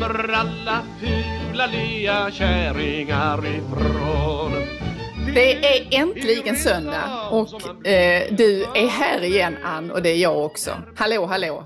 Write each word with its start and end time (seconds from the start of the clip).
kommer 0.00 0.32
alla 0.32 0.82
fula 1.00 1.66
lea 1.66 2.30
kärringar 2.30 3.46
ifrån? 3.46 4.52
Det 5.34 5.64
är 5.66 6.00
äntligen 6.00 6.56
söndag 6.56 7.28
och 7.30 7.86
eh, 7.86 8.34
du 8.34 8.62
är 8.64 8.86
här 8.88 9.24
igen 9.24 9.56
Ann 9.64 9.90
och 9.90 10.02
det 10.02 10.08
är 10.10 10.16
jag 10.16 10.44
också. 10.44 10.70
Hallå, 10.96 11.26
hallå! 11.26 11.64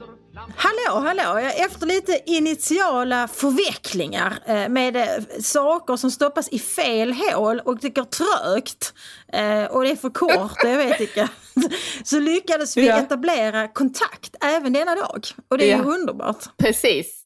Hallå, 0.57 1.01
hallå! 1.07 1.39
Efter 1.39 1.87
lite 1.87 2.21
initiala 2.27 3.29
förvecklingar 3.29 4.39
eh, 4.47 4.69
med 4.69 4.97
eh, 4.97 5.07
saker 5.41 5.97
som 5.97 6.11
stoppas 6.11 6.49
i 6.49 6.59
fel 6.59 7.13
hål 7.13 7.61
och 7.65 7.79
det 7.79 7.89
går 7.89 8.05
trögt 8.05 8.93
eh, 9.33 9.65
och 9.65 9.83
det 9.85 9.91
är 9.91 9.97
för 9.97 10.11
kort, 10.11 10.59
jag 10.63 10.77
vet 10.77 11.01
inte. 11.01 11.29
Så 12.05 12.21
lyckades 12.21 12.77
vi 12.77 12.87
Ja. 12.87 12.99
etablera 12.99 13.69
kontakt 13.69 14.35
även 14.45 14.73
denna 14.73 14.95
dag 14.95 15.27
och 15.51 15.59
det 15.59 15.65
är 15.73 15.77
ju 15.77 15.83
Ja. 15.85 15.95
underbart. 15.95 16.45
Precis. 16.63 17.25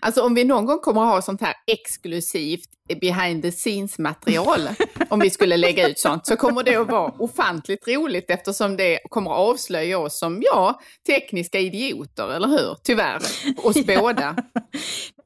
Alltså 0.00 0.22
om 0.22 0.34
vi 0.34 0.44
någon 0.44 0.66
gång 0.66 0.78
kommer 0.78 1.02
att 1.02 1.08
ha 1.08 1.22
sånt 1.22 1.40
här 1.40 1.54
exklusivt 1.66 2.68
behind 3.00 3.42
the 3.42 3.50
scenes 3.50 3.98
material, 3.98 4.68
om 5.08 5.20
vi 5.20 5.30
skulle 5.30 5.56
lägga 5.56 5.88
ut 5.88 5.98
sånt, 5.98 6.26
så 6.26 6.36
kommer 6.36 6.62
det 6.62 6.76
att 6.76 6.90
vara 6.90 7.12
ofantligt 7.18 7.88
roligt 7.88 8.30
eftersom 8.30 8.76
det 8.76 8.98
kommer 9.08 9.30
att 9.30 9.38
avslöja 9.38 9.98
oss 9.98 10.18
som, 10.18 10.42
ja, 10.42 10.80
tekniska 11.06 11.58
idioter, 11.58 12.34
eller 12.34 12.48
hur? 12.48 12.76
Tyvärr, 12.82 13.22
oss 13.62 13.86
båda. 13.86 14.36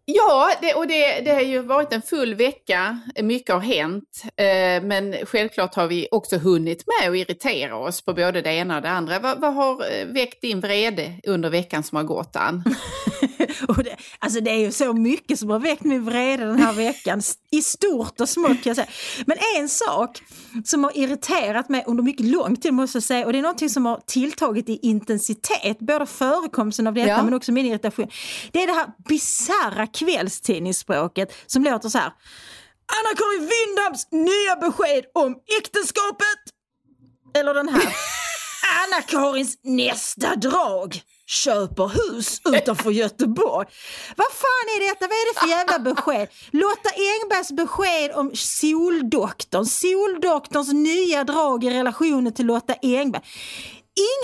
Ja, 0.07 0.51
det, 0.61 0.75
och 0.75 0.87
det, 0.87 1.21
det 1.21 1.31
har 1.31 1.41
ju 1.41 1.59
varit 1.59 1.93
en 1.93 2.03
full 2.03 2.35
vecka, 2.35 3.01
mycket 3.23 3.55
har 3.55 3.61
hänt, 3.61 4.23
eh, 4.37 4.83
men 4.83 5.15
självklart 5.27 5.75
har 5.75 5.87
vi 5.87 6.09
också 6.11 6.37
hunnit 6.37 6.85
med 6.87 7.11
att 7.11 7.17
irritera 7.17 7.77
oss 7.77 8.05
på 8.05 8.15
både 8.15 8.43
det 8.43 8.53
ena 8.53 8.77
och 8.77 8.83
det 8.83 8.91
andra. 8.91 9.19
Vad, 9.19 9.41
vad 9.41 9.55
har 9.55 9.73
eh, 9.73 10.07
väckt 10.07 10.41
din 10.41 10.61
vrede 10.61 11.13
under 11.27 11.51
veckan 11.51 11.83
som 11.83 11.97
har 11.97 12.05
gått, 12.05 12.37
Ann? 12.37 12.65
Och 13.69 13.85
det, 13.85 13.97
alltså 14.19 14.41
det 14.41 14.51
är 14.51 14.59
ju 14.59 14.73
så 14.73 14.93
mycket 14.93 15.39
som 15.39 15.51
har 15.51 15.59
väckt 15.59 15.85
min 15.85 16.05
vrede 16.05 16.45
den 16.45 16.59
här 16.59 16.73
veckan, 16.73 17.23
i 17.51 17.63
stort 17.63 18.21
och 18.21 18.29
smått 18.29 18.49
kan 18.63 18.71
jag 18.71 18.77
säga. 18.77 18.89
Men 19.27 19.39
en 19.59 19.69
sak 19.69 20.23
som 20.65 20.85
har 20.85 20.99
irriterat 20.99 21.69
mig 21.69 21.85
under 21.87 22.03
mycket 22.03 22.27
lång 22.27 22.57
tid 22.57 22.75
måste 22.75 22.97
jag 22.97 23.03
säga, 23.03 23.27
och 23.27 23.33
det 23.33 23.39
är 23.39 23.43
någonting 23.43 23.71
som 23.71 23.87
har 23.87 24.01
tilltagit 24.07 24.69
i 24.69 24.79
intensitet, 24.83 25.79
både 25.79 26.07
förekomsten 26.07 26.87
av 26.87 26.95
detta 26.95 27.09
Ja. 27.09 27.23
men 27.23 27.35
också 27.35 27.53
min 27.53 27.67
irritation. 27.67 28.09
Det 28.53 28.63
är 28.63 28.67
det 28.67 28.73
här 28.73 28.87
bisarra 29.09 29.87
kvällstidningsspråket 29.87 31.33
som 31.47 31.65
låter 31.65 31.89
så 31.89 31.99
här. 31.99 32.13
Anna-Karin 32.99 33.51
Windhams 33.51 34.09
nya 34.11 34.57
besked 34.57 35.05
om 35.15 35.37
äktenskapet! 35.61 36.41
Eller 37.39 37.55
den 37.55 37.69
här. 37.69 37.83
Anna-Karins 38.85 39.59
nästa 39.63 40.37
drag 40.37 41.01
köper 41.35 41.89
hus 41.89 42.41
utanför 42.45 42.91
Göteborg. 43.03 43.67
Vad 44.17 44.27
fan 44.33 44.67
är 44.77 44.89
detta? 44.89 45.01
Vad 45.07 45.17
är 45.17 45.35
det 45.35 45.41
för 45.41 45.49
jävla 45.49 45.79
besked? 45.79 46.29
Lotta 46.51 46.91
Engbergs 46.97 47.53
besked 47.53 48.11
om 48.15 48.31
Soldoktorn. 48.35 49.65
Soldoktorns 49.67 50.73
nya 50.73 51.25
drag 51.25 51.65
i 51.65 51.71
relationen 51.71 52.33
till 52.33 52.47
Lotta 52.47 52.75
Engberg. 52.83 53.23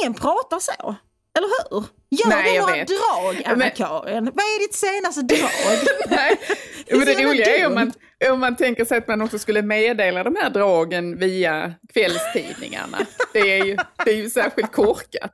Ingen 0.00 0.14
pratar 0.14 0.58
så. 0.58 0.94
Eller 1.38 1.48
hur? 1.48 1.84
Gör 2.10 2.28
Nej, 2.28 2.42
du 2.50 2.54
jag 2.56 2.62
några 2.62 2.74
vet. 2.76 2.88
drag, 2.88 3.42
Anna-Karin? 3.52 4.24
Vad 4.24 4.44
är 4.44 4.58
ditt 4.58 4.74
senaste 4.74 5.22
drag? 5.22 5.78
Nej, 6.08 6.40
Det 6.86 6.96
men 6.96 7.06
det 7.06 7.12
jävla 7.12 7.30
roliga 7.30 7.56
är 7.56 7.66
om 7.66 7.74
man. 7.74 7.92
Om 8.28 8.40
man 8.40 8.56
tänker 8.56 8.84
sig 8.84 8.98
att 8.98 9.08
man 9.08 9.22
också 9.22 9.38
skulle 9.38 9.62
meddela 9.62 10.24
de 10.24 10.36
här 10.36 10.50
dragen 10.50 11.18
via 11.18 11.74
kvällstidningarna. 11.92 12.98
Det 13.32 13.58
är 13.58 13.64
ju, 13.64 13.76
det 14.04 14.10
är 14.10 14.16
ju 14.16 14.30
särskilt 14.30 14.72
korkat. 14.72 15.32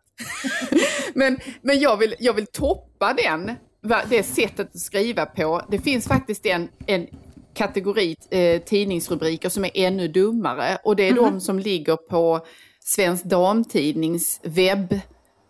Men, 1.14 1.38
men 1.62 1.80
jag, 1.80 1.96
vill, 1.96 2.14
jag 2.19 2.32
vill 2.32 2.46
toppa 2.46 3.12
den, 3.12 3.52
det 4.08 4.22
sättet 4.22 4.75
att 4.75 4.80
skriva 4.80 5.26
på. 5.26 5.62
Det 5.70 5.78
finns 5.78 6.08
faktiskt 6.08 6.46
en, 6.46 6.69
en 6.86 7.06
kategori 7.54 8.16
eh, 8.30 8.62
tidningsrubriker 8.62 9.48
som 9.48 9.64
är 9.64 9.70
ännu 9.75 10.08
dummare 10.08 10.78
och 10.84 10.96
det 10.96 11.08
är 11.08 11.12
de 11.12 11.41
som 11.41 11.58
ligger 11.58 11.96
på 11.96 12.46
Svensk 12.80 13.25
Damtidnings 13.25 14.41
webb 14.44 15.00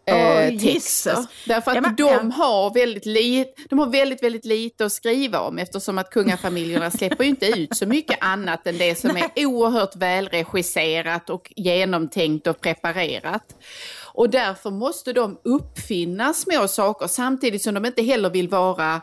eh, 0.07 0.55
Jesus. 0.55 1.03
texter. 1.05 1.27
Därför 1.47 1.71
att 1.71 1.75
Ja, 1.75 1.81
men- 1.81 1.97
de, 1.97 2.03
ja. 2.03 2.45
har 2.45 2.75
väldigt 2.75 3.07
lit, 3.07 3.57
de 3.71 3.79
har 3.79 3.87
väldigt, 3.87 4.23
väldigt 4.23 4.45
lite 4.45 4.85
att 4.87 4.93
skriva 4.93 5.41
om 5.41 5.59
eftersom 5.59 5.99
att 5.99 6.11
kungafamiljerna 6.11 6.91
släpper 6.91 7.25
ju 7.25 7.31
inte 7.31 7.47
ut 7.47 7.77
så 7.77 7.87
mycket 7.87 8.19
annat 8.21 8.67
än 8.67 8.79
det 8.79 8.99
som 8.99 9.17
är 9.17 9.47
oerhört 9.47 9.97
välregisserat 9.97 11.31
och 11.31 11.53
genomtänkt 11.57 12.47
och 12.47 12.61
preparerat. 12.61 13.43
Och 14.15 14.31
därför 14.31 14.71
måste 14.71 15.13
de 15.13 15.39
uppfinna 15.45 16.35
små 16.35 16.69
saker 16.69 17.07
samtidigt 17.07 17.63
som 17.63 17.75
de 17.75 17.87
inte 17.87 18.03
heller 18.03 18.31
vill 18.31 18.49
vara 18.49 19.01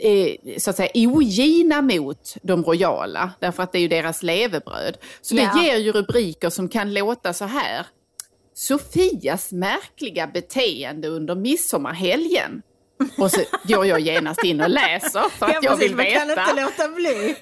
eh, 0.00 0.58
så 0.58 0.70
att 0.70 0.76
säga 0.76 0.90
ogina 0.94 1.82
mot 1.82 2.34
de 2.42 2.64
royala, 2.64 3.30
därför 3.40 3.62
att 3.62 3.72
det 3.72 3.78
är 3.78 3.82
ju 3.82 3.88
deras 3.88 4.22
levebröd. 4.22 4.96
Så 5.20 5.34
det 5.34 5.42
Ja. 5.54 5.62
ger 5.64 5.76
ju 5.76 5.92
rubriker 5.92 6.50
som 6.50 6.68
kan 6.68 6.94
låta 6.94 7.32
så 7.32 7.44
här. 7.44 7.86
Sofias 8.58 9.52
märkliga 9.52 10.26
beteende 10.26 11.08
under 11.08 11.34
midsommarhelgen. 11.34 12.62
Och 13.18 13.30
så 13.30 13.40
går 13.64 13.86
jag 13.86 14.00
genast 14.00 14.44
in 14.44 14.60
och 14.60 14.70
läser 14.70 15.28
för 15.28 15.46
att 15.46 15.52
Ja, 15.52 15.60
jag 15.62 15.76
vill 15.76 15.96
man 15.96 16.06
kan 16.06 16.28
veta. 16.28 16.50
inte 16.50 16.62
låta 16.62 16.88
bli. 16.88 17.36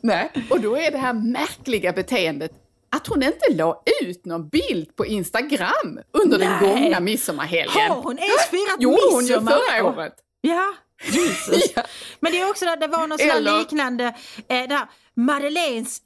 Nej. 0.00 0.32
Och 0.50 0.60
då 0.60 0.76
är 0.76 0.90
det 0.90 0.98
här 0.98 1.12
märkliga 1.12 1.92
beteendet 1.92 2.50
att 2.96 3.06
hon 3.06 3.22
inte 3.22 3.50
la 3.54 3.82
ut 4.02 4.24
någon 4.24 4.48
bild 4.48 4.96
på 4.96 5.06
Instagram 5.06 6.00
under 6.12 6.38
den 6.38 6.50
Nej. 6.60 6.70
gångna 6.70 7.00
midsommarhelgen. 7.00 7.90
Har 7.90 8.02
hon 8.02 8.18
ens 8.18 8.46
firat 8.50 8.80
gjorde 8.82 9.02
hon 9.12 9.26
ju 9.26 9.40
midsommar? 9.40 9.52
förra 9.70 9.84
året. 9.84 10.14
Ja, 10.40 10.72
Jesus. 11.12 11.72
Men 12.20 12.32
det 12.32 12.40
är 12.40 12.50
också 12.50 12.64
där, 12.64 12.76
det 12.76 12.86
var 12.86 13.06
något 13.06 13.20
Eller- 13.20 13.58
liknande, 13.58 14.04
eh, 14.48 14.68
där 14.68 14.88
Madeleines 15.14 16.00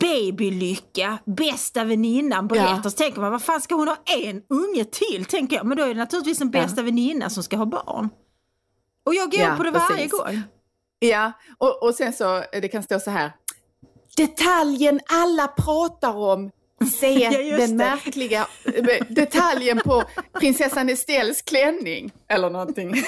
babylycka, 0.00 1.18
bästa 1.24 1.84
väninnan 1.84 2.48
berättar. 2.48 2.68
Ja. 2.76 2.82
Så 2.82 2.90
tänker 2.90 3.20
man, 3.20 3.30
vad 3.32 3.42
fan 3.42 3.60
ska 3.60 3.74
hon 3.74 3.88
ha 3.88 3.96
en 4.06 4.42
unge 4.48 4.84
till? 4.84 5.24
Tänker 5.24 5.56
jag. 5.56 5.66
Men 5.66 5.76
då 5.76 5.82
är 5.84 5.88
det 5.88 5.94
naturligtvis 5.94 6.40
en 6.40 6.50
bästa 6.50 6.82
väninna 6.82 7.30
som 7.30 7.42
ska 7.42 7.56
ha 7.56 7.66
barn. 7.66 8.08
Och 9.06 9.14
jag 9.14 9.30
går 9.30 9.40
Ja, 9.40 9.54
på 9.56 9.62
det 9.62 9.70
varje 9.70 9.86
precis. 9.96 10.12
gång. 10.12 10.42
Ja, 10.98 11.32
och, 11.58 11.82
och 11.82 11.94
sen 11.94 12.12
så, 12.12 12.42
det 12.52 12.68
kan 12.68 12.82
stå 12.82 13.00
så 13.00 13.10
här. 13.10 13.32
Detaljen 14.16 15.00
alla 15.12 15.48
pratar 15.48 16.16
om. 16.16 16.50
Se 17.00 17.12
Ja, 17.18 17.30
den 17.56 17.70
det. 17.70 17.84
märkliga 17.84 18.46
eh, 18.64 19.06
detaljen 19.08 19.78
på 19.84 20.02
prinsessan 20.40 20.88
Estelles 20.88 21.42
klänning. 21.42 22.12
Eller 22.28 22.50
någonting. 22.50 22.94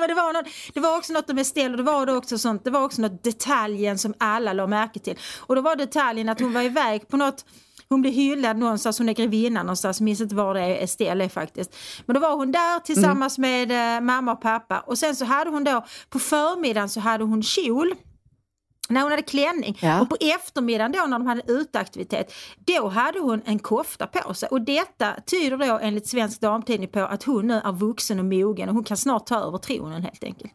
Men 0.00 0.08
det, 0.08 0.14
var 0.14 0.32
något, 0.32 0.46
det 0.74 0.80
var 0.80 0.96
också 0.96 1.12
något 1.12 1.28
med 1.28 1.38
Estelle 1.38 1.70
och 1.70 1.76
det 1.76 1.82
var 1.82 2.16
också 2.16 2.38
sånt, 2.38 2.64
det 2.64 2.70
var 2.70 2.84
också 2.84 3.02
något 3.02 3.24
detaljen 3.24 3.98
som 3.98 4.14
alla 4.18 4.52
la 4.52 4.66
märke 4.66 4.98
till. 4.98 5.18
Och 5.38 5.56
då 5.56 5.62
var 5.62 5.76
detaljen 5.76 6.28
att 6.28 6.40
hon 6.40 6.52
var 6.52 6.62
iväg 6.62 7.08
på 7.08 7.16
något 7.16 7.44
hon 7.90 8.00
blev 8.00 8.12
hyllad 8.12 8.56
någonstans, 8.56 8.98
hon 8.98 9.08
är 9.08 9.12
grevinna 9.12 9.62
någonstans, 9.62 10.00
minns 10.00 10.20
inte 10.20 10.34
var 10.34 10.54
det 10.54 10.60
är, 10.60 10.84
Estelle 10.84 11.24
är 11.24 11.28
faktiskt. 11.28 11.76
Men 12.06 12.14
då 12.14 12.20
var 12.20 12.36
hon 12.36 12.52
där 12.52 12.80
tillsammans 12.80 13.38
med 13.38 13.96
eh, 13.96 14.00
mamma 14.00 14.32
och 14.32 14.40
pappa 14.40 14.80
och 14.80 14.98
sen 14.98 15.16
så 15.16 15.24
hade 15.24 15.50
hon 15.50 15.64
då, 15.64 15.84
på 16.10 16.18
förmiddagen 16.18 16.88
så 16.88 17.00
hade 17.00 17.24
hon 17.24 17.42
kjol. 17.42 17.94
När 18.90 19.00
hon 19.02 19.10
hade 19.10 19.22
klänning 19.22 19.78
Ja. 19.82 20.00
och 20.00 20.08
på 20.08 20.16
eftermiddagen 20.20 20.92
då 20.92 20.98
när 21.06 21.18
de 21.18 21.26
hade 21.26 21.42
uteaktivitet 21.52 22.32
då 22.58 22.88
hade 22.88 23.18
hon 23.18 23.42
en 23.44 23.58
kofta 23.58 24.06
på 24.06 24.34
sig 24.34 24.48
och 24.48 24.60
detta 24.60 25.14
tyder 25.26 25.56
då 25.56 25.78
enligt 25.82 26.06
Svensk 26.08 26.40
Damtidning 26.40 26.88
på 26.88 27.00
att 27.00 27.22
hon 27.22 27.46
nu 27.46 27.54
är 27.54 27.72
vuxen 27.72 28.18
och 28.18 28.24
mogen 28.24 28.68
och 28.68 28.74
hon 28.74 28.84
kan 28.84 28.96
snart 28.96 29.26
ta 29.26 29.36
över 29.40 29.58
tronen 29.58 30.02
helt 30.02 30.24
enkelt. 30.24 30.52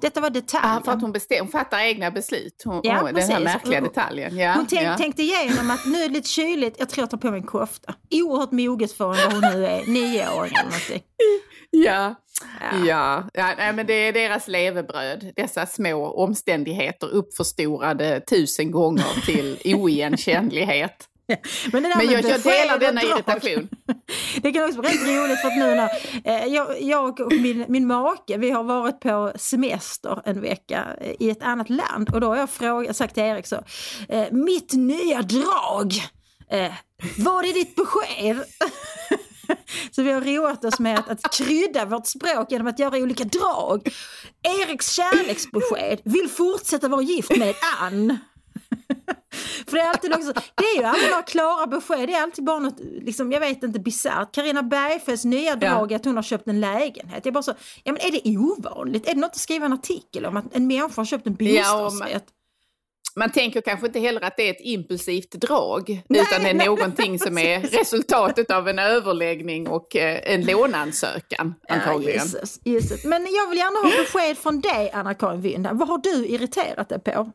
Detta 0.00 0.20
var 0.20 0.30
detaljen. 0.30 0.70
Ja, 0.74 0.82
för 0.84 0.92
att 0.92 1.00
hon, 1.02 1.12
bestäm, 1.12 1.38
hon 1.40 1.48
fattar 1.48 1.78
egna 1.78 2.10
beslut. 2.10 2.62
Hon, 2.64 2.80
Ja, 2.84 2.98
hon, 3.00 3.14
den 3.14 3.28
här 3.30 3.40
märkliga 3.40 3.80
detaljen. 3.80 4.36
Ja, 4.36 4.52
hon 4.56 4.66
tänk, 4.66 4.82
ja. 4.86 4.96
tänkte 4.96 5.22
igenom 5.22 5.70
att 5.70 5.86
nu 5.86 5.98
är 5.98 6.08
det 6.08 6.14
lite 6.14 6.28
kyligt, 6.28 6.76
jag 6.78 6.88
tror 6.88 7.02
jag 7.02 7.10
tar 7.10 7.18
på 7.18 7.30
mig 7.30 7.40
en 7.40 7.46
kofta. 7.46 7.94
Oerhört 8.10 8.50
moget 8.52 8.92
för 8.92 9.04
vad 9.06 9.32
hon 9.32 9.40
nu 9.40 9.66
är, 9.66 9.86
nioåring 9.86 10.52
eller 10.54 10.64
någonting. 10.70 11.02
Ja, 11.70 12.14
Ja. 12.60 12.86
ja. 12.86 13.24
ja 13.34 13.54
nej, 13.56 13.72
men 13.72 13.86
det 13.86 13.94
är 13.94 14.12
deras 14.12 14.48
levebröd. 14.48 15.32
Dessa 15.36 15.66
små 15.66 16.06
omständigheter 16.06 17.06
uppförstorade 17.06 18.20
tusen 18.20 18.70
gånger 18.70 19.24
till 19.26 19.58
oigenkännlighet. 19.74 21.08
Men, 21.72 21.82
det 21.82 21.88
där 21.88 21.96
Men 21.96 22.10
jag, 22.10 22.24
jag 22.24 22.40
delar 22.40 22.78
denna 22.78 23.00
drag, 23.00 23.10
irritation. 23.10 23.68
Det 24.42 24.52
kan 24.52 24.64
också 24.64 24.76
vara 24.76 24.88
rätt 24.88 25.08
roligt 25.08 25.40
för 25.40 25.48
att 25.48 25.56
nu 25.58 25.74
när 25.74 25.90
eh, 26.24 26.46
jag, 26.54 26.82
jag 26.82 27.20
och 27.20 27.32
min, 27.32 27.64
min 27.68 27.86
make, 27.86 28.36
vi 28.36 28.50
har 28.50 28.62
varit 28.62 29.00
på 29.00 29.32
semester 29.36 30.22
en 30.24 30.40
vecka 30.40 30.96
eh, 31.00 31.12
i 31.20 31.30
ett 31.30 31.42
annat 31.42 31.70
land 31.70 32.14
och 32.14 32.20
då 32.20 32.28
har 32.28 32.36
jag 32.36 32.50
frågat, 32.50 32.96
sagt 32.96 33.14
till 33.14 33.22
Erik 33.22 33.46
så, 33.46 33.64
eh, 34.08 34.26
mitt 34.30 34.72
nya 34.72 35.22
drag, 35.22 35.92
eh, 36.50 36.72
vad 37.18 37.44
är 37.44 37.52
ditt 37.52 37.76
besked? 37.76 38.36
Så 39.90 40.02
vi 40.02 40.12
har 40.12 40.20
roat 40.20 40.64
oss 40.64 40.78
med 40.78 40.98
att, 40.98 41.10
att 41.10 41.32
krydda 41.32 41.84
vårt 41.84 42.06
språk 42.06 42.50
genom 42.50 42.66
att 42.66 42.78
göra 42.78 42.96
olika 42.96 43.24
drag. 43.24 43.88
Eriks 44.42 44.90
kärleksbesked, 44.90 46.00
vill 46.04 46.28
fortsätta 46.28 46.88
vara 46.88 47.02
gift 47.02 47.36
med 47.36 47.54
Ann. 47.80 48.18
För 49.66 49.76
det 49.76 49.80
är 49.80 49.88
alltid 49.88 50.14
också, 50.14 50.32
det 50.32 50.64
är 50.64 50.76
ju 50.78 50.84
aldrig 50.84 51.10
några 51.10 51.22
klara 51.22 51.66
besked, 51.66 52.08
det 52.08 52.14
är 52.14 52.22
alltid 52.22 52.44
bara 52.44 52.58
något, 52.58 52.80
liksom, 52.80 53.32
jag 53.32 53.40
vet 53.40 53.62
inte, 53.62 53.78
bisarrt. 53.78 54.34
Carina 54.34 54.62
Bergfeldts 54.62 55.24
nya 55.24 55.56
drag 55.56 55.92
är 55.92 55.96
att 55.96 56.04
hon 56.04 56.16
har 56.16 56.22
köpt 56.22 56.48
en 56.48 56.60
lägenhet. 56.60 57.24
Jag 57.24 57.34
bara 57.34 57.42
så, 57.42 57.54
ja 57.84 57.92
men 57.92 58.00
är 58.00 58.12
det 58.12 58.38
ovanligt? 58.38 59.08
Är 59.08 59.14
det 59.14 59.20
något 59.20 59.30
att 59.30 59.36
skriva 59.36 59.66
en 59.66 59.72
artikel 59.72 60.26
om? 60.26 60.36
Att 60.36 60.56
en 60.56 60.66
människa 60.66 61.00
har 61.00 61.04
köpt 61.04 61.26
en 61.26 61.36
Ja, 61.38 61.84
bostadsrätt? 61.84 62.26
Man 63.18 63.30
tänker 63.30 63.60
kanske 63.60 63.86
inte 63.86 64.00
heller 64.00 64.24
att 64.24 64.36
det 64.36 64.42
är 64.42 64.50
ett 64.50 64.60
impulsivt 64.60 65.30
drag, 65.30 66.02
Nej, 66.08 66.20
utan 66.20 66.42
det 66.42 66.50
är 66.50 66.54
nej, 66.54 66.66
någonting 66.66 67.18
som 67.18 67.38
är 67.38 67.60
resultatet 67.78 68.50
av 68.50 68.68
en 68.68 68.78
överläggning 68.78 69.68
och 69.68 69.96
eh, 69.96 70.34
en 70.34 70.44
låneansökan 70.44 71.54
antagligen. 71.68 72.16
Ja, 72.16 72.22
Jesus, 72.22 72.60
Jesus. 72.64 73.04
Men 73.04 73.26
jag 73.34 73.48
vill 73.50 73.58
gärna 73.58 73.88
ha 73.88 74.02
besked 74.02 74.38
från 74.38 74.60
dig, 74.60 74.90
Anna-Karin 74.94 75.40
Wynda. 75.40 75.72
Vad 75.72 75.88
har 75.88 75.98
du 75.98 76.26
irriterat 76.26 76.88
dig 76.88 77.00
på? 77.00 77.32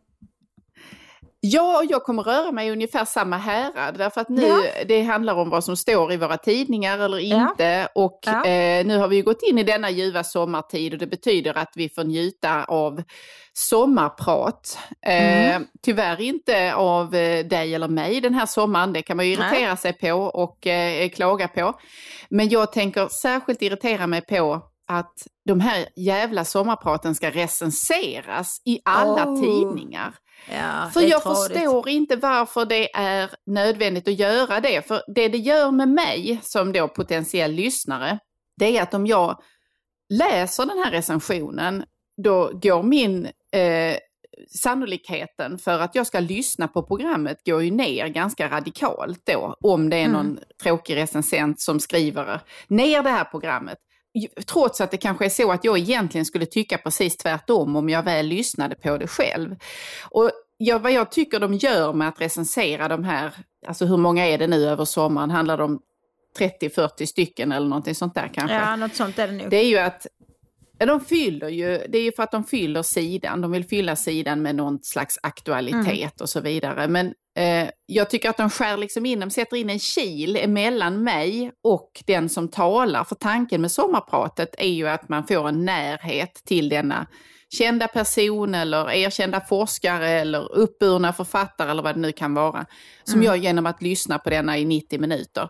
Ja, 1.44 1.84
jag 1.90 2.04
kommer 2.04 2.24
röra 2.24 2.52
mig 2.52 2.68
i 2.68 2.72
ungefär 2.72 3.06
samma 3.06 3.38
härad 3.38 3.98
därför 3.98 4.22
att 4.22 4.30
nu 4.30 4.42
Ja. 4.48 4.62
det 4.88 5.02
handlar 5.02 5.34
om 5.36 5.50
vad 5.50 5.64
som 5.64 5.78
står 5.78 6.14
i 6.14 6.18
våra 6.18 6.38
tidningar 6.38 7.00
eller 7.00 7.18
Ja. 7.20 7.50
inte. 7.52 7.88
Och 7.96 8.20
Ja. 8.26 8.46
eh, 8.46 8.86
nu 8.86 8.98
har 8.98 9.08
vi 9.08 9.22
gått 9.22 9.42
in 9.50 9.58
i 9.58 9.64
denna 9.64 9.90
ljuva 9.90 10.24
sommartid 10.24 10.94
och 10.94 11.00
det 11.00 11.08
betyder 11.08 11.58
att 11.58 11.72
vi 11.76 11.90
får 11.90 12.04
njuta 12.04 12.64
av 12.64 13.04
sommarprat. 13.54 14.78
Eh, 15.06 15.32
Mm. 15.56 15.68
Tyvärr 15.86 16.22
inte 16.22 16.74
av 16.76 17.16
eh, 17.16 17.46
dig 17.46 17.76
eller 17.76 17.88
mig 17.88 18.22
den 18.22 18.34
här 18.34 18.46
sommaren, 18.46 18.94
det 18.94 19.02
kan 19.02 19.18
man 19.18 19.26
ju 19.28 19.34
irritera 19.34 19.78
sig 19.78 19.94
på 19.94 20.12
och 20.14 20.68
eh, 20.68 21.10
klaga 21.10 21.48
på. 21.48 21.74
Men 22.30 22.50
jag 22.50 22.72
tänker 22.72 23.08
särskilt 23.08 23.62
irritera 23.62 24.08
mig 24.08 24.22
på 24.22 24.62
att 24.88 25.14
de 25.46 25.60
här 25.60 25.86
jävla 25.96 26.46
sommarpraten 26.46 27.16
ska 27.16 27.30
recenseras 27.30 28.62
i 28.66 28.80
alla 28.86 29.26
Oh. 29.30 29.42
tidningar. 29.42 30.14
Ja, 30.50 30.90
För 30.94 31.02
jag 31.02 31.22
tradigt. 31.24 31.54
förstår 31.54 31.90
inte 31.90 32.16
varför 32.16 32.66
det 32.66 32.96
är 32.96 33.30
nödvändigt 33.46 34.08
att 34.08 34.20
göra 34.20 34.60
det. 34.60 34.88
För 34.88 35.02
det 35.16 35.28
det 35.28 35.38
gör 35.38 35.72
med 35.72 35.90
mig 35.90 36.40
som 36.44 36.72
då 36.74 36.88
potentiell 36.88 37.52
lyssnare, 37.52 38.20
det 38.58 38.78
är 38.78 38.82
att 38.82 38.94
om 38.94 39.08
jag 39.08 39.42
läser 40.14 40.66
den 40.66 40.78
här 40.78 40.92
recensionen, 40.92 41.84
då 42.24 42.52
går 42.54 42.84
min 42.84 43.26
eh, 43.52 43.96
sannolikheten 44.50 45.58
för 45.58 45.80
att 45.80 45.96
jag 45.96 46.08
ska 46.08 46.20
lyssna 46.20 46.68
på 46.68 46.84
programmet 46.84 47.38
går 47.46 47.64
ju 47.64 47.72
ner 47.72 48.08
ganska 48.08 48.50
radikalt 48.50 49.20
då. 49.26 49.56
Om 49.62 49.90
det 49.90 49.98
är 49.98 50.08
någon 50.08 50.26
Mm. 50.32 50.44
tråkig 50.64 50.96
recensent 50.96 51.62
som 51.62 51.80
skriver 51.80 52.40
ner 52.68 53.04
det 53.04 53.10
här 53.10 53.24
programmet. 53.24 53.78
Trots 54.46 54.82
att 54.82 54.92
det 54.92 54.98
kanske 54.98 55.26
är 55.26 55.30
så 55.30 55.52
att 55.52 55.64
jag 55.64 55.78
egentligen 55.78 56.26
skulle 56.26 56.46
tycka 56.46 56.78
precis 56.78 57.18
tvärtom 57.18 57.76
om 57.76 57.90
jag 57.90 58.04
väl 58.04 58.26
lyssnade 58.26 58.76
på 58.76 58.98
det 58.98 59.08
själv. 59.08 59.56
Och 60.10 60.32
jag, 60.58 60.80
vad 60.80 60.92
jag 60.92 61.12
tycker 61.12 61.40
de 61.40 61.54
gör 61.54 61.94
med 61.94 62.08
att 62.08 62.22
recensera 62.22 62.88
de 62.88 63.04
här, 63.04 63.34
alltså 63.68 63.86
hur 63.86 63.98
många 63.98 64.28
är 64.28 64.38
det 64.38 64.48
nu 64.48 64.70
över 64.70 64.86
sommaren, 64.86 65.32
handlar 65.32 65.58
det 65.58 65.64
om 65.64 65.82
30-40 66.40 67.06
stycken 67.06 67.52
eller 67.52 67.68
någonting 67.68 67.96
sånt 67.96 68.16
där 68.16 68.30
kanske? 68.34 68.56
Ja, 68.56 68.76
något 68.76 68.96
sånt 68.96 69.20
är 69.20 69.28
det 69.28 69.34
nog. 69.34 69.50
Det 69.50 69.58
är 69.58 69.68
ju 69.68 69.78
att 69.78 70.08
ja, 70.82 70.86
de 70.86 71.02
fyller 71.02 71.50
ju, 71.50 71.86
det 71.90 71.98
är 71.98 72.04
ju 72.04 72.12
för 72.12 72.24
att 72.24 72.32
de 72.32 72.44
fyller 72.44 72.84
sidan, 72.84 73.42
de 73.42 73.52
vill 73.52 73.66
fylla 73.66 73.96
sidan 73.96 74.42
med 74.42 74.56
någon 74.56 74.80
slags 74.82 75.20
aktualitet 75.24 76.22
och 76.22 76.30
så 76.30 76.40
vidare. 76.40 76.88
Men 76.88 77.14
eh, 77.38 77.70
jag 77.86 78.10
tycker 78.10 78.30
att 78.30 78.38
de 78.38 78.50
skär 78.50 78.78
liksom 78.78 79.06
in, 79.06 79.20
de 79.20 79.30
sätter 79.30 79.58
in 79.58 79.70
en 79.70 79.80
kil 79.80 80.36
emellan 80.36 81.04
mig 81.04 81.52
och 81.64 82.04
den 82.08 82.30
som 82.30 82.48
talar. 82.48 83.04
För 83.04 83.16
tanken 83.16 83.62
med 83.62 83.72
sommarpratet 83.72 84.56
är 84.58 84.68
ju 84.68 84.88
att 84.88 85.10
man 85.10 85.28
får 85.28 85.50
en 85.50 85.66
närhet 85.66 86.42
till 86.46 86.70
denna 86.70 87.08
kända 87.58 87.88
person 87.88 88.56
eller 88.56 88.92
erkända 88.92 89.42
forskare 89.42 90.10
eller 90.10 90.52
uppburna 90.52 91.14
författare 91.14 91.72
eller 91.72 91.84
vad 91.84 91.96
det 91.96 92.02
nu 92.02 92.12
kan 92.12 92.34
vara. 92.34 92.66
Som 93.04 93.24
jag 93.24 93.38
genom 93.38 93.66
att 93.66 93.82
lyssna 93.82 94.20
på 94.20 94.30
denna 94.30 94.58
i 94.58 94.66
90 94.66 95.00
minuter. 95.00 95.50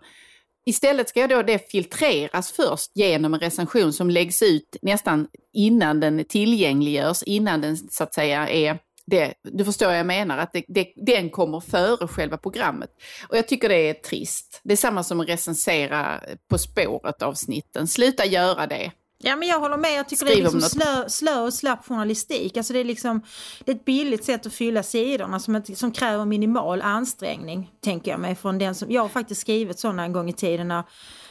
Istället 0.65 1.09
ska 1.09 1.27
då 1.27 1.41
det 1.41 1.71
filtreras 1.71 2.51
först 2.51 2.91
genom 2.95 3.33
en 3.33 3.39
recension 3.39 3.93
som 3.93 4.09
läggs 4.09 4.41
ut 4.41 4.77
nästan 4.81 5.27
innan 5.53 5.99
den 5.99 6.25
tillgängliggörs, 6.25 7.23
innan 7.23 7.61
den 7.61 7.77
så 7.77 8.03
att 8.03 8.13
säga 8.13 8.49
är 8.49 8.79
det, 9.05 9.33
du 9.43 9.65
förstår 9.65 9.85
vad 9.85 9.99
jag 9.99 10.05
menar, 10.05 10.37
att 10.37 10.53
det, 10.53 10.63
det, 10.67 10.93
den 10.95 11.29
kommer 11.29 11.59
före 11.59 12.07
själva 12.07 12.37
programmet. 12.37 12.89
Och 13.29 13.37
jag 13.37 13.47
tycker 13.47 13.69
det 13.69 13.89
är 13.89 13.93
trist. 13.93 14.61
Det 14.63 14.73
är 14.73 14.77
samma 14.77 15.03
som 15.03 15.19
att 15.19 15.29
recensera 15.29 16.21
På 16.49 16.57
spåret-avsnitten. 16.57 17.87
Sluta 17.87 18.25
göra 18.25 18.67
det. 18.67 18.91
Ja 19.23 19.35
men 19.35 19.47
jag 19.47 19.59
håller 19.59 19.77
med, 19.77 19.93
jag 19.93 20.09
tycker 20.09 20.25
Skriv 20.25 20.43
det 20.43 20.43
är 20.43 20.47
om 20.49 20.55
liksom 20.55 20.79
slö, 20.81 21.09
slö 21.09 21.41
och 21.41 21.53
slapp 21.53 21.87
journalistik. 21.87 22.57
Alltså 22.57 22.73
det 22.73 22.79
är 22.79 22.83
liksom 22.83 23.21
det 23.65 23.71
är 23.71 23.75
ett 23.75 23.85
billigt 23.85 24.25
sätt 24.25 24.45
att 24.45 24.53
fylla 24.53 24.83
sidorna 24.83 25.39
som, 25.39 25.55
ett, 25.55 25.77
som 25.77 25.91
kräver 25.91 26.25
minimal 26.25 26.81
ansträngning, 26.81 27.71
tänker 27.81 28.11
jag 28.11 28.19
mig. 28.19 28.35
Från 28.35 28.57
den 28.57 28.75
som, 28.75 28.91
jag 28.91 29.01
har 29.01 29.09
faktiskt 29.09 29.41
skrivit 29.41 29.79
sådana 29.79 30.03
en 30.03 30.13
gång 30.13 30.29
i 30.29 30.33
tiden 30.33 30.67
när, 30.67 30.83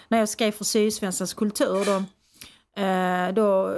när 0.09 0.19
jag 0.19 0.29
skrev 0.29 0.53
för 0.53 0.65
Sydsvenskans 0.65 1.35
kultur. 1.35 1.85
Då, 1.85 2.05
eh, 2.77 3.35
då 3.35 3.77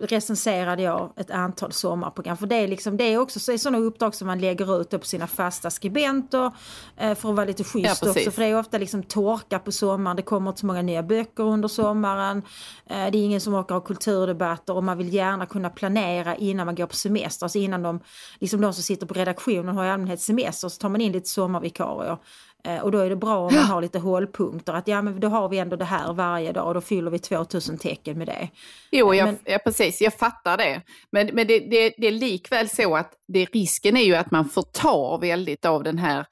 recenserade 0.00 0.82
jag 0.82 1.12
ett 1.16 1.30
antal 1.30 1.72
sommarprogram. 1.72 2.36
För 2.36 2.46
det 2.46 2.56
är, 2.56 2.68
liksom, 2.68 2.96
det 2.96 3.04
är 3.04 3.18
också 3.18 3.40
så, 3.40 3.58
sådana 3.58 3.78
uppdrag 3.78 4.14
som 4.14 4.26
man 4.26 4.38
lägger 4.38 4.80
ut 4.80 4.90
på 4.90 5.00
sina 5.06 5.26
fasta 5.26 5.70
skribenter 5.70 6.52
eh, 6.96 7.14
för 7.14 7.28
att 7.28 7.36
vara 7.36 7.46
lite 7.46 7.64
schysst 7.64 8.02
Ja, 8.02 8.10
också. 8.10 8.30
För 8.30 8.42
det 8.42 8.48
är 8.48 8.58
ofta 8.58 8.78
liksom 8.78 9.02
torka 9.02 9.58
på 9.58 9.72
sommaren, 9.72 10.16
det 10.16 10.22
kommer 10.22 10.50
inte 10.50 10.60
så 10.60 10.66
många 10.66 10.82
nya 10.82 11.02
böcker 11.02 11.42
under 11.42 11.68
sommaren. 11.68 12.42
Eh, 12.86 12.96
det 12.96 13.18
är 13.18 13.24
ingen 13.24 13.40
som 13.40 13.54
orkar 13.54 13.74
ha 13.74 13.80
kulturdebatter 13.80 14.76
och 14.76 14.84
man 14.84 14.98
vill 14.98 15.14
gärna 15.14 15.46
kunna 15.46 15.70
planera 15.70 16.36
innan 16.36 16.66
man 16.66 16.74
går 16.74 16.86
på 16.86 16.96
semester. 16.96 17.44
Alltså 17.44 17.58
innan 17.58 17.82
de, 17.82 18.00
liksom 18.40 18.60
de 18.60 18.72
som 18.72 18.82
sitter 18.82 19.06
på 19.06 19.14
redaktionen 19.14 19.76
har 19.76 19.84
i 19.84 19.90
allmänhet 19.90 20.20
semester 20.20 20.68
så 20.68 20.80
tar 20.80 20.88
man 20.88 21.00
in 21.00 21.12
lite 21.12 21.28
sommarvikarier. 21.28 22.18
Eh, 22.66 22.78
Och 22.80 22.90
då 22.92 22.98
är 22.98 23.08
det 23.10 23.16
bra 23.16 23.36
om 23.38 23.54
man 23.54 23.64
har 23.64 23.82
lite 23.82 23.98
hållpunkter. 23.98 24.72
Att 24.72 24.88
ja 24.88 25.02
men 25.02 25.20
då 25.20 25.28
har 25.28 25.48
vi 25.48 25.58
ändå 25.58 25.76
det 25.76 25.84
här 25.84 26.12
varje 26.12 26.52
dag 26.52 26.66
och 26.66 26.74
då 26.74 26.80
fyller 26.80 27.10
vi 27.10 27.18
2000 27.18 27.78
tecken 27.78 28.18
med 28.18 28.26
det. 28.26 28.48
Jo, 28.90 29.14
jag, 29.14 29.26
Men- 29.26 29.38
ja, 29.44 29.58
precis, 29.64 30.00
jag 30.00 30.14
fattar 30.14 30.56
det. 30.56 30.82
Men, 31.12 31.26
men 31.32 31.46
det, 31.46 31.58
det, 31.58 31.94
det 31.98 32.06
är 32.06 32.10
likväl 32.12 32.68
så 32.68 32.96
att 32.96 33.12
det, 33.28 33.44
risken 33.44 33.96
är 33.96 34.02
ju 34.04 34.14
att 34.14 34.30
man 34.30 34.48
förtar 34.48 35.18
väldigt 35.20 35.64
av 35.64 35.82
den 35.82 35.98
här 35.98 36.24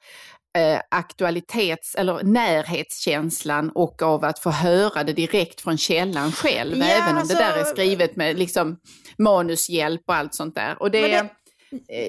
eh, 0.57 0.79
aktualitets 0.91 1.95
eller 1.95 2.23
närhetskänslan 2.23 3.69
och 3.75 4.01
av 4.01 4.25
att 4.25 4.39
få 4.39 4.49
höra 4.49 5.03
det 5.03 5.13
direkt 5.13 5.61
från 5.61 5.77
källan 5.77 6.31
själv. 6.31 6.77
Ja, 6.77 6.85
även 6.85 7.09
om 7.09 7.17
alltså- 7.17 7.33
det 7.37 7.43
där 7.43 7.57
är 7.57 7.63
skrivet 7.63 8.15
med 8.15 8.39
liksom, 8.39 8.77
manushjälp 9.17 10.01
och 10.07 10.15
allt 10.15 10.35
sånt 10.35 10.55
där. 10.55 10.75
Och 10.81 10.91
det, 10.91 11.01
det- 11.07 11.29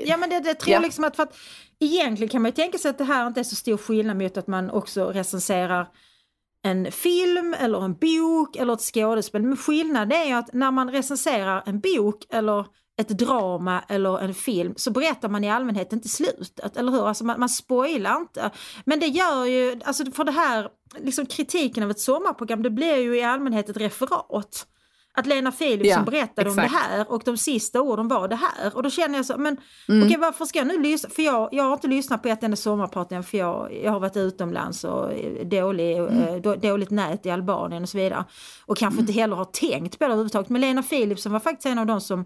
Ja 0.06 0.16
men 0.16 0.30
det, 0.30 0.40
det 0.40 0.54
tror 0.54 0.73
jag 0.73 0.80
Ja. 0.83 0.85
liksom 0.87 1.04
att, 1.04 1.16
för 1.16 1.23
att 1.23 1.37
egentligen 1.80 2.28
kan 2.28 2.42
man 2.42 2.49
ju 2.49 2.54
tänka 2.54 2.78
sig 2.78 2.90
att 2.90 2.99
det 2.99 3.04
här 3.04 3.26
inte 3.26 3.40
är 3.40 3.45
så 3.45 3.56
stor 3.56 3.76
skillnad 3.76 4.16
mot 4.16 4.37
att 4.37 4.47
man 4.47 4.71
också 4.71 5.11
recenserar 5.11 5.88
en 6.62 6.92
film 6.92 7.54
eller 7.59 7.85
en 7.85 7.95
bok 7.95 8.56
eller 8.56 8.73
ett 8.73 8.80
skådespel. 8.80 9.42
Men 9.42 9.56
skillnaden 9.56 10.12
är 10.12 10.25
ju 10.25 10.33
att 10.33 10.52
när 10.52 10.71
man 10.71 10.90
recenserar 10.90 11.62
en 11.66 11.80
bok 11.80 12.26
eller 12.30 12.66
ett 13.00 13.09
drama 13.09 13.85
eller 13.88 14.18
en 14.18 14.35
film 14.35 14.75
så 14.76 14.90
berättar 14.90 15.28
man 15.28 15.45
i 15.45 15.50
allmänhet 15.50 15.92
inte 15.92 16.09
slutet, 16.09 16.76
eller 16.76 16.92
hur? 16.92 17.09
Alltså 17.09 17.25
man, 17.25 17.40
man 17.40 17.49
spoilar 17.49 18.16
inte. 18.16 18.50
Men 18.85 19.00
det 19.00 19.06
gör 19.06 19.45
ju, 19.45 19.80
alltså 19.85 20.04
för 20.12 20.25
det 20.25 20.33
här, 20.33 20.68
liksom 20.99 21.26
kritiken 21.26 21.83
av 21.83 21.90
ett 21.90 22.00
sommarprogram, 22.00 22.62
det 22.62 22.71
blir 22.71 22.97
ju 22.97 23.16
i 23.16 23.23
allmänhet 23.23 23.68
ett 23.68 23.76
referat. 23.76 24.66
Att 25.16 25.26
Lena 25.26 25.52
Philipsson 25.52 26.04
Ja, 26.04 26.11
berättade 26.11 26.50
om 26.50 26.58
exakt. 26.58 26.73
det 26.73 26.78
här 26.94 27.12
och 27.12 27.23
de 27.25 27.37
sista 27.37 27.80
orden 27.80 28.08
var 28.08 28.28
det 28.28 28.37
här. 28.37 28.76
Och 28.76 28.82
då 28.82 28.90
känner 28.90 29.16
jag 29.18 29.26
så, 29.26 29.38
men 29.38 29.56
Mm. 29.88 30.06
okej 30.06 30.16
varför 30.20 30.44
ska 30.44 30.58
jag 30.58 30.68
nu 30.68 30.82
lyssna? 30.82 31.11
För 31.11 31.23
jag, 31.23 31.49
jag 31.52 31.64
har 31.64 31.73
inte 31.73 31.87
lyssnat 31.88 32.23
på 32.23 32.28
ett 32.28 32.42
enda 32.42 32.56
sommarprat 32.56 33.12
än 33.12 33.23
för 33.23 33.38
jag, 33.38 33.78
jag 33.85 33.92
har 33.92 34.00
varit 34.00 34.16
utomlands 34.16 34.85
och 34.85 35.12
eh, 35.12 35.46
dålig, 35.46 35.96
Mm. 35.99 36.23
eh, 36.23 36.35
då, 36.37 36.54
dåligt 36.54 36.90
nät 36.90 37.26
i 37.26 37.30
Albanien 37.30 37.82
och 37.82 37.88
så 37.88 37.99
vidare. 37.99 38.25
Och 38.66 38.76
kanske 38.76 39.00
inte 39.00 39.12
heller 39.12 39.37
har 39.37 39.44
tänkt 39.44 39.99
på 39.99 40.04
det 40.04 40.06
överhuvudtaget. 40.06 40.49
Men 40.49 40.61
Lena 40.61 40.82
Philipsson 40.82 41.32
var 41.32 41.40
faktiskt 41.40 41.66
en 41.66 41.78
av 41.78 41.87
de 41.87 42.00
som 42.00 42.25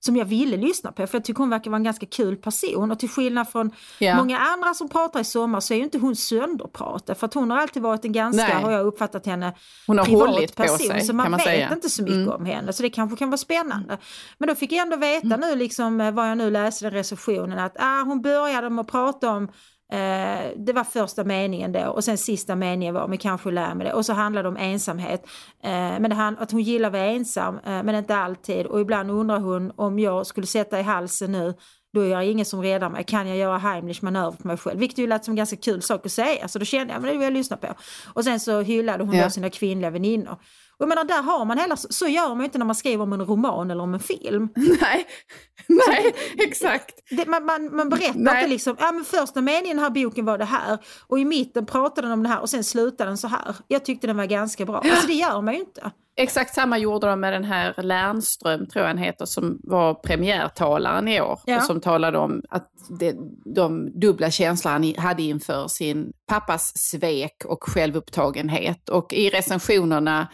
som 0.00 0.16
jag 0.16 0.24
ville 0.24 0.56
lyssna 0.56 0.92
på 0.92 1.06
för 1.06 1.18
jag 1.18 1.24
tycker 1.24 1.38
hon 1.38 1.50
verkar 1.50 1.70
vara 1.70 1.76
en 1.76 1.84
ganska 1.84 2.06
kul 2.06 2.36
person 2.36 2.90
och 2.90 2.98
till 2.98 3.08
skillnad 3.08 3.48
från 3.48 3.70
Ja. 3.98 4.16
många 4.16 4.38
andra 4.38 4.74
som 4.74 4.88
pratar 4.88 5.20
i 5.20 5.24
sommar 5.24 5.60
så 5.60 5.74
är 5.74 5.78
ju 5.78 5.84
inte 5.84 5.98
hon 5.98 6.16
sönderpratad 6.16 7.16
för 7.18 7.26
att 7.26 7.34
hon 7.34 7.50
har 7.50 7.58
alltid 7.58 7.82
varit 7.82 8.04
en 8.04 8.12
ganska, 8.12 8.42
Nej. 8.44 8.62
har 8.62 8.70
jag 8.70 8.86
uppfattat 8.86 9.26
henne, 9.26 9.54
Hon 9.86 9.98
har 9.98 10.04
privat 10.04 10.54
person 10.56 10.78
sig, 10.78 11.00
så 11.00 11.12
man, 11.14 11.30
man 11.30 11.38
vet 11.38 11.46
säga. 11.46 11.72
inte 11.72 11.90
så 11.90 12.02
mycket 12.02 12.16
Mm. 12.16 12.28
om 12.32 12.44
henne 12.46 12.72
så 12.72 12.82
det 12.82 12.90
kanske 12.90 13.16
kan 13.16 13.30
vara 13.30 13.38
spännande. 13.38 13.98
Men 14.38 14.48
då 14.48 14.54
fick 14.54 14.72
jag 14.72 14.80
ändå 14.82 14.96
veta 14.96 15.36
nu 15.36 15.54
liksom 15.56 16.00
eh, 16.00 16.10
vad 16.12 16.30
jag 16.30 16.38
nu 16.38 16.50
läste 16.50 16.86
i 16.86 16.90
recensionen 16.90 17.58
att 17.58 17.76
ah, 17.78 18.02
hon 18.02 18.22
började 18.22 18.70
med 18.70 18.80
att 18.82 18.88
prata 18.90 19.30
om 19.30 19.48
Eh, 19.92 20.50
det 20.56 20.72
var 20.72 20.84
första 20.84 21.24
meningen 21.24 21.72
då 21.72 21.86
och 21.86 22.04
sen 22.04 22.18
sista 22.18 22.56
meningen 22.56 22.94
var 22.94 23.08
men 23.08 23.18
kanske 23.18 23.50
lär 23.50 23.74
mig 23.74 23.86
det. 23.86 23.92
Och 23.92 24.06
så 24.06 24.12
handlade 24.12 24.44
det 24.44 24.48
om 24.48 24.56
ensamhet. 24.56 25.26
Eh, 25.64 25.70
men 25.70 26.02
det 26.10 26.14
hand, 26.14 26.36
att 26.40 26.50
hon 26.52 26.62
gillar 26.62 26.88
att 26.88 26.92
vara 26.92 27.04
ensam 27.04 27.54
eh, 27.54 27.82
men 27.82 27.94
inte 27.94 28.16
alltid. 28.16 28.66
Och 28.66 28.80
ibland 28.80 29.10
undrar 29.10 29.38
hon 29.38 29.72
om 29.76 29.98
jag 29.98 30.26
skulle 30.26 30.46
sätta 30.46 30.80
i 30.80 30.82
halsen 30.82 31.32
nu 31.32 31.54
då 31.92 32.00
är 32.00 32.06
jag 32.08 32.26
ingen 32.26 32.46
som 32.46 32.62
räddar 32.62 32.90
mig. 32.90 33.04
Kan 33.04 33.28
jag 33.28 33.36
göra 33.36 33.58
Heimlich 33.58 34.02
manöver 34.02 34.36
på 34.36 34.46
mig 34.46 34.56
själv? 34.56 34.78
Vilket 34.80 34.98
ju 34.98 35.06
lät 35.06 35.24
som 35.24 35.32
en 35.32 35.36
ganska 35.36 35.56
kul 35.56 35.82
sak 35.82 36.06
att 36.06 36.12
säga. 36.12 36.48
Så 36.48 36.58
då 36.58 36.64
kände 36.64 36.92
jag 36.92 37.02
men 37.02 37.12
det 37.12 37.18
vill 37.18 37.24
jag 37.24 37.32
lyssna 37.32 37.56
på. 37.56 37.68
Och 38.14 38.24
sen 38.24 38.40
så 38.40 38.60
hyllade 38.60 39.04
hon 39.04 39.16
Ja. 39.16 39.24
då 39.24 39.30
sina 39.30 39.50
kvinnliga 39.50 39.90
väninnor. 39.90 40.36
Och 40.80 40.84
jag 40.84 40.88
menar, 40.88 41.04
där 41.04 41.22
har 41.22 41.44
man 41.44 41.58
hela, 41.58 41.76
så 41.76 42.06
gör 42.06 42.28
man 42.28 42.38
ju 42.38 42.44
inte 42.44 42.58
när 42.58 42.66
man 42.66 42.74
skriver 42.74 43.02
om 43.02 43.12
en 43.12 43.24
roman 43.24 43.70
eller 43.70 43.82
om 43.82 43.94
en 43.94 44.00
film. 44.00 44.48
Nej, 44.54 45.06
nej, 45.66 46.14
exakt. 46.38 46.94
Det, 47.10 47.26
man, 47.26 47.44
man, 47.44 47.76
man 47.76 47.88
berättar 47.88 48.18
Nej. 48.18 48.38
inte 48.38 48.50
liksom, 48.50 48.76
ja 48.78 48.92
men 48.92 49.04
första 49.04 49.40
meningen 49.40 49.66
i 49.66 49.74
den 49.74 49.78
här 49.78 49.90
boken 49.90 50.24
var 50.24 50.38
det 50.38 50.44
här 50.44 50.78
och 51.06 51.18
i 51.18 51.24
mitten 51.24 51.66
pratade 51.66 52.06
den 52.06 52.12
om 52.12 52.22
det 52.22 52.28
här 52.28 52.40
och 52.40 52.50
sen 52.50 52.64
slutade 52.64 53.10
den 53.10 53.18
så 53.18 53.28
här. 53.28 53.56
Jag 53.68 53.84
tyckte 53.84 54.06
den 54.06 54.16
var 54.16 54.26
ganska 54.26 54.64
bra. 54.64 54.78
Alltså 54.78 55.06
det 55.06 55.12
gör 55.12 55.42
man 55.42 55.54
ju 55.54 55.60
inte. 55.60 55.90
Exakt 56.16 56.54
samma 56.54 56.78
gjorde 56.78 57.06
de 57.06 57.20
med 57.20 57.32
den 57.32 57.44
här 57.44 57.74
Lernström, 57.82 58.66
tror 58.66 58.82
jag 58.82 58.88
han 58.88 58.98
heter, 58.98 59.24
som 59.24 59.60
var 59.62 59.94
premiärtalaren 59.94 61.08
i 61.08 61.20
år. 61.20 61.40
Ja. 61.44 61.56
Och 61.56 61.62
som 61.62 61.80
talade 61.80 62.18
om 62.18 62.42
att 62.48 62.70
det, 62.98 63.16
de 63.54 64.00
dubbla 64.00 64.30
känslor 64.30 64.72
han 64.72 64.94
hade 64.98 65.22
inför 65.22 65.68
sin 65.68 66.12
pappas 66.26 66.72
svek 66.78 67.44
och 67.44 67.64
självupptagenhet. 67.64 68.88
Och 68.88 69.12
i 69.12 69.30
recensionerna 69.30 70.28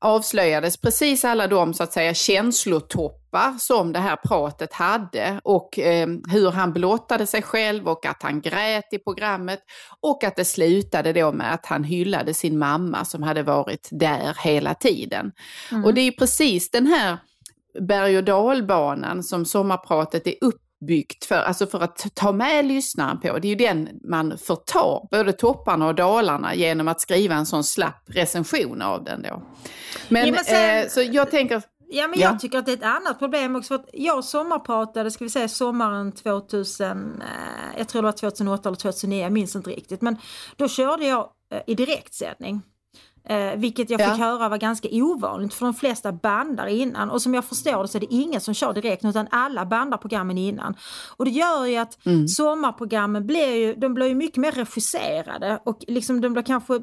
avslöjades 0.00 0.76
precis 0.76 1.24
alla 1.24 1.46
de 1.46 1.74
så 1.74 1.82
att 1.82 1.92
säga 1.92 2.14
känslotoppar 2.14 3.58
som 3.58 3.92
det 3.92 3.98
här 3.98 4.16
pratet 4.16 4.72
hade 4.72 5.40
och 5.44 5.78
eh, 5.78 6.08
hur 6.30 6.50
han 6.50 6.72
blottade 6.72 7.26
sig 7.26 7.42
själv 7.42 7.88
och 7.88 8.06
att 8.06 8.22
han 8.22 8.40
grät 8.40 8.92
i 8.92 8.98
programmet 8.98 9.60
och 10.00 10.24
att 10.24 10.36
det 10.36 10.44
slutade 10.44 11.12
då 11.12 11.32
med 11.32 11.54
att 11.54 11.66
han 11.66 11.84
hyllade 11.84 12.34
sin 12.34 12.58
mamma 12.58 13.04
som 13.04 13.22
hade 13.22 13.42
varit 13.42 13.88
där 13.90 14.36
hela 14.40 14.74
tiden. 14.74 15.32
Och 15.84 15.94
det 15.94 16.00
är 16.00 16.12
precis 16.12 16.70
den 16.70 16.86
här 16.86 17.18
berg 17.80 18.18
och 18.18 18.24
dalbanan 18.24 19.22
som 19.22 19.44
sommarpratet 19.44 20.26
är 20.26 20.34
uppbyggt 20.82 21.24
för, 21.24 21.34
alltså 21.34 21.66
för 21.66 21.80
att 21.80 22.06
ta 22.14 22.32
med 22.32 22.64
lyssnaren 22.64 23.20
på. 23.20 23.38
Det 23.38 23.48
är 23.48 23.50
ju 23.50 23.54
den 23.54 23.88
man 24.04 24.38
förtar, 24.38 25.08
både 25.10 25.32
topparna 25.32 25.86
och 25.86 25.94
dalarna, 25.94 26.54
genom 26.54 26.88
att 26.88 27.00
skriva 27.00 27.34
en 27.34 27.46
sån 27.46 27.64
slapp 27.64 28.02
recension 28.06 28.82
av 28.82 29.04
den 29.04 29.22
då. 29.22 29.42
Men, 30.08 30.26
Ja, 30.26 30.32
men 30.32 30.44
sen- 30.44 30.78
eh, 30.78 30.88
så 30.88 31.02
jag 31.02 31.30
tänker, 31.30 31.62
Ja 31.90 32.08
men 32.08 32.18
Ja. 32.20 32.28
jag 32.30 32.40
tycker 32.40 32.58
att 32.58 32.66
det 32.66 32.72
är 32.72 32.76
ett 32.76 32.82
annat 32.82 33.18
problem 33.18 33.56
också. 33.56 33.68
För 33.68 33.74
att 33.74 33.88
jag 33.92 34.24
sommarpratade, 34.24 35.10
ska 35.10 35.24
vi 35.24 35.30
säga 35.30 35.48
sommaren 35.48 36.12
2000, 36.12 37.22
eh, 37.22 37.78
jag 37.78 37.88
tror 37.88 38.02
det 38.02 38.06
var 38.06 38.12
2008 38.12 38.68
eller 38.68 38.76
2009, 38.76 39.22
jag 39.22 39.32
minns 39.32 39.56
inte 39.56 39.70
riktigt. 39.70 40.00
Men 40.00 40.16
då 40.56 40.68
körde 40.68 41.06
jag 41.06 41.28
eh, 41.52 41.60
i 41.66 41.74
direktsändning. 41.74 42.62
Eh, 43.28 43.56
vilket 43.56 43.90
jag 43.90 44.00
Ja. 44.00 44.10
fick 44.10 44.18
höra 44.18 44.48
var 44.48 44.56
ganska 44.58 44.88
ovanligt 44.92 45.54
för 45.54 45.64
de 45.66 45.74
flesta 45.74 46.12
bandar 46.12 46.66
innan. 46.66 47.10
Och 47.10 47.22
som 47.22 47.34
jag 47.34 47.44
förstår 47.44 47.82
det 47.82 47.88
så 47.88 47.98
är 47.98 48.00
det 48.00 48.14
ingen 48.14 48.40
som 48.40 48.54
kör 48.54 48.72
direkt 48.72 49.04
utan 49.04 49.28
alla 49.30 49.66
bandar 49.66 49.98
programmen 49.98 50.38
innan. 50.38 50.74
Och 51.16 51.24
det 51.24 51.30
gör 51.30 51.66
ju 51.66 51.76
att 51.76 51.98
sommarprogrammen 52.36 53.26
blir 53.26 53.54
ju, 53.54 53.74
de 53.74 53.94
blir 53.94 54.06
ju 54.06 54.14
mycket 54.14 54.36
mer 54.36 54.52
regisserade 54.52 55.60
och 55.64 55.78
liksom 55.88 56.20
de 56.20 56.32
blir 56.32 56.42
kanske 56.42 56.80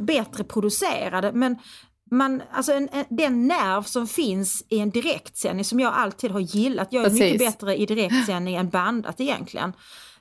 bättre 0.00 0.44
producerade. 0.44 1.32
Men 1.32 1.56
man, 2.10 2.42
alltså 2.52 2.72
en, 2.72 2.88
en, 2.92 3.04
den 3.08 3.46
nerv 3.48 3.82
som 3.82 4.06
finns 4.06 4.64
i 4.68 4.78
en 4.78 4.90
direktsändning 4.90 5.64
som 5.64 5.80
jag 5.80 5.92
alltid 5.94 6.30
har 6.30 6.40
gillat. 6.40 6.88
Jag 6.90 7.04
är 7.04 7.10
mycket 7.10 7.38
Precis. 7.38 7.46
bättre 7.52 7.76
i 7.76 7.86
direktsändning 7.86 8.54
än 8.54 8.68
bandat 8.68 9.20
egentligen. 9.20 9.72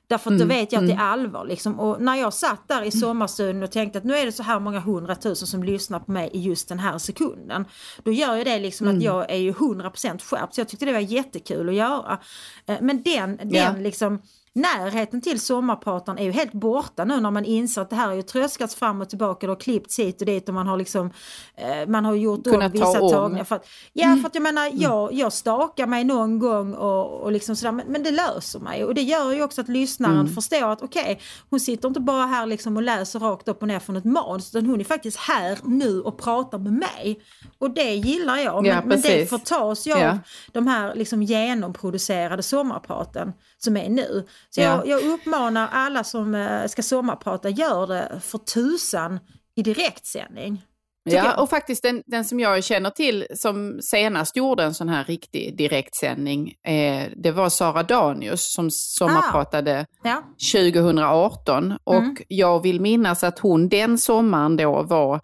Därför 0.10 0.32
att 0.32 0.40
då 0.40 0.46
vet 0.46 0.72
jag 0.72 0.82
att 0.84 0.88
det 0.90 0.94
är 0.94 1.00
allvar. 1.00 1.46
Liksom. 1.46 1.80
Och 1.80 2.02
när 2.02 2.16
jag 2.16 2.34
satt 2.34 2.68
där 2.68 2.82
i 2.84 2.92
sommarstunden 2.92 3.64
och 3.64 3.72
tänkte 3.72 3.98
att 4.00 4.04
nu 4.06 4.16
är 4.18 4.26
det 4.26 4.32
så 4.32 4.44
här 4.44 4.60
många 4.60 4.80
hundratusen 4.80 5.48
som 5.48 5.64
lyssnar 5.64 6.00
på 6.00 6.12
mig 6.12 6.30
i 6.34 6.40
just 6.42 6.70
den 6.70 6.80
här 6.80 6.98
sekunden. 6.98 7.66
Då 8.04 8.12
gör 8.12 8.36
jag 8.36 8.46
det 8.46 8.60
liksom 8.60 8.88
att 8.88 9.02
jag 9.04 9.30
är 9.32 9.38
ju 9.38 9.52
100% 9.52 10.22
skärpt. 10.22 10.56
Så 10.56 10.62
jag 10.62 10.68
tyckte 10.68 10.86
det 10.86 10.94
var 10.94 11.00
jättekul 11.00 11.70
att 11.70 11.76
göra. 11.76 12.20
Eh, 12.66 12.78
Men 12.82 13.04
den, 13.04 13.38
den 13.38 13.50
Ja. 13.52 13.72
liksom 13.80 14.22
närheten 14.58 15.22
till 15.22 15.40
sommarprataren 15.42 16.20
är 16.20 16.24
ju 16.24 16.32
helt 16.32 16.54
borta 16.54 17.06
nu 17.06 17.20
när 17.20 17.32
man 17.32 17.46
inser 17.46 17.82
att 17.82 17.90
det 17.90 17.96
här 17.96 18.10
är 18.12 18.16
ju 18.16 18.22
tröskats 18.22 18.76
fram 18.76 19.02
och 19.02 19.10
tillbaka 19.10 19.52
och 19.52 19.62
klippts 19.62 20.00
hit 20.00 20.22
och 20.22 20.26
dit 20.26 20.48
och 20.48 20.54
man 20.56 20.68
har 20.68 20.78
liksom 20.78 21.12
eh, 21.56 21.88
man 21.88 22.06
har 22.06 22.16
gjort 22.16 22.48
om 22.48 22.54
ta 22.54 22.68
vissa 22.68 23.02
om. 23.02 23.12
tagningar. 23.12 23.44
För 23.44 23.56
att, 23.56 23.68
ja 23.94 24.18
för 24.22 24.28
att 24.28 24.36
jag 24.36 24.42
menar 24.42 24.72
jag, 24.74 25.14
jag 25.14 25.34
stakar 25.34 25.88
mig 25.88 26.04
någon 26.04 26.40
gång 26.40 26.74
och, 26.74 27.22
och 27.22 27.32
liksom 27.32 27.56
sådär 27.56 27.72
men, 27.72 27.86
men 27.88 28.04
det 28.04 28.12
löser 28.12 28.60
mig 28.60 28.84
och 28.86 28.96
det 28.96 29.02
gör 29.02 29.32
ju 29.32 29.44
också 29.44 29.62
att 29.62 29.70
lyssnaren 29.70 30.28
förstår 30.28 30.72
att 30.72 30.82
okej 30.82 31.20
hon 31.50 31.60
sitter 31.60 31.88
inte 31.88 32.00
bara 32.00 32.26
här 32.26 32.46
liksom 32.46 32.78
och 32.78 32.84
läser 32.84 33.20
rakt 33.20 33.48
upp 33.48 33.62
och 33.62 33.68
ner 33.68 33.80
från 33.80 33.96
ett 33.96 34.06
manus 34.06 34.56
utan 34.56 34.66
hon 34.70 34.80
är 34.80 34.84
faktiskt 34.84 35.18
här 35.18 35.58
nu 35.64 36.02
och 36.02 36.18
pratar 36.18 36.58
med 36.58 36.74
mig. 36.74 37.20
Och 37.60 37.72
det 37.72 37.94
gillar 37.96 38.38
jag 38.38 38.64
men, 38.64 38.72
Ja, 38.72 38.82
men 38.86 39.02
det 39.02 39.30
förtas 39.30 39.88
ju 39.88 39.92
Ja. 39.92 40.12
av 40.12 40.18
de 40.52 40.68
här 40.68 40.96
liksom 40.96 41.24
genomproducerade 41.24 42.44
sommarpraten 42.44 43.34
som 43.58 43.78
är 43.78 43.90
nu. 43.90 44.26
Så 44.50 44.62
Ja. 44.62 44.66
jag, 44.86 44.88
jag 44.88 45.12
uppmanar 45.14 45.70
alla 45.72 46.04
som 46.04 46.36
eh, 46.36 46.68
ska 46.68 46.84
sommarprata, 46.84 47.50
gör 47.50 47.88
det 47.88 48.20
för 48.24 48.38
tusan 48.38 49.20
i 49.56 49.62
direktsändning. 49.64 50.62
Ja, 51.10 51.16
jag. 51.26 51.40
och 51.44 51.50
faktiskt 51.50 51.84
den, 51.84 52.04
den 52.06 52.26
som 52.26 52.40
jag 52.40 52.64
känner 52.64 52.90
till 52.90 53.26
som 53.36 53.80
senast 53.82 54.36
gjorde 54.36 54.64
en 54.64 54.74
sån 54.74 54.90
här 54.90 55.04
riktig 55.04 55.58
direktsändning, 55.58 56.54
eh, 56.64 57.04
det 57.16 57.32
var 57.32 57.50
Sara 57.50 57.84
Danius 57.84 58.54
som 58.54 58.72
sommarpratade 58.72 59.86
Ja. 60.04 60.24
2018. 60.54 61.78
Och 61.84 61.96
Mm. 61.96 62.16
jag 62.28 62.62
vill 62.64 62.82
minnas 62.82 63.24
att 63.24 63.40
hon 63.40 63.70
den 63.70 63.98
sommaren 63.98 64.58
då 64.58 64.84
var 64.84 65.22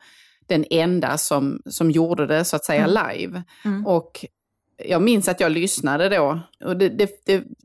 den 0.47 0.65
enda 0.69 1.17
som, 1.17 1.61
som 1.65 1.91
gjorde 1.91 2.27
det 2.27 2.45
så 2.45 2.55
att 2.55 2.65
säga 2.65 2.87
live. 2.87 3.43
Mm. 3.65 3.87
Och 3.87 4.25
jag 4.85 5.01
minns 5.01 5.27
att 5.27 5.39
jag 5.39 5.51
lyssnade 5.51 6.09
då 6.09 6.39
och 6.65 6.77
det, 6.77 6.89
det, 6.89 7.09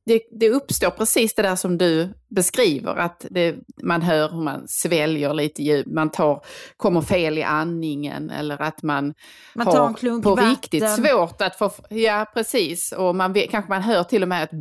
det, 0.05 0.23
det, 0.31 0.51
uppstår 0.51 0.91
precis 0.91 1.35
det 1.35 1.43
där 1.43 1.57
som 1.57 1.79
du 1.79 2.09
beskriver, 2.29 2.97
att 2.97 3.27
man 3.83 4.03
hör 4.03 4.29
hur 4.29 4.43
man 4.43 4.69
sväljer 4.69 5.35
lite 5.35 5.63
djupt, 5.63 5.91
man 5.91 6.11
tar, 6.11 6.43
kommer 6.77 7.01
fel 7.01 7.39
i 7.39 7.43
andningen 7.43 8.31
eller 8.31 8.63
att 8.63 8.83
man, 8.83 9.15
Man 9.55 9.67
tar 9.67 9.79
har 9.79 9.89
en 9.89 9.95
klunk 9.95 10.25
på 10.25 10.31
vatten. 10.35 10.51
riktigt 10.51 10.91
svårt 10.91 11.43
att 11.43 11.57
få, 11.57 11.71
ja 11.89 12.27
precis, 12.35 12.93
och 12.93 13.15
man 13.15 13.35
kanske 13.35 13.69
man 13.69 13.83
hör 13.83 14.03
till 14.03 14.23
och 14.23 14.29
med 14.29 14.43
att 14.43 14.53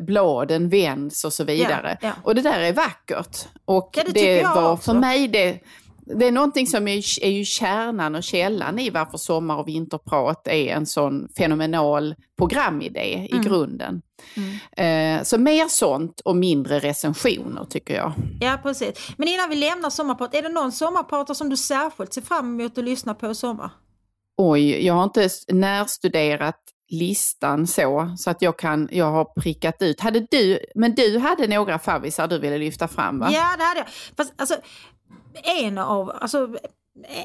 bladen 0.00 0.68
vänds 0.68 1.24
och 1.24 1.32
så 1.32 1.44
vidare. 1.44 1.98
ja. 2.00 2.12
Och 2.22 2.34
det 2.34 2.42
där 2.42 2.60
är 2.60 2.72
vackert. 2.72 3.36
Och 3.64 3.90
Ja, 3.96 4.02
det 4.14 4.42
var 4.42 4.76
för 4.76 4.94
mig 4.94 5.28
det, 5.28 5.60
det 6.06 6.26
är 6.26 6.32
någonting 6.32 6.66
som 6.66 6.88
är, 6.88 7.24
är 7.24 7.30
ju 7.30 7.44
kärnan 7.44 8.14
och 8.14 8.22
källan 8.22 8.78
i 8.78 8.90
varför 8.90 9.18
sommar 9.18 9.56
och 9.56 9.68
vinterprat 9.68 10.48
är 10.48 10.66
en 10.68 10.86
sån 10.86 11.28
fenomenal 11.36 12.14
programidé 12.38 13.14
Mm. 13.14 13.40
i 13.40 13.48
grunden. 13.48 14.02
Eh, 14.76 15.22
så 15.22 15.38
mer 15.38 15.68
sånt 15.68 16.20
och 16.20 16.36
mindre 16.36 16.78
recensioner 16.78 17.64
tycker 17.64 17.94
jag. 17.96 18.12
Ja, 18.40 18.58
precis. 18.62 19.08
Men 19.16 19.28
innan 19.28 19.50
vi 19.50 19.56
lämnar 19.56 19.90
sommarprat, 19.90 20.34
är 20.34 20.42
det 20.42 20.48
någon 20.48 20.72
sommarpratare 20.72 21.34
som 21.34 21.48
du 21.48 21.56
särskilt 21.56 22.12
ser 22.14 22.22
fram 22.22 22.60
emot 22.60 22.78
att 22.78 22.84
lyssna 22.84 23.14
på 23.14 23.30
i 23.30 23.34
sommar? 23.34 23.70
Oj, 24.38 24.86
jag 24.86 24.94
har 24.94 25.04
inte 25.04 25.28
närstuderat 25.52 26.56
listan 26.88 27.66
så, 27.66 28.14
så 28.18 28.30
att 28.30 28.42
jag 28.42 28.58
kan, 28.58 28.88
jag 28.92 29.10
har 29.10 29.24
prickat 29.40 29.82
ut. 29.82 30.00
Hade 30.00 30.26
du, 30.30 30.58
men 30.74 30.94
du 30.94 31.18
hade 31.18 31.46
några 31.46 31.78
favvisar 31.78 32.28
du 32.28 32.38
ville 32.38 32.58
lyfta 32.58 32.88
fram 32.88 33.18
va? 33.18 33.28
Ja, 33.32 33.54
det 33.58 33.64
hade 33.64 33.80
jag. 33.80 33.88
Fast 34.16 34.32
alltså, 34.36 34.56
en 35.44 35.78
av, 35.78 36.10
alltså, 36.10 36.56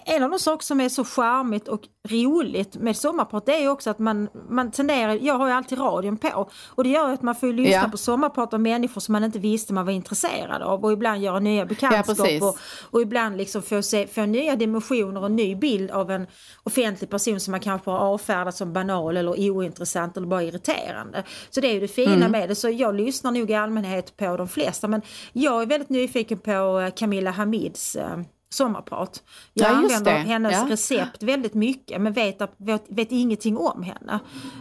en 0.06 0.24
av 0.24 0.30
de 0.30 0.40
saker 0.40 0.64
som 0.66 0.82
är 0.82 0.90
så 0.90 1.04
charmigt 1.06 1.68
och 1.68 1.82
roligt 2.10 2.76
med 2.76 2.96
sommarprat 2.98 3.46
det 3.46 3.56
är 3.56 3.60
ju 3.62 3.70
också 3.70 3.90
att 3.90 4.00
man, 4.00 4.30
man 4.50 4.72
tenderar, 4.72 5.20
jag 5.22 5.34
har 5.34 5.48
ju 5.48 5.54
alltid 5.54 5.80
radion 5.80 6.18
på 6.18 6.50
och 6.68 6.84
det 6.84 6.90
gör 6.90 7.10
att 7.14 7.22
man 7.22 7.36
får 7.36 7.50
ju 7.50 7.56
lyssna 7.56 7.72
Ja. 7.84 7.90
på 7.92 7.98
sommarprat 7.98 8.54
av 8.54 8.60
människor 8.60 9.02
som 9.02 9.14
man 9.14 9.24
inte 9.24 9.40
visste 9.40 9.74
man 9.74 9.86
var 9.86 9.94
intresserad 9.94 10.62
av 10.62 10.84
och 10.86 10.92
ibland 10.92 11.22
göra 11.22 11.40
nya 11.40 11.66
bekantskap 11.66 12.18
precis. 12.18 12.42
och, 12.42 12.58
och 12.92 13.02
ibland 13.02 13.38
liksom 13.38 13.62
få, 13.62 13.82
se, 13.82 14.08
få 14.08 14.26
nya 14.26 14.56
dimensioner 14.56 15.20
och 15.20 15.26
en 15.26 15.36
ny 15.36 15.56
bild 15.56 15.92
av 15.92 16.12
en 16.12 16.28
offentlig 16.64 17.10
person 17.10 17.40
som 17.40 17.52
man 17.52 17.60
kanske 17.60 17.92
har 17.92 17.98
avfärdat 18.00 18.56
som 18.56 18.74
banal 18.74 19.18
eller 19.18 19.52
ointressant 19.52 20.18
eller 20.18 20.28
bara 20.28 20.44
irriterande. 20.44 21.24
Så 21.50 21.62
det 21.62 21.68
är 21.68 21.74
ju 21.74 21.80
det 21.80 21.88
fina 21.88 22.12
Mm. 22.14 22.32
med 22.32 22.50
det. 22.50 22.56
Så 22.56 22.70
jag 22.70 22.96
lyssnar 22.96 23.32
nog 23.32 23.52
i 23.52 23.54
allmänhet 23.54 24.18
på 24.18 24.38
de 24.38 24.48
flesta 24.48 24.88
men 24.88 25.02
jag 25.34 25.62
är 25.62 25.66
väldigt 25.66 25.90
nyfiken 25.90 26.40
på 26.40 26.80
eh, 26.80 26.92
Camilla 26.94 27.32
Hamids 27.32 27.96
eh, 27.96 28.18
sommarprat. 28.54 29.24
Jag 29.54 29.70
Ja, 29.72 29.76
använder 29.76 30.12
hennes 30.18 30.52
Ja. 30.54 30.66
recept 30.70 31.24
väldigt 31.24 31.54
mycket 31.54 32.02
men 32.02 32.14
vet, 32.14 32.42
vet, 32.58 32.84
vet 32.90 33.12
ingenting 33.12 33.58
om 33.58 33.84
henne. 33.84 34.20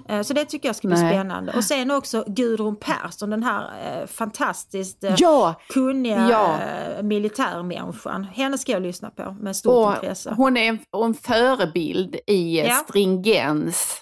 Eh, 0.09 0.23
Så 0.23 0.35
det 0.35 0.45
tycker 0.45 0.69
jag 0.69 0.77
ska 0.77 0.89
bli 0.89 0.97
Nej. 1.03 1.13
spännande. 1.15 1.53
Och 1.57 1.65
sen 1.65 1.91
också 1.91 2.25
Gudrun 2.27 2.77
Persson, 2.77 3.31
den 3.31 3.43
här 3.43 3.71
eh, 4.01 4.07
fantastiskt 4.07 5.05
eh, 5.05 5.15
Ja, 5.19 5.61
kunniga 5.69 6.29
Ja. 6.31 6.59
militärmänniskan. 7.03 8.25
Henne 8.25 8.59
ska 8.59 8.73
jag 8.73 8.83
lyssna 8.83 9.11
på 9.11 9.37
med 9.41 9.57
stort 9.57 9.87
och 9.89 9.95
intresse. 9.95 10.35
hon 10.37 10.57
är 10.57 10.69
en, 10.69 10.79
en 11.05 11.15
förebild 11.15 12.17
i 12.27 12.61
Ja. 12.61 12.75
stringens 12.75 13.97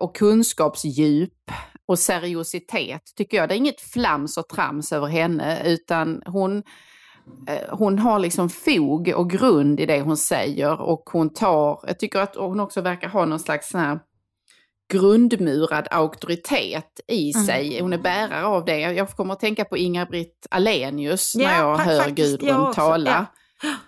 och 0.00 0.16
kunskapsdjup. 0.16 1.32
och 1.88 1.98
seriositet 1.98 3.02
tycker 3.16 3.36
jag. 3.36 3.48
Det 3.48 3.54
är 3.54 3.56
inget 3.56 3.80
flams 3.80 4.36
och 4.36 4.48
trams 4.48 4.92
över 4.92 5.06
henne 5.06 5.62
utan 5.64 6.22
hon, 6.26 6.62
hon 7.70 7.98
har 7.98 8.18
liksom 8.18 8.48
fog 8.48 9.12
och 9.16 9.30
grund 9.30 9.80
i 9.80 9.86
det 9.86 10.00
hon 10.00 10.16
säger 10.16 10.80
och 10.80 11.02
hon 11.12 11.30
tar, 11.30 11.80
jag 11.86 11.98
tycker 11.98 12.18
att 12.20 12.36
hon 12.36 12.60
också 12.60 12.80
verkar 12.80 13.08
ha 13.08 13.24
någon 13.24 13.38
slags 13.40 13.68
sån 13.70 13.80
här 13.80 13.98
grundmurad 14.92 15.88
auktoritet 15.90 17.00
i 17.08 17.32
Mm. 17.34 17.46
sig. 17.46 17.80
Hon 17.80 17.92
är 17.92 17.98
bärare 17.98 18.46
av 18.46 18.64
det. 18.64 18.78
Jag 18.78 19.08
kommer 19.10 19.32
att 19.34 19.40
tänka 19.40 19.64
på 19.64 19.76
Inga-Britt 19.76 20.46
Alenius 20.50 21.34
när 21.36 21.44
Ja, 21.44 21.50
jag 21.58 21.80
fa- 21.80 21.84
hör 21.84 22.10
Gudrun 22.10 22.48
jag 22.48 22.74
tala. 22.74 23.26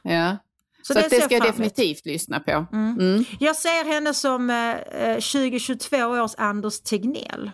Ja. 0.02 0.36
Så, 0.82 0.94
det 0.94 1.00
att 1.00 1.10
det 1.10 1.16
ser 1.16 1.22
ska 1.24 1.34
jag 1.34 1.42
definitivt 1.42 2.06
lyssna 2.06 2.40
på. 2.40 2.66
Mm. 2.72 3.24
Jag 3.40 3.56
ser 3.56 3.84
henne 3.94 4.14
som 4.14 4.50
eh, 4.50 4.70
eh, 5.10 5.14
2022 5.14 5.96
års 5.96 6.34
Anders 6.38 6.80
Tegnell. 6.80 7.50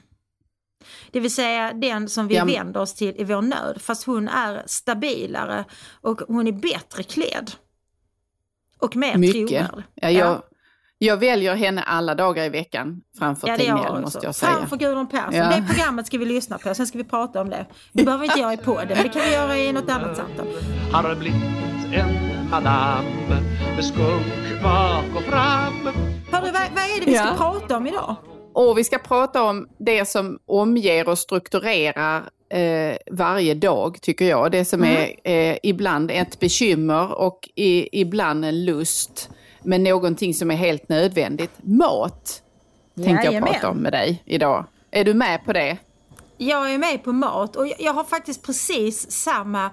Det 1.11 1.21
vill 1.21 1.35
säga 1.35 1.73
den 1.73 2.09
som 2.09 2.29
vi 2.29 2.35
Ja, 2.37 2.45
vänder 2.45 2.81
oss 2.81 2.95
till 2.95 3.15
i 3.21 3.25
vår 3.25 3.43
nöd. 3.43 3.79
Fast 3.81 4.05
hon 4.07 4.29
är 4.29 4.63
stabilare 4.67 5.65
och 6.01 6.21
hon 6.29 6.47
är 6.47 6.53
bättre 6.53 7.03
klädd. 7.03 7.51
Och 8.79 8.97
mer 8.97 9.17
Mycket. 9.17 9.49
trovärdig. 9.49 9.85
Ja, 9.95 10.11
jag, 10.11 10.43
jag 10.99 11.17
väljer 11.17 11.55
henne 11.55 11.83
alla 11.83 12.15
dagar 12.15 12.45
i 12.45 12.49
veckan 12.49 13.01
framför 13.19 13.49
Ja, 13.49 13.57
Tegnell 13.57 14.01
måste 14.01 14.27
jag 14.27 14.35
säga. 14.35 14.53
Framför 14.53 14.77
Gudrun 14.77 15.07
Persson. 15.07 15.35
Ja. 15.35 15.57
Det 15.57 15.65
programmet 15.69 16.07
ska 16.07 16.19
vi 16.19 16.25
lyssna 16.25 16.59
på, 16.59 16.75
sen 16.75 16.87
ska 16.87 16.99
vi 16.99 17.05
prata 17.05 17.41
om 17.41 17.51
det. 17.51 17.67
Det 17.93 18.05
behöver 18.05 18.25
inte 18.25 18.41
göra 18.41 18.53
i 18.53 18.57
podden, 18.57 18.89
men 18.89 19.03
det 19.03 19.09
kan 19.09 19.23
vi 19.23 19.33
göra 19.33 19.59
i 19.59 19.73
något 19.73 19.91
annat 19.91 20.17
samtal. 20.17 20.47
Har 20.93 21.15
blivit 21.15 21.43
en 21.93 22.51
madam 22.51 23.05
med 23.77 23.85
skunk 23.85 24.63
bak 24.63 25.05
och 25.17 25.23
fram 25.23 25.87
Hörru, 26.33 26.51
vad, 26.53 26.53
vad 26.53 26.85
är 26.85 27.01
det 27.01 27.07
vi 27.07 27.15
ska 27.17 27.27
Ja. 27.27 27.35
prata 27.37 27.77
om 27.77 27.87
idag? 27.87 28.17
Och 28.55 28.79
vi 28.79 28.85
ska 28.85 28.99
prata 28.99 29.43
om 29.43 29.69
det 29.79 30.09
som 30.09 30.39
omger 30.47 31.09
och 31.09 31.19
strukturerar 31.19 32.23
eh, 32.49 32.97
varje 33.11 33.55
dag, 33.55 33.99
tycker 34.01 34.25
jag. 34.25 34.53
Det 34.53 34.65
som 34.65 34.83
Mm. 34.85 35.11
är 35.25 35.51
eh, 35.53 35.57
ibland 35.63 36.11
ett 36.11 36.41
bekymmer 36.41 37.13
och 37.15 37.49
i, 37.55 38.01
ibland 38.01 38.45
en 38.45 38.65
lust. 38.65 39.31
Men 39.63 39.83
någonting 39.85 40.35
som 40.35 40.51
är 40.51 40.55
helt 40.55 40.89
nödvändigt. 40.89 41.51
Mat 41.63 42.43
tänkte 42.95 43.11
jag 43.11 43.25
Jajamän. 43.25 43.53
prata 43.53 43.69
om 43.71 43.77
med 43.77 43.93
dig 43.93 44.23
idag. 44.27 44.65
Är 44.91 45.05
du 45.05 45.15
med 45.15 45.45
på 45.45 45.53
det? 45.53 45.77
Jag 46.37 46.75
är 46.75 46.79
med 46.79 47.05
på 47.05 47.13
mat 47.13 47.57
och 47.57 47.67
jag- 47.67 47.81
jag 47.81 47.93
har 47.93 48.05
faktiskt 48.05 48.43
precis 48.43 49.11
samma... 49.11 49.71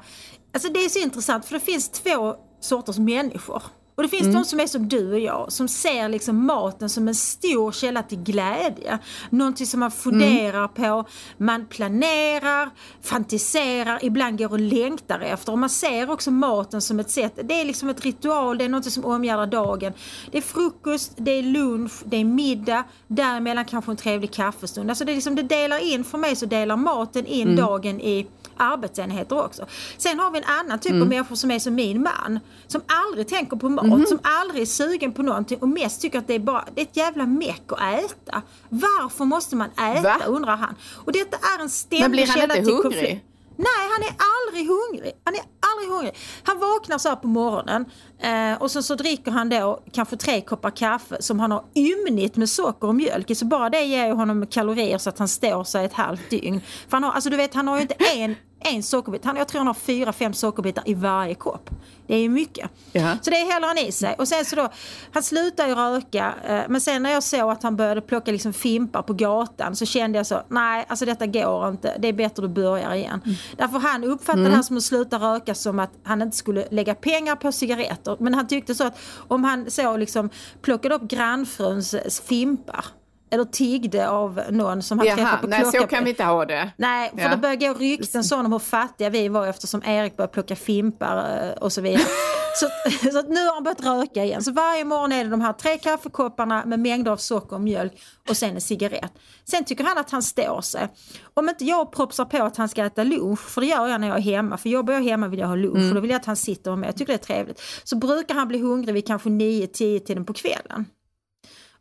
Alltså 0.54 0.70
det 0.70 0.80
är 0.80 0.90
så 0.90 1.00
intressant 1.00 1.46
för 1.46 1.54
det 1.54 1.60
finns 1.60 1.90
två 1.90 2.36
sorters 2.62 2.98
människor. 2.98 3.64
Och 3.96 4.04
det 4.04 4.10
finns 4.10 4.22
Mm. 4.22 4.34
de 4.36 4.46
som 4.46 4.60
är 4.60 4.68
som 4.68 4.88
du 4.90 5.12
och 5.12 5.20
jag, 5.20 5.52
som 5.52 5.68
ser 5.68 6.10
liksom 6.10 6.46
maten 6.46 6.90
som 6.90 7.08
en 7.08 7.16
stor 7.16 7.72
källa 7.72 8.04
till 8.04 8.18
glädje. 8.24 9.00
Någonting 9.30 9.68
som 9.68 9.80
man 9.80 9.92
funderar 9.92 10.68
på, 10.68 11.06
man 11.38 11.66
planerar, 11.66 12.70
fantiserar, 13.02 14.00
ibland 14.06 14.38
går 14.38 14.52
och 14.52 14.60
längtar 14.60 15.20
efter. 15.20 15.52
Och 15.52 15.60
man 15.60 15.70
ser 15.70 16.12
också 16.12 16.32
maten 16.32 16.82
som 16.82 17.00
ett 17.00 17.10
sätt, 17.12 17.40
det 17.44 17.62
är 17.62 17.66
liksom 17.66 17.90
ett 17.90 18.06
ritual, 18.06 18.58
det 18.58 18.66
är 18.66 18.70
något 18.70 18.92
som 18.92 19.06
omgärdar 19.06 19.48
dagen. 19.48 19.94
Det 20.32 20.38
är 20.38 20.42
frukost, 20.42 21.12
det 21.18 21.32
är 21.32 21.44
lunch, 21.44 21.92
det 22.06 22.18
är 22.18 22.26
middag, 22.26 22.84
däremellan 23.08 23.66
kanske 23.66 23.92
en 23.92 23.98
trevlig 23.98 24.32
kaffestund. 24.34 24.90
Alltså 24.90 25.06
det, 25.06 25.12
är 25.12 25.16
liksom, 25.16 25.36
det 25.36 25.44
delar 25.44 25.94
in, 25.94 26.04
för 26.04 26.18
mig 26.18 26.36
så 26.36 26.46
delar 26.46 26.76
maten 26.76 27.26
in 27.26 27.56
dagen 27.56 28.02
i 28.02 28.28
arbetsenheter 28.58 29.46
också. 29.46 29.66
Sen 29.98 30.20
har 30.20 30.32
vi 30.32 30.38
en 30.38 30.44
annan 30.46 30.80
typ 30.80 30.92
av 30.92 31.08
människor 31.08 31.36
som 31.36 31.52
är 31.52 31.60
som 31.60 31.76
min 31.76 32.04
man. 32.04 32.40
Som 32.68 32.82
aldrig 33.06 33.28
tänker 33.28 33.58
på 33.58 33.70
mat, 33.70 33.81
som 34.08 34.20
aldrig 34.24 34.62
är 34.62 34.66
sugen 34.66 35.14
på 35.14 35.24
någonting 35.24 35.60
och 35.60 35.70
mest 35.70 36.02
tycker 36.02 36.20
att 36.20 36.28
det 36.28 36.34
är 36.34 36.40
bara 36.40 36.66
det 36.76 36.82
är 36.82 36.86
ett 36.86 36.98
jävla 36.98 37.26
meck 37.26 37.64
att 37.68 37.82
äta. 37.82 38.42
Varför 38.70 39.26
måste 39.26 39.56
man 39.56 39.70
äta 39.70 40.02
Va? 40.02 40.18
undrar 40.28 40.56
han. 40.56 40.76
Och 41.06 41.12
detta 41.12 41.38
är 41.38 41.62
en 41.62 41.70
ständig 41.70 42.28
källa 42.28 42.54
till 42.54 42.64
hungrig? 42.64 42.82
konflikt. 42.82 43.26
Nej, 43.58 43.90
han 43.92 44.04
är 44.04 44.16
aldrig 44.36 44.68
hungrig. 44.68 45.14
Han 45.24 45.36
är 45.36 45.42
aldrig 45.72 45.90
hungrig. 45.90 46.16
Han 46.44 46.60
vaknar 46.60 46.98
så 46.98 47.10
här 47.10 47.16
på 47.16 47.28
morgonen 47.28 47.86
eh, 48.20 48.62
och 48.62 48.72
så, 48.72 48.84
så 48.84 48.96
dricker 48.96 49.32
han 49.32 49.50
då 49.50 49.84
kanske 49.94 50.18
tre 50.18 50.42
koppar 50.42 50.72
kaffe 50.72 51.22
som 51.22 51.40
han 51.40 51.52
har 51.52 51.64
ymnigt 51.76 52.36
med 52.36 52.50
socker 52.50 52.88
och 52.88 52.96
mjölk. 52.96 53.38
Så 53.38 53.46
bara 53.46 53.70
det 53.70 53.84
ger 53.84 54.14
honom 54.14 54.48
kalorier 54.48 54.98
så 54.98 55.10
att 55.10 55.20
han 55.20 55.28
står 55.28 55.64
sig 55.64 55.86
ett 55.86 55.94
halvt 55.94 56.30
dygn. 56.30 56.62
För 56.88 56.92
han 56.98 57.04
har, 57.04 57.12
alltså 57.12 57.30
du 57.30 57.38
vet, 57.38 57.54
han 57.54 57.68
har 57.68 57.76
ju 57.76 57.82
inte 57.82 57.96
en, 58.16 58.36
en 58.64 58.84
sockerbit. 58.84 59.26
Han, 59.26 59.36
jag 59.36 59.48
tror 59.48 59.60
han 59.60 59.68
har 59.68 59.74
fyra, 59.74 60.14
fem 60.14 60.34
sockerbitar 60.34 60.84
i 60.88 60.94
varje 60.94 61.36
kopp. 61.36 61.70
Det 62.08 62.16
är 62.16 62.30
mycket. 62.30 62.70
Jaha. 62.92 63.18
Så 63.22 63.30
det 63.30 63.36
häller 63.38 63.68
han 63.68 63.78
i 63.78 63.92
sig. 63.92 64.16
Och 64.18 64.28
sen 64.28 64.46
så 64.46 64.56
då, 64.56 64.70
han 65.12 65.24
slutar 65.24 65.68
ju 65.68 65.76
röka. 65.76 66.34
Eh, 66.44 66.62
men 66.70 66.82
sen 66.82 67.04
när 67.04 67.12
jag 67.12 67.24
såg 67.24 67.52
att 67.52 67.64
han 67.64 67.76
började 67.76 68.02
plocka 68.02 68.32
liksom 68.32 68.54
fimpar 68.54 69.02
på 69.02 69.14
gatan 69.14 69.76
så 69.76 69.86
kände 69.86 70.20
jag 70.20 70.26
så, 70.26 70.42
nej 70.48 70.86
alltså 70.88 71.06
detta 71.06 71.26
går 71.26 71.70
inte. 71.70 71.96
Det 72.00 72.08
är 72.08 72.14
bättre 72.14 72.46
att 72.46 72.56
du 72.56 72.62
börjar 72.62 72.94
igen. 72.94 73.22
Därför 73.58 73.80
han 73.80 74.04
uppfattade 74.04 74.50
det 74.50 74.56
här 74.56 74.64
som 74.64 74.78
att 74.78 74.84
sluta 74.84 75.18
röka 75.18 75.56
som 75.56 75.80
att 75.80 75.92
han 76.04 76.22
inte 76.22 76.38
skulle 76.38 76.68
lägga 76.72 76.96
pengar 76.96 77.36
på 77.36 77.52
cigaretter. 77.52 78.18
Men 78.20 78.34
han 78.34 78.48
tyckte 78.48 78.76
så 78.76 78.84
att 78.84 78.98
om 79.28 79.44
han 79.44 79.72
så 79.72 79.98
liksom 79.98 80.30
plockade 80.62 80.96
upp 80.96 81.08
grannfruns 81.08 81.96
fimpar 82.28 82.86
eller 83.32 83.46
tiggde 83.46 84.10
av 84.10 84.42
någon 84.50 84.82
som 84.82 85.00
han 85.00 85.08
Jaha, 85.08 85.16
träffade 85.18 85.42
på 85.42 85.48
nej 85.48 85.66
så 85.66 85.72
klockan. 85.72 85.88
kan 85.88 86.04
vi 86.04 86.10
inte 86.10 86.24
ha 86.24 86.46
det. 86.46 86.72
Nej, 86.78 87.12
för 87.16 87.22
Ja. 87.22 87.30
det 87.30 87.38
började 87.38 87.68
gå 87.68 87.74
rykten 87.74 88.24
sådana 88.24 88.46
om 88.46 88.52
hur 88.52 88.60
fattiga 88.60 89.10
vi 89.10 89.28
var 89.30 89.48
eftersom 89.48 89.82
Erik 89.86 90.18
började 90.18 90.34
plocka 90.34 90.56
fimpar 90.56 91.46
eh, 91.48 91.52
och 91.52 91.74
så 91.74 91.82
vidare. 91.82 92.02
så, 92.56 92.68
så 93.12 93.22
nu 93.22 93.46
har 93.48 93.54
han 93.54 93.64
börjat 93.64 93.86
röka 93.86 94.24
igen. 94.24 94.44
Så 94.44 94.52
varje 94.52 94.86
morgon 94.86 95.12
är 95.12 95.24
det 95.24 95.30
de 95.30 95.42
här 95.42 95.54
tre 95.54 95.78
kaffekopparna 95.78 96.66
med 96.66 96.80
mängder 96.80 97.12
av 97.12 97.18
socker 97.18 97.56
och 97.56 97.62
mjölk 97.62 97.94
och 98.30 98.38
sen 98.38 98.56
en 98.56 98.62
cigarett. 98.62 99.12
Sen 99.46 99.66
tycker 99.66 99.84
han 99.84 99.98
att 99.98 100.12
han 100.12 100.24
står 100.24 100.62
sig. 100.62 100.88
Om 101.34 101.50
inte 101.50 101.66
jag 101.66 101.92
propsar 101.92 102.26
på 102.26 102.44
att 102.44 102.58
han 102.58 102.70
ska 102.70 102.86
äta 102.86 103.04
lunch, 103.04 103.40
för 103.40 103.62
det 103.62 103.68
gör 103.68 103.88
jag 103.88 104.02
när 104.02 104.08
jag 104.08 104.18
är 104.18 104.22
hemma, 104.22 104.58
för 104.58 104.70
jobbar 104.70 104.94
jag 104.94 105.02
hemma 105.04 105.28
vill 105.28 105.40
jag 105.40 105.48
ha 105.48 105.56
lunch 105.56 105.90
och 105.90 105.96
då 105.96 106.02
vill 106.02 106.10
jag 106.12 106.20
att 106.20 106.26
han 106.26 106.36
sitter 106.36 106.76
med. 106.76 106.88
Jag 106.88 106.96
tycker 106.96 107.14
det 107.14 107.18
är 107.18 107.26
trevligt. 107.26 107.62
Så 107.84 107.96
brukar 107.96 108.36
han 108.36 108.48
bli 108.48 108.60
hungrig 108.60 108.94
vid 108.94 109.08
kanske 109.08 109.30
9-10 109.30 110.00
tiden 110.00 110.26
på 110.26 110.34
kvällen. 110.34 110.86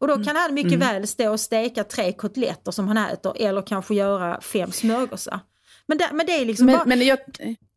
Och 0.00 0.08
då 0.08 0.24
kan 0.24 0.36
han 0.36 0.54
mycket 0.54 0.78
väl 0.78 1.06
stå 1.06 1.30
och 1.30 1.40
steka 1.40 1.84
tre 1.84 2.12
kotletter 2.12 2.72
som 2.72 2.88
han 2.88 2.96
äter 2.96 3.36
eller 3.38 3.62
kanske 3.62 3.94
göra 3.94 4.40
fem 4.40 4.72
smörgåsar. 4.72 5.40
Men 5.86 5.98
det, 5.98 6.08
men 6.12 6.26
det 6.26 6.32
är 6.32 6.44
liksom 6.44 6.66
Men, 6.66 6.74
bara, 6.76 6.84
men 6.84 7.02
jag, 7.06 7.18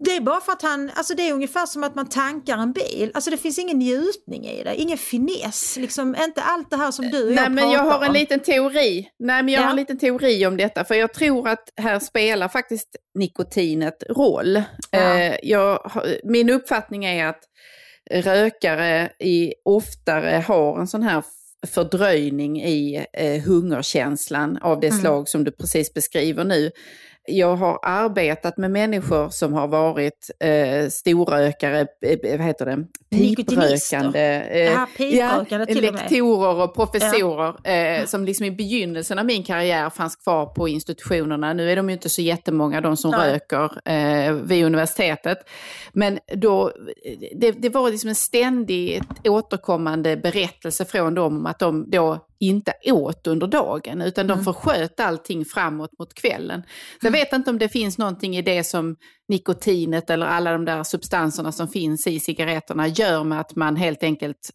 det 0.03 0.11
är 0.15 0.21
bara 0.21 0.41
för 0.41 0.51
att 0.51 0.61
han, 0.61 0.91
alltså 0.95 1.15
det 1.15 1.29
är 1.29 1.33
ungefär 1.33 1.65
som 1.65 1.83
att 1.83 1.95
man 1.95 2.09
tankar 2.09 2.57
en 2.57 2.71
bil. 2.73 3.11
Alltså 3.13 3.29
det 3.31 3.37
finns 3.37 3.59
ingen 3.59 3.77
njutning 3.79 4.45
i 4.45 4.63
det, 4.63 4.75
ingen 4.75 4.97
finess. 4.97 5.77
Liksom 5.77 6.15
inte 6.23 6.41
allt 6.41 6.69
det 6.69 6.77
här 6.77 6.91
som 6.91 7.09
du 7.09 7.23
och 7.27 7.33
Nej, 7.35 7.43
jag 7.43 7.51
men 7.51 7.71
jag 7.71 7.79
har 7.83 8.01
en 8.03 8.07
om. 8.07 8.13
liten 8.13 8.39
teori. 8.39 9.07
Nej, 9.19 9.43
men 9.43 9.53
jag 9.53 9.61
Ja. 9.61 9.63
har 9.63 9.69
en 9.69 9.75
liten 9.75 9.97
teori 9.99 10.45
om 10.45 10.57
detta. 10.57 10.83
För 10.85 10.95
jag 10.95 11.13
tror 11.13 11.47
att 11.47 11.63
här 11.77 11.99
spelar 11.99 12.47
faktiskt 12.47 12.89
nikotinet 13.19 14.03
roll. 14.09 14.63
Ja. 14.91 14.99
Eh, 15.19 15.35
jag, 15.43 15.91
min 16.23 16.49
uppfattning 16.49 17.05
är 17.05 17.27
att 17.27 17.41
rökare 18.11 19.11
i, 19.19 19.53
oftare 19.65 20.43
har 20.47 20.79
en 20.79 20.87
sån 20.87 21.03
här 21.03 21.23
fördröjning 21.67 22.61
i 22.63 23.05
eh, 23.13 23.41
hungerkänslan 23.41 24.57
av 24.61 24.79
det 24.79 24.87
Mm. 24.87 24.99
slag 25.01 25.29
som 25.29 25.43
du 25.43 25.51
precis 25.51 25.93
beskriver 25.93 26.43
nu. 26.43 26.71
Jag 27.27 27.55
har 27.55 27.79
arbetat 27.83 28.57
med 28.57 28.71
människor 28.71 29.29
som 29.29 29.53
har 29.53 29.67
varit 29.67 30.29
eh, 30.39 30.89
storrökare, 30.89 31.79
eh, 31.81 32.37
vad 32.37 32.47
heter 32.47 32.65
det, 32.65 32.85
piprökande. 33.09 34.19
eh, 34.51 34.59
Ja, 34.63 34.87
piprökande 34.97 35.73
med. 35.81 35.93
lektorer 35.93 36.63
och 36.63 36.75
professorer 36.75 37.67
eh, 37.69 38.05
som 38.05 38.25
liksom 38.25 38.45
i 38.45 38.51
begynnelsen 38.51 39.19
av 39.19 39.25
min 39.25 39.43
karriär 39.43 39.89
fanns 39.89 40.15
kvar 40.15 40.45
på 40.45 40.67
institutionerna. 40.67 41.53
Nu 41.53 41.71
är 41.71 41.75
de 41.75 41.89
ju 41.89 41.93
inte 41.93 42.09
så 42.09 42.21
jättemånga 42.21 42.81
de 42.81 42.97
som 42.97 43.11
Nej. 43.11 43.31
röker 43.33 43.89
eh, 43.91 44.33
vid 44.33 44.65
universitetet. 44.65 45.37
Men 45.93 46.19
då, 46.33 46.71
det, 47.35 47.51
det 47.51 47.69
var 47.69 47.89
liksom 47.89 48.09
en 48.09 48.15
ständig 48.15 49.01
återkommande 49.23 50.17
berättelse 50.17 50.85
från 50.85 51.13
dem 51.15 51.37
om 51.37 51.45
att 51.45 51.59
de 51.59 51.89
då 51.89 52.25
inte 52.49 52.73
åt 52.91 53.27
under 53.27 53.47
dagen 53.47 54.01
utan 54.01 54.27
de 54.27 54.43
försköt 54.43 54.99
allting 54.99 55.45
framåt 55.45 55.99
mot 55.99 56.13
kvällen. 56.13 56.63
Så 57.01 57.07
jag 57.07 57.11
vet 57.11 57.33
inte 57.33 57.49
om 57.49 57.57
det 57.59 57.69
finns 57.69 57.97
någonting 57.97 58.37
i 58.37 58.41
det 58.41 58.63
som 58.63 58.95
nikotinet 59.27 60.09
eller 60.09 60.25
alla 60.25 60.51
de 60.51 60.65
där 60.65 60.83
substanserna 60.83 61.51
som 61.51 61.67
finns 61.67 62.07
i 62.07 62.19
cigaretterna 62.19 62.87
gör 62.87 63.23
med 63.23 63.39
att 63.39 63.55
man 63.55 63.75
helt 63.75 64.03
enkelt 64.03 64.49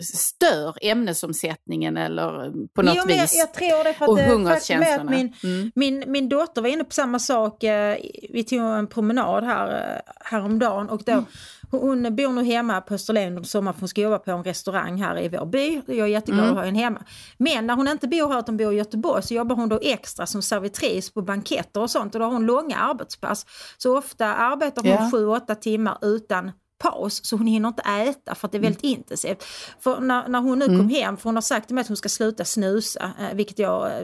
stör 0.00 0.74
ämnesomsättningen 0.82 1.96
eller 1.96 2.52
på 2.74 2.82
något 2.82 2.94
jo, 2.96 3.02
men 3.06 3.16
jag, 3.16 3.22
vis. 3.22 3.36
jag 3.36 3.54
tror 3.54 3.84
det 3.84 3.94
för 3.94 4.08
Och 4.08 4.14
att 4.14 4.18
eh, 4.20 4.24
är 4.24 4.28
att 4.30 4.36
hungerkänslorna. 4.38 5.10
min, 5.10 5.34
Mm. 5.44 5.72
min, 5.74 6.04
min 6.06 6.28
dotter 6.28 6.62
var 6.62 6.68
inne 6.68 6.84
på 6.84 6.90
samma 6.92 7.18
sak. 7.18 7.62
eh, 7.64 7.96
Vi 8.30 8.44
tog 8.44 8.60
en 8.60 8.86
promenad 8.86 9.44
här 9.44 9.94
eh, 9.94 10.00
häromdagen 10.20 10.88
och 10.88 11.02
då, 11.06 11.12
Mm. 11.12 11.24
Hon 11.70 12.16
bor 12.16 12.32
nu 12.32 12.44
hemma 12.44 12.80
på 12.80 12.94
Österlen 12.94 13.38
om 13.38 13.44
sommaren 13.44 13.74
för 13.74 13.80
hon 13.80 13.88
ska 13.88 14.00
jobba 14.00 14.18
på 14.18 14.30
en 14.30 14.44
restaurang 14.44 15.02
här 15.02 15.18
i 15.20 15.28
vår 15.28 15.46
by. 15.46 15.82
Jag 15.86 15.98
är 15.98 16.06
jätteglad 16.06 16.44
Mm. 16.44 16.50
att 16.50 16.58
ha 16.58 16.64
henne 16.64 16.78
hemma. 16.78 17.02
Men 17.38 17.66
när 17.66 17.74
hon 17.74 17.88
inte 17.88 18.08
bor 18.08 18.28
här 18.32 18.38
utan 18.38 18.56
bor 18.56 18.72
i 18.72 18.76
Göteborg 18.76 19.22
så 19.22 19.34
jobbar 19.34 19.56
hon 19.56 19.68
då 19.68 19.78
extra 19.82 20.26
som 20.26 20.42
servitris 20.42 21.10
på 21.14 21.22
banketter 21.22 21.80
och 21.80 21.90
sånt 21.90 22.14
och 22.14 22.18
då 22.18 22.24
har 22.26 22.32
hon 22.32 22.46
långa 22.46 22.76
arbetspass. 22.76 23.46
Så 23.78 23.98
ofta 23.98 24.26
arbetar 24.34 24.82
hon 24.82 25.10
sju, 25.10 25.26
åtta 25.26 25.54
timmar 25.54 25.98
utan 26.02 26.52
paus 26.78 27.20
så 27.24 27.36
hon 27.36 27.46
hinner 27.46 27.68
inte 27.68 27.82
äta 27.82 28.34
för 28.34 28.48
att 28.48 28.52
det 28.52 28.58
är 28.58 28.62
väldigt 28.62 28.84
intensivt. 28.84 29.44
För 29.80 30.00
när, 30.00 30.28
när 30.28 30.40
hon 30.40 30.58
nu 30.58 30.66
kom 30.66 30.88
hem, 30.88 31.16
för 31.16 31.24
hon 31.24 31.34
har 31.36 31.42
sagt 31.42 31.66
till 31.66 31.74
mig 31.74 31.82
att 31.82 31.88
hon 31.88 31.96
ska 31.96 32.08
sluta 32.08 32.44
snusa, 32.44 33.12
eh, 33.20 33.34
vilket 33.34 33.58
jag 33.58 33.86
eh, 33.86 34.02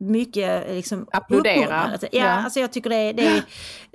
mycket 0.00 0.68
eh, 0.68 0.74
liksom 0.74 1.06
Applåderar. 1.12 1.98
Ja, 2.02 2.08
Ja. 2.12 2.28
Alltså 2.28 2.60
jag 2.60 2.72
tycker 2.72 2.90
det 2.90 2.96
är, 2.96 3.12
det, 3.12 3.26
är, 3.26 3.42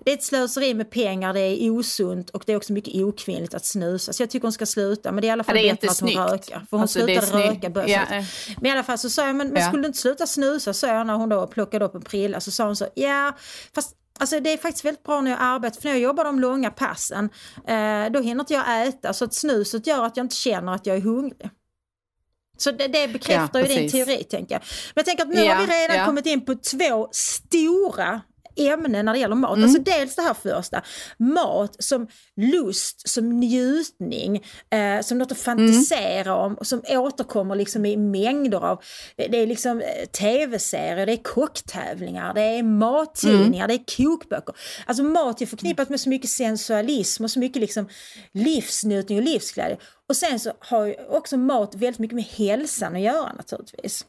det 0.06 0.12
är 0.12 0.16
ett 0.16 0.24
slöseri 0.24 0.74
med 0.74 0.90
pengar, 0.92 1.34
det 1.34 1.40
är 1.40 1.70
osunt 1.70 2.30
och 2.30 2.44
det 2.46 2.54
är 2.54 2.58
också 2.58 2.74
mycket 2.74 3.04
okvinnligt 3.04 3.54
att 3.54 3.66
snusa. 3.66 4.14
Så 4.14 4.24
jag 4.24 4.30
tycker 4.30 4.44
hon 4.44 4.54
ska 4.54 4.66
sluta, 4.66 5.12
men 5.12 5.22
det 5.22 5.28
är 5.28 5.30
i 5.30 5.32
alla 5.32 5.44
fall 5.44 5.58
Ja, 5.58 5.74
bättre 5.74 5.90
att 5.90 6.00
hon 6.00 6.10
rökar. 6.10 6.60
För 6.60 6.78
hon 6.78 6.82
Alltså, 6.82 7.00
slutade 7.00 7.48
röka 7.48 7.70
började 7.70 8.16
Ja. 8.18 8.26
Men 8.58 8.66
i 8.66 8.72
alla 8.72 8.84
fall 8.84 8.98
så 8.98 9.10
sa 9.10 9.26
jag, 9.28 9.36
men, 9.36 9.48
men 9.50 9.64
skulle 9.68 9.82
du 9.82 9.88
inte 9.88 10.00
sluta 10.00 10.28
snusa? 10.28 10.74
sa 10.74 10.88
jag 10.88 11.08
när 11.08 11.16
hon 11.16 11.30
då 11.30 11.48
plockade 11.48 11.86
upp 11.86 11.96
en 11.96 12.02
prilla. 12.02 12.40
Så 12.40 12.52
sa 12.52 12.66
hon 12.66 12.76
så, 12.76 12.88
ja, 12.96 13.34
fast 13.76 13.96
Alltså 14.20 14.40
det 14.40 14.54
är 14.54 14.58
faktiskt 14.58 14.86
väldigt 14.86 15.04
bra 15.04 15.22
när 15.22 15.32
jag 15.32 15.40
arbetar, 15.42 15.82
för 15.82 15.88
när 15.88 15.96
jag 15.96 16.02
jobbar 16.02 16.24
de 16.24 16.40
långa 16.40 16.72
passen, 16.72 17.30
eh, 17.68 18.12
då 18.12 18.22
hinner 18.22 18.40
inte 18.40 18.54
jag 18.54 18.88
äta. 18.88 19.14
Så 19.14 19.26
att 19.26 19.34
snuset 19.34 19.88
gör 19.88 20.04
att 20.04 20.18
jag 20.18 20.24
inte 20.24 20.36
känner 20.36 20.72
att 20.76 20.86
jag 20.86 20.98
är 20.98 21.02
hungrig. 21.02 21.50
Så 22.58 22.72
det, 22.72 22.88
det 22.88 23.08
bekräftar 23.08 23.60
Ja, 23.60 23.66
ju 23.66 23.78
din 23.78 23.92
teori, 23.92 24.24
tänker 24.24 24.56
jag. 24.56 24.62
Men 24.62 24.94
jag 24.96 25.06
tänker 25.06 25.24
att 25.24 25.30
nu 25.30 25.42
Ja, 25.44 25.54
har 25.56 25.68
vi 25.68 25.74
redan 25.74 25.98
ja. 25.98 26.06
kommit 26.06 26.26
in 26.26 26.46
på 26.46 26.56
två 26.56 27.10
stora 27.12 28.22
ämnen 28.56 29.06
när 29.06 29.14
det 29.14 29.20
gäller 29.20 29.36
mat. 29.36 29.58
Mm. 29.58 29.64
Alltså 29.64 29.82
dels 29.82 30.16
det 30.16 30.22
här 30.22 30.34
första, 30.34 30.82
mat 31.18 31.84
som 31.84 32.08
lust, 32.36 33.10
som 33.10 33.40
njutning, 33.40 34.44
eh, 34.70 35.02
som 35.02 35.18
något 35.18 35.32
att 35.32 35.38
fantisera 35.38 36.36
om, 36.36 36.54
och 36.54 36.68
som 36.68 36.82
återkommer 36.90 37.56
liksom 37.56 37.86
i 37.86 37.98
mängder 37.98 38.66
av, 38.66 38.84
det, 39.16 39.28
det 39.28 39.38
är 39.38 39.48
liksom 39.48 39.82
eh, 39.82 40.06
tv-serier, 40.06 41.06
det 41.06 41.12
är 41.12 41.24
kocktävlingar, 41.24 42.34
det 42.34 42.42
är 42.42 42.64
mattidningar, 42.64 43.68
det 43.68 43.74
är 43.74 43.98
kokböcker. 43.98 44.56
Alltså 44.86 45.04
mat 45.04 45.42
är 45.42 45.46
förknippat 45.46 45.90
med 45.90 46.00
så 46.00 46.10
mycket 46.10 46.30
sensualism 46.30 47.24
och 47.24 47.32
så 47.32 47.40
mycket 47.40 47.62
liksom 47.62 47.90
livsnjutning 48.34 49.18
och 49.18 49.24
livsglädje. 49.24 49.78
Och 50.10 50.16
sen 50.16 50.40
så 50.40 50.52
har 50.60 50.86
ju 50.86 50.96
också 51.10 51.38
mat 51.38 51.76
väldigt 51.76 52.00
mycket 52.00 52.16
med 52.16 52.26
hälsan 52.26 52.96
att 52.96 53.02
göra 53.02 53.34
naturligtvis. 53.34 54.06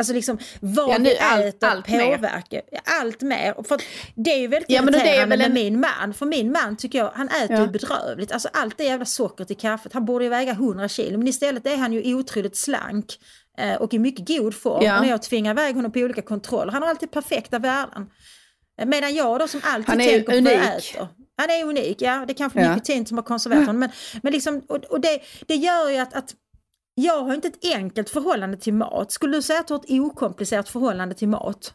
Alltså 0.00 0.12
liksom 0.14 0.38
vad 0.60 0.90
Ja, 0.94 0.98
nu 0.98 1.08
vi 1.08 1.18
allt- 1.18 1.44
äter 1.44 1.68
allt 1.68 1.88
mer. 1.88 2.16
påverkar. 2.16 2.60
Allt 3.00 3.22
mer. 3.22 3.62
För 3.68 3.80
det 4.14 4.30
är 4.30 4.38
ju 4.38 4.46
väldigt 4.46 4.70
Ja, 4.70 4.82
irriterande 4.82 5.26
väl 5.36 5.40
en- 5.40 5.52
med 5.52 5.64
min 5.64 5.80
man. 5.80 6.14
För 6.14 6.26
min 6.26 6.52
man 6.52 6.76
tycker 6.76 6.98
jag, 6.98 7.10
han 7.14 7.28
äter 7.28 7.56
Ja. 7.56 7.62
ju 7.62 7.68
bedrövligt. 7.68 8.32
Alltså 8.32 8.48
allt 8.52 8.78
det 8.78 8.84
jävla 8.84 9.04
sockret 9.04 9.50
i 9.50 9.54
kaffet. 9.54 9.92
Han 9.92 10.04
borde 10.04 10.24
ju 10.24 10.30
väga 10.30 10.52
100 10.52 10.88
kilo. 10.88 11.18
Men 11.18 11.28
istället 11.28 11.66
är 11.66 11.76
han 11.76 11.92
ju 11.92 12.14
otroligt 12.14 12.56
slank. 12.56 13.18
eh, 13.58 13.74
Och 13.74 13.94
i 13.94 13.98
mycket 13.98 14.28
god 14.28 14.54
form. 14.54 14.84
Ja. 14.84 14.96
Och 14.96 15.02
när 15.02 15.10
jag 15.10 15.22
tvingar 15.22 15.50
iväg 15.52 15.74
honom 15.74 15.92
på 15.92 15.98
olika 15.98 16.22
kontroller. 16.22 16.72
Han 16.72 16.82
har 16.82 16.88
alltid 16.90 17.10
perfekta 17.10 17.58
värden. 17.58 18.06
Eh, 18.80 18.86
Medan 18.86 19.14
jag 19.14 19.38
då 19.40 19.48
som 19.48 19.60
alltid 19.64 19.88
Han 19.88 20.00
är 20.00 20.04
tänker 20.08 20.20
på 20.20 20.30
vad 20.44 20.52
jag 20.52 20.62
unik. 20.64 20.94
äter. 20.94 21.08
Han 21.36 21.50
är 21.50 21.64
unik, 21.64 21.96
ja. 22.02 22.24
Det 22.26 22.32
är 22.32 22.34
kanske 22.34 22.60
Ja. 22.62 22.68
nikotin 22.74 23.06
som 23.06 23.16
har 23.18 23.24
konserverat 23.24 23.60
honom. 23.66 23.80
Men, 23.80 23.90
men 24.22 24.32
liksom, 24.32 24.62
och, 24.68 24.76
och 24.84 25.00
det, 25.00 25.20
det 25.46 25.54
gör 25.56 25.90
ju 25.90 25.96
att, 25.98 26.14
att 26.14 26.34
jag 27.00 27.22
har 27.22 27.34
inte 27.34 27.48
ett 27.48 27.74
enkelt 27.74 28.10
förhållande 28.10 28.56
till 28.56 28.74
mat. 28.74 29.12
Skulle 29.12 29.36
du 29.36 29.42
säga 29.42 29.60
att 29.60 29.68
du 29.68 29.74
har 29.74 29.80
ett 29.80 29.90
okomplicerat 29.90 30.68
förhållande 30.68 31.14
till 31.14 31.28
mat? 31.28 31.74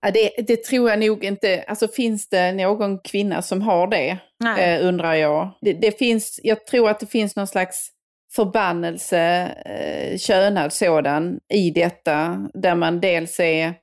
Ja, 0.00 0.10
det, 0.10 0.30
det 0.46 0.64
tror 0.64 0.90
jag 0.90 0.98
nog 0.98 1.24
inte. 1.24 1.64
Alltså 1.68 1.88
finns 1.88 2.28
det 2.28 2.52
någon 2.52 2.98
kvinna 2.98 3.42
som 3.42 3.62
har 3.62 3.86
det? 3.86 4.18
Eh, 4.58 4.86
undrar 4.86 5.14
jag. 5.14 5.50
Det, 5.60 5.72
det 5.72 5.98
finns, 5.98 6.40
jag 6.42 6.66
tror 6.66 6.90
att 6.90 7.00
det 7.00 7.06
finns 7.06 7.36
någon 7.36 7.46
slags 7.46 7.88
förbannelse, 8.34 9.18
eh, 9.66 10.18
könad 10.18 10.72
sådan, 10.72 11.38
i 11.54 11.70
detta. 11.70 12.48
Där 12.54 12.74
man 12.74 13.00
dels 13.00 13.40
är, 13.40 13.74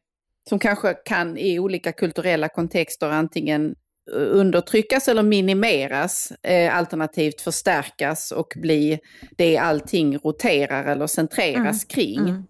som 0.49 0.59
kanske 0.59 0.93
kan 0.93 1.37
i 1.37 1.59
olika 1.59 1.91
kulturella 1.91 2.49
kontexter 2.49 3.09
antingen 3.09 3.75
undertryckas 4.13 5.07
eller 5.07 5.23
minimeras, 5.23 6.31
eh, 6.43 6.77
alternativt 6.77 7.41
förstärkas 7.41 8.31
och 8.31 8.53
bli 8.55 8.99
det 9.37 9.57
allting 9.57 10.17
roterar 10.17 10.91
eller 10.91 11.07
centreras 11.07 11.83
kring. 11.85 12.19
Mm. 12.19 12.43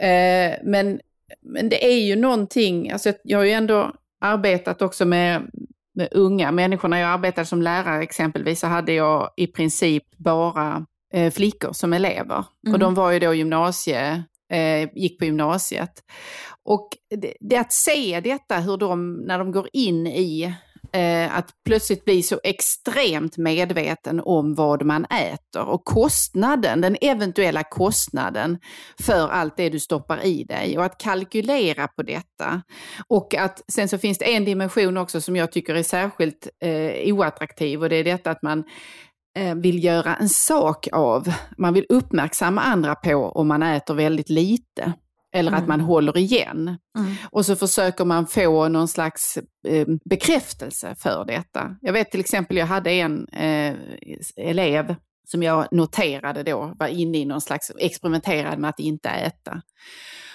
Eh, 0.00 0.58
men, 0.64 1.00
men 1.42 1.68
det 1.68 1.86
är 1.86 2.00
ju 2.00 2.16
någonting, 2.16 2.90
alltså 2.90 3.12
jag 3.22 3.38
har 3.38 3.44
ju 3.44 3.52
ändå 3.52 3.92
arbetat 4.20 4.82
också 4.82 5.04
med, 5.04 5.50
med 5.94 6.08
unga 6.12 6.52
människor. 6.52 6.88
När 6.88 7.00
jag 7.00 7.10
arbetade 7.10 7.46
som 7.46 7.62
lärare 7.62 8.02
exempelvis 8.02 8.60
så 8.60 8.66
hade 8.66 8.92
jag 8.92 9.30
i 9.36 9.46
princip 9.46 10.04
bara 10.16 10.86
eh, 11.14 11.32
flickor 11.32 11.72
som 11.72 11.92
elever. 11.92 12.44
Och 12.72 12.78
de 12.78 12.94
var 12.94 13.10
ju 13.10 13.18
då 13.18 13.34
gymnasie, 13.34 14.22
eh, 14.52 14.88
gick 14.94 15.18
på 15.18 15.24
gymnasiet. 15.24 15.92
Och 16.64 16.88
det, 17.16 17.34
det 17.40 17.56
att 17.56 17.72
se 17.72 18.20
detta, 18.20 18.58
hur 18.58 18.76
de, 18.76 19.14
när 19.14 19.38
de 19.38 19.52
går 19.52 19.68
in 19.72 20.06
i 20.06 20.54
eh, 20.98 21.36
att 21.36 21.50
plötsligt 21.64 22.04
bli 22.04 22.22
så 22.22 22.40
extremt 22.44 23.36
medveten 23.36 24.20
om 24.20 24.54
vad 24.54 24.84
man 24.84 25.04
äter 25.04 25.64
och 25.64 25.84
kostnaden, 25.84 26.80
den 26.80 26.96
eventuella 27.00 27.62
kostnaden 27.62 28.58
för 29.02 29.28
allt 29.28 29.56
det 29.56 29.68
du 29.68 29.80
stoppar 29.80 30.24
i 30.24 30.44
dig 30.44 30.78
och 30.78 30.84
att 30.84 30.98
kalkylera 30.98 31.88
på 31.88 32.02
detta. 32.02 32.62
Och 33.08 33.34
att 33.34 33.62
sen 33.72 33.88
så 33.88 33.98
finns 33.98 34.18
det 34.18 34.34
en 34.34 34.44
dimension 34.44 34.96
också 34.96 35.20
som 35.20 35.36
jag 35.36 35.52
tycker 35.52 35.74
är 35.74 35.82
särskilt 35.82 36.48
eh, 36.64 37.14
oattraktiv 37.14 37.82
och 37.82 37.88
det 37.88 37.96
är 37.96 38.04
detta 38.04 38.30
att 38.30 38.42
man 38.42 38.64
eh, 39.38 39.54
vill 39.54 39.84
göra 39.84 40.16
en 40.16 40.28
sak 40.28 40.88
av, 40.92 41.32
man 41.58 41.74
vill 41.74 41.86
uppmärksamma 41.88 42.60
andra 42.60 42.94
på 42.94 43.14
om 43.14 43.48
man 43.48 43.62
äter 43.62 43.94
väldigt 43.94 44.30
lite. 44.30 44.92
Eller 45.32 45.52
att 45.52 45.68
man 45.68 45.80
håller 45.80 46.16
igen. 46.16 46.78
Och 47.30 47.46
så 47.46 47.56
försöker 47.56 48.04
man 48.04 48.26
få 48.26 48.68
någon 48.68 48.88
slags 48.88 49.38
eh, 49.68 49.86
bekräftelse 50.04 50.94
för 50.98 51.24
detta. 51.24 51.76
Jag 51.80 51.92
vet 51.92 52.10
till 52.10 52.20
exempel, 52.20 52.56
jag 52.56 52.66
hade 52.66 52.90
en 52.90 53.28
eh, 53.28 53.76
elev 54.36 54.94
som 55.28 55.42
jag 55.42 55.68
noterade 55.72 56.42
då 56.42 56.74
var 56.78 56.86
inne 56.88 57.18
i 57.18 57.24
någon 57.24 57.40
slags, 57.40 57.72
experimenterade 57.78 58.56
med 58.56 58.70
att 58.70 58.80
inte 58.80 59.08
äta. 59.08 59.62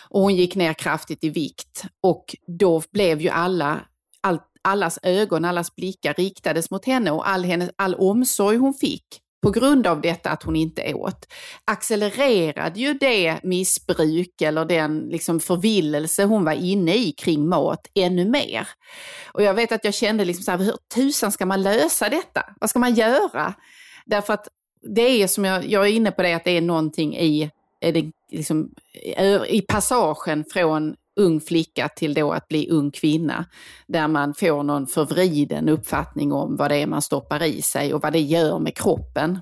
Och 0.09 0.21
hon 0.21 0.35
gick 0.35 0.55
ner 0.55 0.73
kraftigt 0.73 1.23
i 1.23 1.29
vikt 1.29 1.83
och 2.01 2.35
då 2.59 2.81
blev 2.91 3.21
ju 3.21 3.29
alla, 3.29 3.81
all, 4.21 4.39
allas 4.61 4.99
ögon, 5.03 5.45
allas 5.45 5.75
blickar 5.75 6.13
riktades 6.13 6.71
mot 6.71 6.85
henne 6.85 7.11
och 7.11 7.29
all, 7.29 7.43
hennes, 7.43 7.69
all 7.75 7.95
omsorg 7.95 8.57
hon 8.57 8.73
fick 8.73 9.22
på 9.43 9.51
grund 9.51 9.87
av 9.87 10.01
detta 10.01 10.29
att 10.29 10.43
hon 10.43 10.55
inte 10.55 10.93
åt, 10.93 11.33
accelererade 11.65 12.79
ju 12.79 12.93
det 12.93 13.43
missbruk 13.43 14.41
eller 14.41 14.65
den 14.65 14.99
liksom 14.99 15.39
förvillelse 15.39 16.23
hon 16.23 16.45
var 16.45 16.53
inne 16.53 16.95
i 16.95 17.11
kring 17.11 17.49
mat 17.49 17.87
ännu 17.95 18.29
mer. 18.29 18.67
Och 19.33 19.43
jag 19.43 19.53
vet 19.53 19.71
att 19.71 19.85
jag 19.85 19.93
kände 19.93 20.25
liksom 20.25 20.43
så 20.43 20.51
här, 20.51 20.57
hur 20.57 20.75
tusan 20.95 21.31
ska 21.31 21.45
man 21.45 21.63
lösa 21.63 22.09
detta? 22.09 22.45
Vad 22.59 22.69
ska 22.69 22.79
man 22.79 22.93
göra? 22.93 23.53
Därför 24.05 24.33
att 24.33 24.47
det 24.95 25.01
är 25.01 25.27
som 25.27 25.45
jag, 25.45 25.65
jag 25.65 25.85
är 25.85 25.91
inne 25.91 26.11
på 26.11 26.21
det, 26.21 26.33
att 26.33 26.43
det 26.43 26.57
är 26.57 26.61
någonting 26.61 27.15
i, 27.15 27.51
är 27.79 27.91
det 27.91 28.11
liksom, 28.31 28.69
i 29.47 29.61
passagen 29.61 30.45
från 30.53 30.95
ung 31.19 31.41
flicka 31.41 31.89
till 31.89 32.13
då 32.13 32.31
att 32.31 32.47
bli 32.47 32.69
ung 32.69 32.91
kvinna. 32.91 33.45
Där 33.87 34.07
man 34.07 34.33
får 34.33 34.63
någon 34.63 34.87
förvriden 34.87 35.69
uppfattning 35.69 36.31
om 36.33 36.55
vad 36.55 36.71
det 36.71 36.75
är 36.77 36.87
man 36.87 37.01
stoppar 37.01 37.43
i 37.43 37.61
sig 37.61 37.93
och 37.93 38.01
vad 38.01 38.13
det 38.13 38.19
gör 38.21 38.59
med 38.59 38.77
kroppen. 38.77 39.39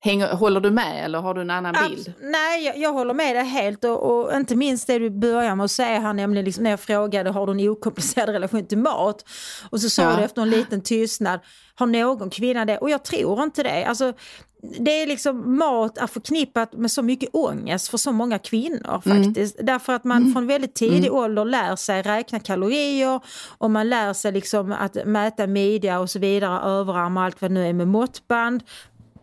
Hänger, 0.00 0.28
håller 0.34 0.60
du 0.60 0.70
med 0.70 1.04
eller 1.04 1.18
har 1.18 1.34
du 1.34 1.40
en 1.40 1.50
annan 1.50 1.74
bild? 1.88 2.08
Abs- 2.08 2.12
nej, 2.22 2.64
jag, 2.64 2.78
jag 2.78 2.92
håller 2.92 3.14
med 3.14 3.36
dig 3.36 3.44
helt 3.44 3.84
och, 3.84 4.02
och 4.26 4.36
inte 4.36 4.56
minst 4.56 4.86
det 4.86 4.98
du 4.98 5.10
börjar 5.10 5.54
med 5.56 5.64
att 5.64 5.70
säga 5.70 6.00
här, 6.00 6.12
nämligen 6.12 6.44
liksom 6.44 6.64
när 6.64 6.70
jag 6.70 6.80
frågade 6.80 7.30
har 7.30 7.46
du 7.46 7.52
en 7.52 7.68
okomplicerad 7.68 8.28
relation 8.28 8.66
till 8.66 8.78
mat? 8.78 9.24
Och 9.70 9.80
så 9.80 9.90
sa 9.90 10.02
Ja. 10.02 10.16
du 10.16 10.22
efter 10.22 10.42
en 10.42 10.50
liten 10.50 10.82
tystnad, 10.82 11.40
har 11.74 11.86
någon 11.86 12.30
kvinna 12.30 12.64
det? 12.64 12.78
Och 12.78 12.90
jag 12.90 13.04
tror 13.04 13.42
inte 13.42 13.62
det. 13.62 13.84
Alltså, 13.84 14.12
det 14.62 15.02
är 15.02 15.06
liksom, 15.06 15.58
mat 15.58 15.98
är 15.98 16.06
förknippat 16.06 16.72
med 16.72 16.90
så 16.90 17.02
mycket 17.02 17.28
ångest 17.32 17.88
för 17.88 17.98
så 17.98 18.12
många 18.12 18.38
kvinnor 18.38 19.00
faktiskt. 19.00 19.56
Därför 19.62 19.92
att 19.92 20.04
man 20.04 20.32
från 20.32 20.46
väldigt 20.46 20.74
tidig 20.74 21.12
ålder 21.12 21.44
lär 21.44 21.76
sig 21.76 22.02
räkna 22.02 22.40
kalorier 22.40 23.20
och 23.58 23.70
man 23.70 23.88
lär 23.88 24.12
sig 24.12 24.32
liksom 24.32 24.72
att 24.72 24.96
mäta 25.06 25.46
midja 25.46 26.00
och 26.00 26.10
så 26.10 26.18
vidare, 26.18 26.60
överarm 26.70 27.16
och 27.16 27.22
allt 27.22 27.42
vad 27.42 27.50
det 27.50 27.54
nu 27.54 27.66
är 27.66 27.72
med 27.72 27.88
måttband. 27.88 28.62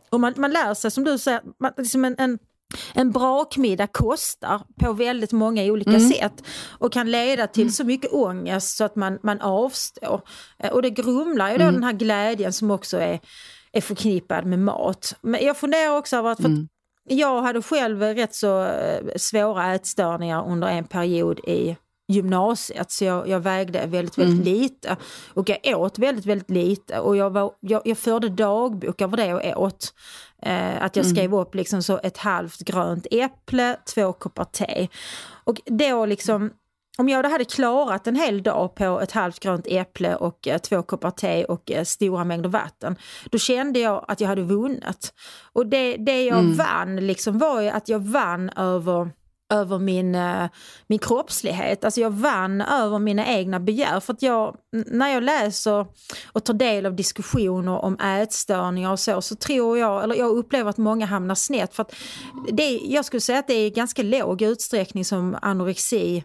Och 0.09 0.19
man, 0.19 0.33
man 0.37 0.51
lär 0.51 0.73
sig 0.73 0.91
som 0.91 1.03
du 1.03 1.17
säger, 1.17 1.41
man, 1.59 1.71
liksom 1.77 2.05
en, 2.05 2.15
en, 2.17 2.39
en 2.93 3.11
brakmiddag 3.11 3.87
kostar 3.87 4.61
på 4.79 4.93
väldigt 4.93 5.31
många 5.31 5.63
olika 5.63 5.99
sätt 5.99 6.43
och 6.79 6.93
kan 6.93 7.11
leda 7.11 7.47
till 7.47 7.75
så 7.75 7.83
mycket 7.83 8.13
ångest 8.13 8.77
så 8.77 8.83
att 8.83 8.95
man, 8.95 9.19
man 9.23 9.41
avstår. 9.41 10.21
Eh, 10.59 10.71
Och 10.71 10.81
det 10.81 10.89
grumlar 10.89 11.51
ju 11.51 11.57
då 11.57 11.63
den 11.71 11.83
här 11.83 11.93
glädjen 11.93 12.53
som 12.53 12.71
också 12.71 12.97
är, 12.97 13.19
är 13.75 13.81
förknippad 13.81 14.45
med 14.45 14.59
mat. 14.59 15.15
Men 15.21 15.45
jag 15.45 15.57
funderar 15.57 15.97
också 15.97 16.15
över 16.15 16.31
att, 16.31 16.45
att 16.45 16.51
jag 17.09 17.41
hade 17.41 17.61
själv 17.61 18.01
rätt 18.01 18.35
så 18.35 18.63
eh, 18.65 19.01
svåra 19.15 19.73
ätstörningar 19.73 20.47
under 20.47 20.67
en 20.67 20.83
period 20.83 21.39
i 21.39 21.77
gymnasiet 22.07 22.91
så 22.91 23.05
jag, 23.05 23.27
jag 23.27 23.39
vägde 23.39 23.85
väldigt, 23.85 24.17
väldigt 24.17 24.45
lite 24.45 24.97
och 25.33 25.49
jag 25.49 25.79
åt 25.81 25.99
väldigt, 25.99 26.25
väldigt 26.25 26.49
lite 26.49 26.99
och 26.99 27.17
jag, 27.17 27.29
var, 27.29 27.51
jag, 27.59 27.81
jag 27.85 27.97
förde 27.97 28.29
dagbok 28.29 29.01
över 29.01 29.17
det 29.17 29.25
jag 29.25 29.59
åt. 29.59 29.93
Eh, 30.41 30.83
att 30.83 30.95
jag 30.95 31.05
skrev 31.05 31.35
upp 31.35 31.55
liksom 31.55 31.83
så 31.83 31.99
ett 32.03 32.17
halvt 32.17 32.59
grönt 32.59 33.07
äpple, 33.11 33.77
två 33.93 34.13
koppar 34.13 34.45
te. 34.45 34.87
Och 35.43 35.61
då 35.65 36.05
liksom 36.05 36.51
om 36.97 37.09
jag 37.09 37.23
hade 37.23 37.45
klarat 37.45 38.07
en 38.07 38.15
hel 38.15 38.43
dag 38.43 38.75
på 38.75 38.99
ett 39.01 39.11
halvt 39.11 39.39
grönt 39.39 39.67
äpple 39.67 40.15
och 40.15 40.47
eh, 40.47 40.57
två 40.57 40.83
koppar 40.83 41.11
te 41.11 41.45
och 41.45 41.71
eh, 41.71 41.83
stora 41.83 42.23
mängder 42.23 42.49
vatten, 42.49 42.95
då 43.31 43.37
kände 43.37 43.79
jag 43.79 44.05
att 44.07 44.21
jag 44.21 44.27
hade 44.27 44.41
vunnit. 44.41 45.13
Och 45.53 45.67
det, 45.67 45.97
det 45.97 46.23
jag 46.25 46.39
Mm. 46.39 46.55
vann 46.55 46.95
liksom 46.95 47.37
var 47.37 47.61
ju 47.61 47.69
att 47.69 47.89
jag 47.89 47.99
vann 47.99 48.49
över 48.49 49.11
över 49.53 49.79
min, 49.79 50.15
eh, 50.15 50.45
min 50.87 50.99
kroppslighet. 50.99 51.85
Alltså 51.85 52.01
jag 52.01 52.09
vann 52.09 52.61
över 52.61 52.99
mina 52.99 53.27
egna 53.27 53.59
begär. 53.59 53.99
För 53.99 54.13
att 54.13 54.21
jag, 54.21 54.55
när 54.71 55.09
jag 55.09 55.23
läser 55.23 55.85
och 56.31 56.43
tar 56.43 56.53
del 56.53 56.85
av 56.85 56.95
diskussioner 56.95 57.77
om 57.85 57.99
ätstörningar 57.99 58.91
och 58.91 58.99
så, 58.99 59.21
så 59.21 59.35
tror 59.35 59.77
jag, 59.77 60.03
eller 60.03 60.15
jag 60.15 60.31
upplever 60.37 60.69
att 60.69 60.77
många 60.77 61.05
hamnar 61.05 61.35
snett. 61.35 61.75
För 61.75 61.81
att 61.81 61.95
det, 62.51 62.79
jag 62.85 63.05
skulle 63.05 63.21
säga 63.21 63.39
att 63.39 63.47
det 63.47 63.53
är 63.53 63.65
i 63.65 63.69
ganska 63.69 64.03
låg 64.03 64.41
utsträckning 64.41 65.05
som 65.05 65.37
anorexi 65.41 66.23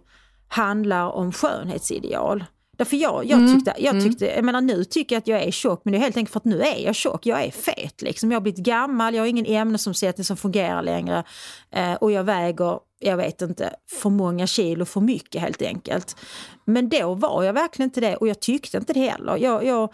handlar 0.50 1.06
om 1.06 1.32
skönhetsideal. 1.32 2.44
Därför 2.78 2.96
jag, 2.96 3.24
jag 3.24 3.52
tyckte, 3.52 3.74
jag 3.78 4.02
tyckte, 4.02 4.26
jag 4.26 4.44
menar 4.44 4.60
nu 4.60 4.84
tycker 4.84 5.14
jag 5.16 5.20
att 5.20 5.26
jag 5.26 5.42
är 5.42 5.50
tjock 5.50 5.80
men 5.84 5.92
det 5.92 5.98
är 5.98 6.00
helt 6.00 6.16
enkelt 6.16 6.32
för 6.32 6.40
att 6.40 6.44
nu 6.44 6.60
är 6.60 6.78
jag 6.84 6.94
tjock, 6.94 7.26
jag 7.26 7.44
är 7.44 7.50
fet 7.50 8.02
liksom. 8.02 8.30
Jag 8.30 8.36
har 8.36 8.42
blivit 8.42 8.64
gammal, 8.64 9.14
jag 9.14 9.22
har 9.22 9.26
ingen 9.26 9.46
ämnesomsättning 9.46 10.24
som 10.24 10.36
fungerar 10.36 10.82
längre 10.82 11.24
eh, 11.70 11.94
och 11.94 12.12
jag 12.12 12.24
väger, 12.24 12.78
jag 12.98 13.16
vet 13.16 13.42
inte, 13.42 13.74
för 14.00 14.10
många 14.10 14.46
kilo 14.46 14.84
för 14.84 15.00
mycket 15.00 15.40
helt 15.40 15.62
enkelt. 15.62 16.16
Men 16.64 16.88
då 16.88 17.14
var 17.14 17.42
jag 17.42 17.52
verkligen 17.52 17.88
inte 17.88 18.00
det 18.00 18.16
och 18.16 18.28
jag 18.28 18.40
tyckte 18.40 18.76
inte 18.76 18.92
det 18.92 19.00
heller. 19.00 19.36
Jag, 19.36 19.64
jag, 19.64 19.92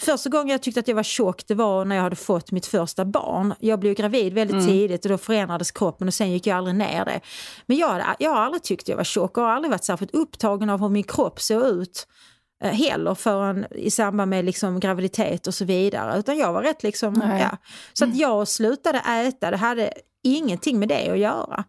första 0.00 0.30
gången 0.30 0.48
jag 0.48 0.62
tyckte 0.62 0.80
att 0.80 0.88
jag 0.88 0.94
var 0.94 1.02
tjock 1.02 1.42
det 1.46 1.54
var 1.54 1.84
när 1.84 1.96
jag 1.96 2.02
hade 2.02 2.16
fått 2.16 2.52
mitt 2.52 2.66
första 2.66 3.04
barn. 3.04 3.54
Jag 3.60 3.78
blev 3.80 3.94
gravid 3.94 4.32
väldigt 4.32 4.56
tidigt 4.66 5.04
och 5.04 5.10
då 5.10 5.18
förändrades 5.18 5.70
kroppen 5.70 6.08
och 6.08 6.14
sen 6.14 6.30
gick 6.32 6.46
jag 6.46 6.56
aldrig 6.58 6.76
ner 6.76 7.04
det. 7.04 7.20
Men 7.66 7.76
jag, 7.76 7.88
hade- 7.88 8.16
jag 8.18 8.30
har 8.30 8.40
aldrig 8.42 8.62
tyckt 8.62 8.88
jag 8.88 8.96
var 8.96 9.04
tjock 9.04 9.36
och 9.38 9.42
har 9.44 9.50
aldrig 9.50 9.70
varit 9.70 9.84
särskilt 9.84 10.14
upptagen 10.14 10.70
av 10.70 10.80
hur 10.80 10.88
min 10.88 11.02
kropp 11.04 11.40
såg 11.40 11.62
ut 11.66 12.06
eh, 12.64 12.70
heller 12.72 13.14
förrän 13.14 13.66
i 13.70 13.90
samband 13.90 14.30
med 14.30 14.44
liksom 14.44 14.80
graviditet 14.80 15.46
och 15.46 15.54
så 15.54 15.64
vidare. 15.64 16.18
Utan 16.18 16.38
jag 16.38 16.52
var 16.52 16.62
rätt 16.62 16.82
liksom, 16.82 17.14
ja. 17.40 17.56
Så 17.92 18.04
att 18.04 18.16
jag 18.16 18.48
slutade 18.48 18.98
äta, 18.98 19.50
det 19.50 19.56
hade 19.56 19.92
ingenting 20.24 20.78
med 20.78 20.88
det 20.88 21.10
att 21.10 21.18
göra. 21.18 21.64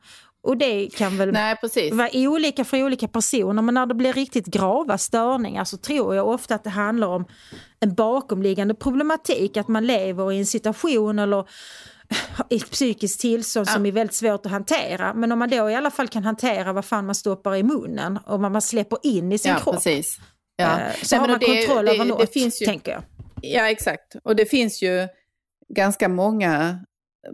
Och 0.47 0.57
det 0.57 0.89
kan 0.97 1.17
väl 1.17 1.31
Nej, 1.31 1.55
vara 1.91 2.09
olika 2.13 2.63
för 2.65 2.83
olika 2.83 3.07
personer 3.07 3.61
men 3.61 3.73
när 3.73 3.85
det 3.85 3.93
blir 3.95 4.13
riktigt 4.13 4.45
grava 4.45 4.97
störningar 4.97 5.63
så 5.63 5.77
tror 5.77 6.15
jag 6.15 6.27
ofta 6.27 6.55
att 6.55 6.63
det 6.63 6.69
handlar 6.69 7.07
om 7.07 7.25
en 7.79 7.93
bakomliggande 7.93 8.73
problematik. 8.73 9.57
Att 9.57 9.67
man 9.67 9.85
lever 9.87 10.31
i 10.31 10.37
en 10.39 10.45
situation 10.45 11.19
eller 11.19 11.45
i 12.49 12.55
ett 12.55 12.71
psykiskt 12.71 13.19
tillstånd 13.21 13.67
som 13.67 13.85
är 13.85 13.91
väldigt 13.91 14.15
svårt 14.15 14.45
att 14.45 14.51
hantera. 14.51 15.13
Men 15.13 15.31
om 15.31 15.39
man 15.39 15.49
då 15.49 15.69
i 15.69 15.75
alla 15.75 15.91
fall 15.91 16.07
kan 16.07 16.23
hantera 16.23 16.73
vad 16.73 16.85
fan 16.85 17.05
man 17.05 17.15
stoppar 17.15 17.55
i 17.55 17.63
munnen 17.63 18.19
och 18.25 18.39
vad 18.41 18.51
man 18.51 18.61
släpper 18.61 18.97
in 19.03 19.31
i 19.31 19.37
sin 19.37 19.51
Ja, 19.51 19.59
kropp. 19.59 19.75
precis. 19.75 20.17
Ja. 20.55 20.79
eh, 20.79 20.93
Så 21.03 21.15
Nej, 21.15 21.19
har 21.21 21.27
man 21.27 21.39
det- 21.39 21.45
kontroll 21.45 21.85
det- 21.85 21.91
över 21.91 22.05
det 22.05 22.09
något, 22.11 22.33
finns 22.33 22.61
ju- 22.61 22.65
tänker 22.65 22.91
jag. 22.91 23.03
Ja, 23.41 23.69
exakt. 23.69 24.15
Och 24.23 24.35
det 24.35 24.45
finns 24.45 24.81
ju 24.83 25.07
ganska 25.75 26.09
många 26.09 26.79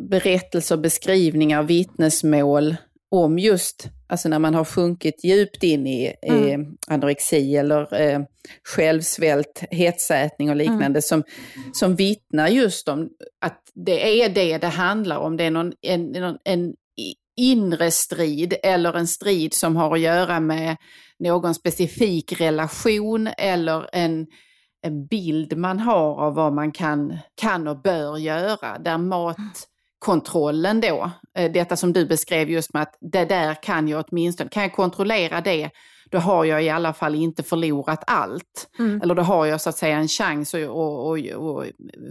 berättelser, 0.10 0.78
beskrivningar, 0.78 1.64
vittnesmål 1.64 2.76
om 3.14 3.40
just 3.40 3.88
alltså 4.08 4.30
när 4.30 4.40
man 4.40 4.54
har 4.56 4.66
sjunkit 4.66 5.24
djupt 5.24 5.64
in 5.64 5.88
i 5.88 6.14
eh, 6.22 6.60
anorexi 6.88 7.56
eller 7.58 8.02
eh, 8.02 8.20
självsvält, 8.76 9.64
hetsätning 9.72 10.50
och 10.50 10.56
liknande 10.56 11.02
som, 11.02 11.24
som 11.74 11.96
vittnar 11.96 12.48
just 12.48 12.88
om 12.88 13.10
att 13.46 13.60
det 13.86 14.22
är 14.24 14.30
det 14.30 14.58
det 14.58 14.68
handlar 14.68 15.18
om. 15.18 15.38
Det 15.38 15.44
är 15.44 15.52
någon, 15.52 15.74
en, 15.82 16.38
en 16.44 16.70
i- 16.98 17.16
inre 17.38 17.92
strid 17.92 18.54
eller 18.64 18.94
en 18.94 19.08
strid 19.08 19.54
som 19.54 19.76
har 19.76 19.94
att 19.94 20.00
göra 20.02 20.40
med 20.40 20.76
någon 21.20 21.56
specifik 21.56 22.42
relation 22.42 23.28
eller 23.38 23.90
en, 23.96 24.28
en 24.86 25.08
bild 25.08 25.58
man 25.58 25.80
har 25.80 26.22
av 26.22 26.36
vad 26.36 26.54
man 26.54 26.72
kan, 26.72 27.18
kan 27.42 27.68
och 27.68 27.82
bör 27.82 28.18
göra. 28.18 28.78
Där 28.80 28.98
matkontrollen 30.08 30.82
då, 30.82 31.12
eh, 31.38 31.52
detta 31.52 31.76
som 31.76 31.94
du 31.94 32.06
beskrev 32.06 32.50
just 32.50 32.74
med 32.74 32.82
att 32.82 32.98
det 33.02 33.26
där 33.26 33.64
kan 33.64 33.88
jag 33.88 34.06
åtminstone, 34.10 34.50
kan 34.50 34.64
jag 34.64 34.74
kontrollera 34.74 35.42
det, 35.42 35.70
då 36.12 36.18
har 36.18 36.46
jag 36.46 36.64
i 36.64 36.70
alla 36.70 36.94
fall 36.94 37.16
inte 37.16 37.44
förlorat 37.44 38.04
allt. 38.08 38.70
Eller 39.04 39.16
då 39.16 39.22
har 39.22 39.46
jag 39.46 39.62
så 39.62 39.70
att 39.70 39.78
säga 39.78 39.98
en 39.98 40.08
chans 40.08 40.54
att 40.54 40.62
att- 40.62 40.70
att- 40.70 41.60
att 41.60 41.66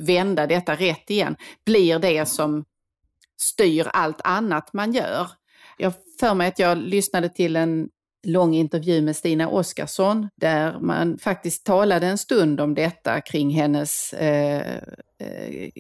vända 0.09 0.47
detta 0.47 0.75
rätt 0.75 1.11
igen. 1.11 1.37
Blir 1.67 1.99
det 1.99 2.27
som 2.27 2.65
styr 3.43 3.87
allt 3.93 4.21
annat 4.25 4.73
man 4.73 4.93
gör. 4.93 5.27
Jag 5.79 5.93
för 6.21 6.35
mig 6.35 6.49
att 6.49 6.59
jag 6.59 6.79
lyssnade 6.79 7.29
till 7.29 7.57
en 7.57 7.89
lång 8.23 8.55
intervju 8.55 9.03
med 9.03 9.17
Stina 9.17 9.49
Oskarsson 9.49 10.29
där 10.37 10.79
man 10.81 11.19
faktiskt 11.19 11.67
talade 11.67 12.07
en 12.07 12.19
stund 12.19 12.61
om 12.61 12.75
detta 12.75 13.21
kring 13.21 13.51
hennes 13.51 14.13
eh, 14.13 14.77
eh, 15.19 15.71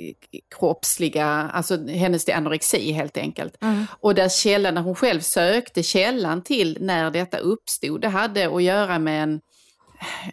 kroppsliga, 0.58 1.26
alltså 1.26 1.86
hennes 1.86 2.28
anorexi 2.28 2.92
helt 2.92 3.16
enkelt. 3.16 3.56
Och 4.00 4.14
där 4.14 4.28
källan, 4.28 4.74
när 4.74 4.82
hon 4.82 4.94
själv 4.94 5.20
sökte 5.20 5.82
källan 5.82 6.42
till 6.42 6.78
när 6.80 7.10
detta 7.10 7.38
uppstod, 7.38 8.00
det 8.00 8.08
hade 8.08 8.56
att 8.56 8.62
göra 8.62 8.98
med 8.98 9.22
en 9.22 9.40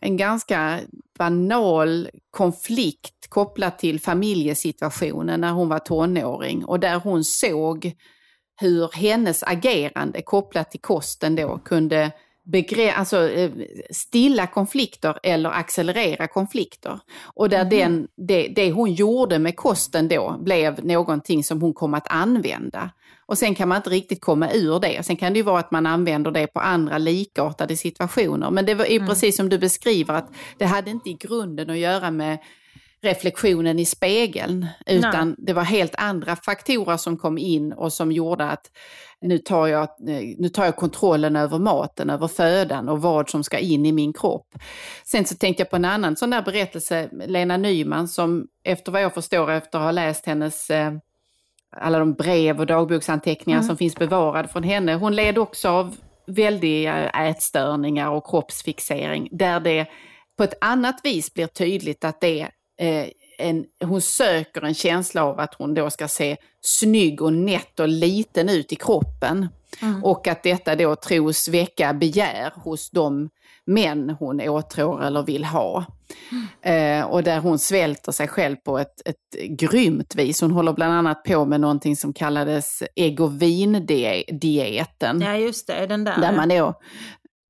en 0.01 0.17
ganska 0.17 0.79
banal 1.17 2.09
konflikt 2.31 3.29
kopplat 3.29 3.79
till 3.79 3.99
familjesituationen 3.99 5.41
när 5.41 5.51
hon 5.51 5.69
var 5.69 5.79
tonåring 5.79 6.65
och 6.65 6.79
där 6.79 6.95
hon 6.95 7.23
såg 7.23 7.95
hur 8.59 8.89
hennes 8.93 9.43
agerande 9.43 10.21
kopplat 10.21 10.71
till 10.71 10.81
kosten 10.81 11.35
då 11.35 11.57
kunde 11.65 12.11
begre- 12.51 12.93
alltså, 12.93 13.29
eh, 13.29 13.51
stilla 13.91 14.47
konflikter 14.47 15.19
eller 15.23 15.49
accelerera 15.49 16.27
konflikter. 16.27 16.99
Och 17.23 17.49
där 17.49 17.65
den, 17.65 18.07
det, 18.27 18.47
det 18.47 18.71
hon 18.71 18.93
gjorde 18.93 19.39
med 19.39 19.55
kosten 19.55 20.07
då 20.07 20.37
blev 20.39 20.85
någonting 20.85 21.43
som 21.43 21.61
hon 21.61 21.73
kom 21.73 21.93
att 21.93 22.07
använda. 22.11 22.91
Och 23.25 23.37
sen 23.37 23.55
kan 23.55 23.67
man 23.67 23.77
inte 23.77 23.89
riktigt 23.89 24.21
komma 24.21 24.51
ur 24.53 24.79
det. 24.79 25.05
Sen 25.05 25.15
kan 25.15 25.33
det 25.33 25.39
ju 25.39 25.43
vara 25.43 25.59
att 25.59 25.71
man 25.71 25.85
använder 25.85 26.31
det 26.31 26.47
på 26.47 26.59
andra 26.59 26.97
likartade 26.97 27.77
situationer. 27.77 28.51
Men 28.51 28.65
det 28.65 28.73
var 28.75 28.85
ju 28.85 28.99
precis 29.07 29.37
som 29.37 29.49
du 29.49 29.57
beskriver 29.57 30.13
att 30.13 30.31
det 30.57 30.65
hade 30.65 30.91
inte 30.91 31.09
i 31.09 31.13
grunden 31.13 31.69
att 31.69 31.77
göra 31.77 32.11
med 32.11 32.37
reflektionen 33.01 33.79
i 33.79 33.85
spegeln, 33.85 34.67
utan 34.85 35.35
det 35.37 35.53
var 35.53 35.63
helt 35.63 35.95
andra 35.95 36.35
faktorer 36.35 36.97
som 36.97 37.17
kom 37.17 37.37
in 37.37 37.73
och 37.73 37.93
som 37.93 38.11
gjorde 38.11 38.45
att 38.45 38.71
nu 39.21 39.37
tar, 39.37 39.67
jag, 39.67 39.89
nu 40.37 40.49
tar 40.49 40.65
jag 40.65 40.75
kontrollen 40.75 41.35
över 41.35 41.59
maten, 41.59 42.09
över 42.09 42.27
födan 42.27 42.89
och 42.89 43.01
vad 43.01 43.29
som 43.29 43.43
ska 43.43 43.57
in 43.57 43.85
i 43.85 43.91
min 43.91 44.13
kropp. 44.13 44.55
Sen 45.05 45.25
så 45.25 45.35
tänkte 45.35 45.61
jag 45.61 45.69
på 45.69 45.75
en 45.75 45.85
annan 45.85 46.15
sån 46.15 46.29
där 46.29 46.41
berättelse, 46.41 47.09
Lena 47.11 47.57
Nyman 47.57 48.07
som 48.07 48.47
efter 48.63 48.91
vad 48.91 49.01
jag 49.01 49.13
förstår 49.13 49.51
efter 49.51 49.77
att 49.77 49.83
ha 49.83 49.91
läst 49.91 50.25
hennes 50.25 50.69
eh, 50.69 50.93
alla 51.77 51.99
de 51.99 52.13
brev 52.13 52.59
och 52.59 52.65
dagboksanteckningar 52.65 53.61
som 53.61 53.77
finns 53.77 53.95
bevarade 53.95 54.47
från 54.47 54.63
henne. 54.63 54.95
Hon 54.95 55.15
led 55.15 55.37
också 55.37 55.69
av 55.69 55.95
väldiga 56.27 57.09
ätstörningar 57.09 58.09
och 58.09 58.29
kroppsfixering 58.29 59.29
där 59.31 59.59
det 59.59 59.87
på 60.37 60.43
ett 60.43 60.57
annat 60.61 60.99
vis 61.03 61.33
blir 61.33 61.47
tydligt 61.47 62.03
att 62.03 62.21
det 62.21 62.41
eh, 62.41 62.47
en, 63.37 63.65
hon 63.83 64.01
söker 64.01 64.61
en 64.61 64.73
känsla 64.73 65.23
av 65.23 65.39
att 65.39 65.53
hon 65.53 65.73
då 65.73 65.89
ska 65.89 66.07
se 66.07 66.37
snygg 66.61 67.21
och 67.21 67.33
nätt 67.33 67.79
och 67.79 67.87
liten 67.87 68.49
ut 68.49 68.71
i 68.71 68.75
kroppen. 68.75 69.47
Och 70.03 70.27
att 70.27 70.43
detta 70.43 70.75
då 70.75 70.95
tros 70.95 71.47
väcka 71.47 71.93
begär 71.93 72.53
hos 72.55 72.89
de 72.89 73.29
män 73.65 74.15
hon 74.19 74.41
åtrår 74.41 75.03
eller 75.03 75.23
vill 75.23 75.43
ha. 75.43 75.85
Eh, 76.61 77.03
och 77.03 77.23
där 77.23 77.39
hon 77.39 77.59
svälter 77.59 78.11
sig 78.11 78.27
själv 78.27 78.55
på 78.55 78.79
ett, 78.79 79.07
ett 79.07 79.49
grymt 79.49 80.15
vis. 80.15 80.41
Hon 80.41 80.51
håller 80.51 80.73
bland 80.73 80.93
annat 80.93 81.23
på 81.23 81.45
med 81.45 81.61
någonting 81.61 81.95
som 81.95 82.13
kallades 82.13 82.83
egovin-dieten. 82.95 85.21
Ja 85.21 85.37
just 85.37 85.67
det, 85.67 85.85
den 85.85 86.03
där. 86.03 86.21
Där 86.21 86.31
man, 86.31 86.49
då, 86.49 86.73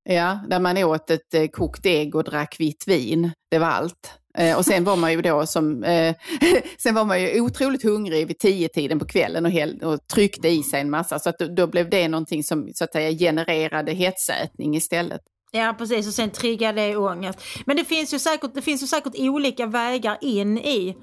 ja, 0.04 0.40
där 0.48 0.60
man 0.60 0.78
åt 0.78 1.10
ett 1.10 1.34
eh, 1.34 1.46
kokt 1.46 1.86
ägg 1.86 2.14
och 2.14 2.24
drack 2.24 2.56
vitt 2.58 2.84
vin. 2.86 3.30
Det 3.50 3.58
var 3.58 3.66
allt. 3.66 4.19
Eh, 4.38 4.56
och 4.58 4.64
sen 4.64 4.84
var 4.84 4.96
man 4.96 5.12
ju 5.12 5.22
då 5.22 5.46
som, 5.46 5.84
eh, 5.84 6.14
sen 6.78 6.94
var 6.94 7.04
man 7.04 7.22
ju 7.22 7.40
otroligt 7.40 7.82
hungrig 7.82 8.26
vid 8.26 8.38
tio 8.38 8.68
tiden 8.68 8.98
på 8.98 9.04
kvällen 9.04 9.46
och, 9.46 9.50
hel, 9.50 9.82
och 9.82 10.06
tryckte 10.06 10.48
i 10.48 10.62
sig 10.62 10.80
en 10.80 10.90
massa. 10.90 11.18
Så 11.18 11.30
att 11.30 11.38
då, 11.38 11.46
då 11.46 11.66
blev 11.66 11.90
det 11.90 12.08
någonting 12.08 12.44
som 12.44 12.70
så 12.74 12.84
att 12.84 12.92
säga 12.92 13.18
genererade 13.18 13.92
hetsätning 13.92 14.76
istället. 14.76 15.20
Ja 15.52 15.74
precis 15.78 16.06
och 16.06 16.14
sen 16.14 16.30
triggar 16.30 16.72
det 16.72 16.96
ångest. 16.96 17.38
Men 17.66 17.76
det 17.76 17.84
finns 17.84 18.14
ju 18.14 18.18
säkert, 18.18 18.54
det 18.54 18.62
finns 18.62 18.82
ju 18.82 18.86
säkert 18.86 19.14
olika 19.18 19.66
vägar 19.66 20.18
in 20.20 20.58
i, 20.58 20.96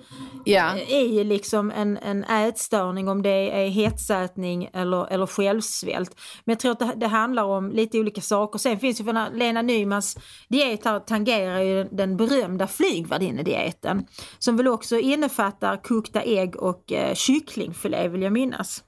Ja. 0.45 0.77
i 0.77 1.23
liksom 1.23 1.71
en, 1.71 1.97
en 1.97 2.23
ätstörning 2.23 3.07
om 3.07 3.21
det 3.21 3.65
är 3.65 3.69
hetsätning 3.69 4.69
eller, 4.73 5.07
eller 5.13 5.25
självsvält. 5.25 6.15
Men 6.45 6.53
jag 6.53 6.59
tror 6.59 6.71
att 6.71 6.79
det, 6.79 6.93
det 6.95 7.07
handlar 7.07 7.43
om 7.43 7.71
lite 7.71 7.99
olika 7.99 8.21
saker. 8.21 8.59
Sen 8.59 8.79
finns 8.79 8.99
ju 8.99 9.03
för 9.03 9.35
Lena 9.35 9.61
Nymans 9.61 10.17
diet 10.49 10.85
här 10.85 10.99
tangerar 10.99 11.59
ju 11.59 11.75
den, 11.75 11.95
den 11.95 12.17
berömda 12.17 12.67
flygvärdinnedieten. 12.67 14.05
Som 14.39 14.57
väl 14.57 14.67
också 14.67 14.97
innefattar 14.97 15.83
kokta 15.83 16.21
ägg 16.21 16.55
och 16.55 16.91
eh, 16.91 17.13
kycklingfilé 17.13 18.07
vill 18.07 18.21
jag 18.21 18.33
minnas. 18.33 18.83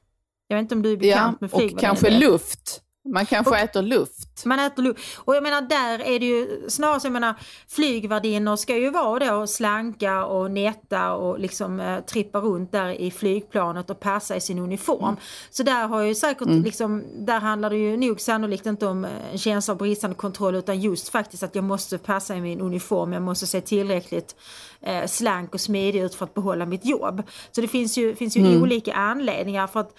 Jag 0.48 0.58
vet 0.58 0.62
inte 0.62 0.76
om 0.76 0.82
du 0.82 0.92
är 0.92 0.98
bekant 0.98 1.42
med 1.42 1.54
och 1.54 1.80
kanske 1.80 2.20
luft. 2.20 2.82
Man 3.14 3.26
kanske 3.26 3.58
äter 3.58 3.82
luft. 3.82 4.46
Man 4.46 4.60
äter 4.60 4.84
luft. 4.84 5.18
Och 5.18 5.36
jag 5.36 5.44
menar 5.44 5.62
där 5.62 6.02
är 6.02 6.20
det 6.20 6.26
ju 6.26 6.70
snarare 6.70 7.00
så, 7.00 7.08
jag 7.08 7.14
menar 7.14 7.36
flygvärdinnor 7.68 8.56
ska 8.56 8.78
ju 8.78 8.90
vara 8.90 9.32
då 9.32 9.48
slanka 9.48 10.26
och 10.26 10.52
nätta 10.52 11.14
och 11.14 11.40
liksom 11.40 11.80
eh, 11.80 12.00
trippa 12.00 12.40
runt 12.40 12.72
där 12.72 12.90
i 12.90 13.12
flygplanet 13.12 13.90
och 13.90 14.00
passa 14.00 14.36
i 14.36 14.42
sin 14.42 14.60
uniform. 14.60 15.04
Mm. 15.04 15.16
Så 15.50 15.64
där 15.64 15.88
har 15.88 16.02
ju 16.02 16.16
säkert 16.16 16.48
mm. 16.48 16.64
liksom, 16.64 17.04
där 17.26 17.40
handlar 17.40 17.70
det 17.70 17.78
ju 17.78 17.98
nog 17.98 18.22
sannolikt 18.22 18.66
inte 18.66 18.86
om 18.86 19.06
eh, 19.06 19.12
en 19.32 19.38
känsla 19.38 19.72
av 19.72 19.78
bristande 19.78 20.16
kontroll 20.16 20.56
utan 20.56 20.80
just 20.80 21.10
faktiskt 21.10 21.44
att 21.44 21.56
jag 21.56 21.64
måste 21.64 21.98
passa 21.98 22.36
i 22.36 22.42
min 22.42 22.62
uniform, 22.62 23.14
jag 23.14 23.22
måste 23.22 23.48
se 23.48 23.62
tillräckligt 23.62 24.36
eh, 24.82 25.06
slank 25.06 25.54
och 25.54 25.62
smidig 25.62 26.02
ut 26.02 26.16
för 26.16 26.26
att 26.26 26.34
behålla 26.34 26.66
mitt 26.66 26.86
jobb. 26.86 27.24
Så 27.52 27.62
det 27.62 27.68
finns 27.68 27.98
ju, 27.98 28.16
finns 28.16 28.38
ju 28.38 28.42
mm. 28.42 28.62
olika 28.62 28.94
anledningar 28.94 29.68
för 29.68 29.80
att 29.80 29.94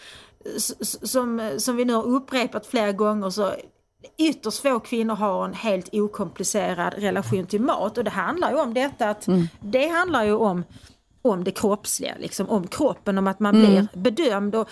som, 1.03 1.55
som 1.59 1.76
vi 1.76 1.85
nu 1.85 1.92
har 1.92 2.03
upprepat 2.03 2.66
flera 2.66 2.92
gånger 2.92 3.31
så 3.31 3.53
ytterst 4.18 4.62
få 4.62 4.81
kvinnor 4.81 5.14
har 5.14 5.44
en 5.44 5.55
helt 5.55 5.88
okomplicerad 5.94 6.94
relation 6.94 7.46
till 7.46 7.61
mat 7.61 7.98
och 7.98 8.05
det 8.05 8.11
handlar 8.11 8.50
ju 8.50 8.61
om 8.61 8.74
detta 8.74 9.11
att 9.11 9.26
mm. 9.26 9.48
det 9.61 9.88
handlar 9.88 10.24
ju 10.24 10.35
om 10.35 10.64
om 11.22 11.44
det 11.44 11.50
kroppsliga, 11.50 12.14
liksom, 12.18 12.50
om 12.50 12.66
kroppen, 12.66 13.18
om 13.18 13.26
att 13.26 13.40
man 13.40 13.55
mm. 13.55 13.70
blir 13.70 13.88
bedömd. 14.03 14.55
Och 14.55 14.68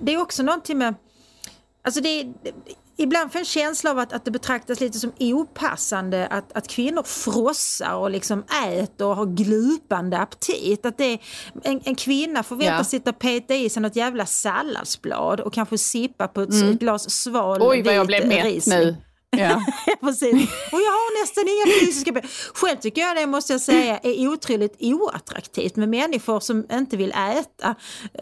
det 0.00 0.14
är 0.14 0.20
också 0.20 0.42
någonting 0.42 0.78
med... 0.78 0.94
Alltså 1.82 2.00
det, 2.00 2.32
ibland 2.96 3.32
får 3.32 3.38
en 3.38 3.44
känsla 3.44 3.90
av 3.90 3.98
att, 3.98 4.12
att 4.12 4.24
det 4.24 4.30
betraktas 4.30 4.80
lite 4.80 4.98
som 4.98 5.12
opassande 5.18 6.26
att, 6.26 6.52
att 6.52 6.68
kvinnor 6.68 7.02
frossar 7.02 7.94
och 7.94 8.10
liksom 8.10 8.44
äter 8.66 9.06
och 9.06 9.16
har 9.16 9.26
glupande 9.26 10.18
aptit. 10.18 10.86
Att 10.86 10.98
det 10.98 11.18
en, 11.64 11.80
en 11.84 11.94
kvinna 11.94 12.42
förväntas 12.42 12.78
ja. 12.78 12.84
sitta 12.84 13.10
och 13.10 13.18
peta 13.18 13.54
i 13.54 13.70
sig 13.70 13.82
något 13.82 13.96
jävla 13.96 14.26
salladsblad 14.26 15.40
och 15.40 15.52
kanske 15.52 15.78
sippa 15.78 16.28
på 16.28 16.40
ett 16.40 16.52
mm. 16.52 16.76
glas 16.76 17.10
sval 17.10 17.62
Oj 17.62 17.82
vad 17.82 17.94
jag 17.94 18.06
blev 18.06 18.26
mätt 18.26 18.66
nu. 18.66 18.96
Ja. 19.36 19.62
Precis. 20.00 20.32
Och 20.72 20.80
jag 20.80 20.92
har 20.92 21.22
nästan 21.22 21.44
inga 21.48 21.80
fysiska 21.80 22.12
Själv 22.54 22.76
tycker 22.76 23.00
jag 23.00 23.16
det, 23.16 23.26
måste 23.26 23.52
jag 23.52 23.60
säga, 23.60 23.98
är 24.02 24.28
otroligt 24.28 24.76
oattraktivt 24.80 25.76
med 25.76 25.88
människor 25.88 26.40
som 26.40 26.66
inte 26.72 26.96
vill 26.96 27.10
äta. 27.12 27.74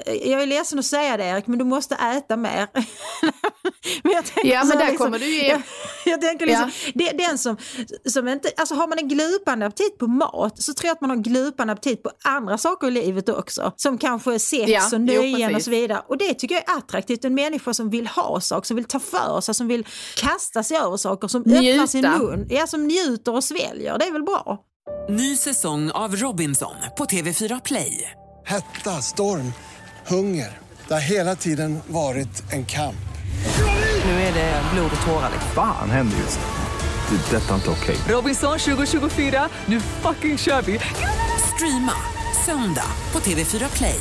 Jag 0.06 0.42
är 0.42 0.46
ledsen 0.46 0.78
att 0.78 0.84
säga 0.84 1.16
det 1.16 1.24
Erik, 1.24 1.46
men 1.46 1.58
du 1.58 1.64
måste 1.64 1.94
äta 1.94 2.36
mer. 2.36 2.68
men 4.02 4.12
jag 4.12 4.24
ja, 4.44 4.64
men 4.64 4.78
där 4.78 4.86
liksom, 4.86 5.06
kommer 5.06 5.18
du 5.18 5.26
ju... 5.26 5.46
Jag, 5.46 5.62
jag 6.04 6.20
tänker 6.20 6.46
liksom, 6.46 6.70
ja. 6.86 6.92
det, 6.94 7.10
den 7.10 7.38
som, 7.38 7.56
som 8.06 8.28
inte... 8.28 8.50
Alltså 8.56 8.74
har 8.74 8.88
man 8.88 8.98
en 8.98 9.08
glupande 9.08 9.66
aptit 9.66 9.98
på 9.98 10.06
mat 10.06 10.62
så 10.62 10.74
tror 10.74 10.86
jag 10.86 10.94
att 10.94 11.00
man 11.00 11.10
har 11.10 11.16
glupande 11.16 11.72
aptit 11.72 12.02
på 12.02 12.10
andra 12.24 12.58
saker 12.58 12.88
i 12.88 12.90
livet 12.90 13.28
också. 13.28 13.72
Som 13.76 13.98
kanske 13.98 14.38
sex 14.38 14.70
ja, 14.70 14.90
och 14.92 15.00
nöjen 15.00 15.54
och 15.54 15.62
så 15.62 15.70
vidare. 15.70 16.02
Och 16.08 16.18
det 16.18 16.34
tycker 16.34 16.54
jag 16.54 16.64
är 16.68 16.78
attraktivt. 16.78 17.24
En 17.24 17.34
människa 17.34 17.74
som 17.74 17.90
vill 17.90 18.06
ha 18.06 18.40
saker, 18.40 18.66
som 18.66 18.76
vill 18.76 18.84
ta 18.84 19.00
för 19.00 19.40
sig, 19.40 19.54
som 19.54 19.68
vill 19.68 19.86
kasta 20.16 20.62
sig 20.62 20.76
över 20.76 20.99
saker, 21.00 21.28
som 21.28 21.42
Njuta. 21.42 21.70
öppnar 21.70 21.86
sin 21.86 22.10
mun. 22.10 22.46
Ja, 22.50 22.66
som 22.66 22.86
njuter 22.86 23.34
och 23.34 23.44
sväljer. 23.44 23.98
Det 23.98 24.04
är 24.04 24.12
väl 24.12 24.22
bra? 24.22 24.58
Ny 25.08 25.36
säsong 25.36 25.90
av 25.90 26.16
Robinson 26.16 26.74
på 26.98 27.04
TV4 27.04 27.60
Play. 27.64 28.10
Hetta, 28.46 28.90
storm, 28.90 29.52
hunger. 30.06 30.58
Det 30.88 30.94
har 30.94 31.00
hela 31.00 31.36
tiden 31.36 31.78
varit 31.86 32.52
en 32.52 32.66
kamp. 32.66 32.94
Nu 34.04 34.10
är 34.10 34.34
det 34.34 34.62
blod 34.74 34.90
och 35.00 35.06
tårar. 35.06 35.30
Vad 35.56 35.66
fan 35.66 35.90
händer 35.90 36.16
just 36.18 36.38
nu? 36.38 37.16
Det. 37.16 37.36
detta 37.36 37.50
är 37.50 37.54
inte 37.54 37.70
okej. 37.70 37.96
Okay. 38.02 38.14
Robinson 38.14 38.58
2024, 38.58 39.48
nu 39.66 39.80
fucking 39.80 40.38
kör 40.38 40.62
vi! 40.62 40.80
Streama, 41.54 41.92
söndag, 42.46 42.86
på 43.12 43.18
TV4 43.18 43.76
Play. 43.76 44.00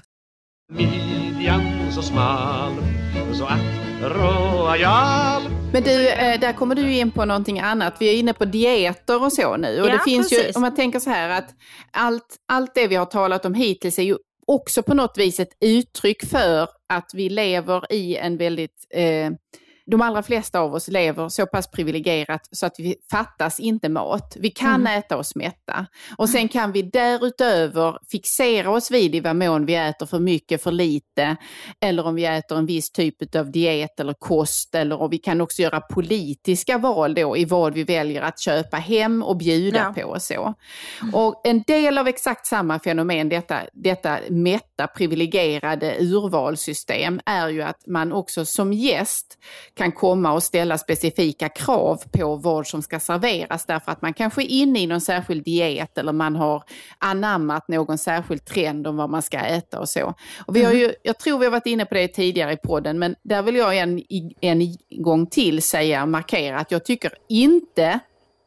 Midjan 0.71 1.91
så 1.91 2.01
smal, 2.01 2.73
så 3.33 3.45
ack 3.45 3.81
royal. 4.01 5.41
Men 5.73 5.83
du, 5.83 6.09
eh, 6.09 6.39
där 6.39 6.53
kommer 6.53 6.75
du 6.75 6.93
in 6.93 7.11
på 7.11 7.25
någonting 7.25 7.59
annat. 7.59 7.95
Vi 7.99 8.09
är 8.09 8.19
inne 8.19 8.33
på 8.33 8.45
dieter 8.45 9.23
och 9.23 9.33
så 9.33 9.57
nu. 9.57 9.81
Och 9.81 9.87
ja, 9.87 9.93
det 9.93 9.99
finns 9.99 10.29
precis. 10.29 10.47
ju, 10.47 10.51
om 10.55 10.61
man 10.61 10.75
tänker 10.75 10.99
så 10.99 11.09
här 11.09 11.29
att 11.29 11.49
allt, 11.91 12.35
allt 12.47 12.75
det 12.75 12.87
vi 12.87 12.95
har 12.95 13.05
talat 13.05 13.45
om 13.45 13.53
hittills 13.53 13.99
är 13.99 14.03
ju 14.03 14.17
också 14.47 14.83
på 14.83 14.93
något 14.93 15.17
vis 15.17 15.39
ett 15.39 15.57
uttryck 15.65 16.25
för 16.25 16.69
att 16.89 17.11
vi 17.13 17.29
lever 17.29 17.93
i 17.93 18.15
en 18.15 18.37
väldigt 18.37 18.87
eh, 18.93 19.31
de 19.85 20.01
allra 20.01 20.23
flesta 20.23 20.59
av 20.59 20.73
oss 20.73 20.87
lever 20.87 21.29
så 21.29 21.45
pass 21.45 21.71
privilegierat 21.71 22.49
så 22.51 22.65
att 22.65 22.75
vi 22.79 22.95
fattas 23.11 23.59
inte 23.59 23.89
mat. 23.89 24.37
Vi 24.39 24.49
kan 24.49 24.81
mm. 24.81 24.99
äta 24.99 25.17
oss 25.17 25.35
mätta. 25.35 25.85
Och 26.17 26.29
sen 26.29 26.47
kan 26.47 26.71
vi 26.71 26.81
därutöver 26.81 27.99
fixera 28.11 28.71
oss 28.71 28.91
vid 28.91 29.15
i 29.15 29.19
vad 29.19 29.35
mån 29.35 29.65
vi 29.65 29.75
äter 29.75 30.05
för 30.05 30.19
mycket, 30.19 30.63
för 30.63 30.71
lite, 30.71 31.35
eller 31.79 32.05
om 32.05 32.15
vi 32.15 32.25
äter 32.25 32.57
en 32.57 32.65
viss 32.65 32.91
typ 32.91 33.35
av 33.35 33.51
diet 33.51 33.99
eller 33.99 34.13
kost. 34.13 34.75
Eller, 34.75 35.01
och 35.01 35.13
vi 35.13 35.17
kan 35.17 35.41
också 35.41 35.61
göra 35.61 35.81
politiska 35.81 36.77
val 36.77 37.13
då 37.13 37.37
i 37.37 37.45
vad 37.45 37.73
vi 37.73 37.83
väljer 37.83 38.21
att 38.21 38.39
köpa 38.39 38.77
hem 38.77 39.23
och 39.23 39.37
bjuda 39.37 39.93
ja. 39.95 40.01
på 40.01 40.09
och 40.09 40.21
så. 40.21 40.53
Och 41.13 41.41
en 41.43 41.63
del 41.67 41.97
av 41.97 42.07
exakt 42.07 42.47
samma 42.47 42.79
fenomen, 42.79 43.29
detta, 43.29 43.59
detta 43.73 44.17
mätta, 44.29 44.87
privilegierade 44.87 45.95
urvalssystem, 45.99 47.21
är 47.25 47.49
ju 47.49 47.61
att 47.61 47.87
man 47.87 48.11
också 48.13 48.45
som 48.45 48.73
gäst 48.73 49.37
kan 49.73 49.91
komma 49.91 50.33
och 50.33 50.43
ställa 50.43 50.77
specifika 50.77 51.49
krav 51.49 52.03
på 52.11 52.35
vad 52.35 52.67
som 52.67 52.81
ska 52.81 52.99
serveras 52.99 53.65
därför 53.65 53.91
att 53.91 54.01
man 54.01 54.13
kanske 54.13 54.43
är 54.43 54.47
inne 54.47 54.79
i 54.79 54.87
någon 54.87 55.01
särskild 55.01 55.45
diet 55.45 55.97
eller 55.97 56.13
man 56.13 56.35
har 56.35 56.63
anammat 56.97 57.67
någon 57.67 57.97
särskild 57.97 58.45
trend 58.45 58.87
om 58.87 58.97
vad 58.97 59.09
man 59.09 59.21
ska 59.21 59.39
äta 59.39 59.79
och 59.79 59.89
så. 59.89 60.13
Och 60.45 60.55
vi 60.55 60.63
har 60.63 60.73
ju, 60.73 60.93
jag 61.03 61.17
tror 61.17 61.39
vi 61.39 61.45
har 61.45 61.51
varit 61.51 61.65
inne 61.65 61.85
på 61.85 61.93
det 61.93 62.07
tidigare 62.07 62.53
i 62.53 62.57
podden 62.57 62.99
men 62.99 63.15
där 63.23 63.41
vill 63.41 63.55
jag 63.55 63.77
en, 63.77 64.01
en 64.41 64.77
gång 64.89 65.27
till 65.27 65.61
säga, 65.61 66.05
markera 66.05 66.59
att 66.59 66.71
jag 66.71 66.85
tycker 66.85 67.13
inte 67.27 67.99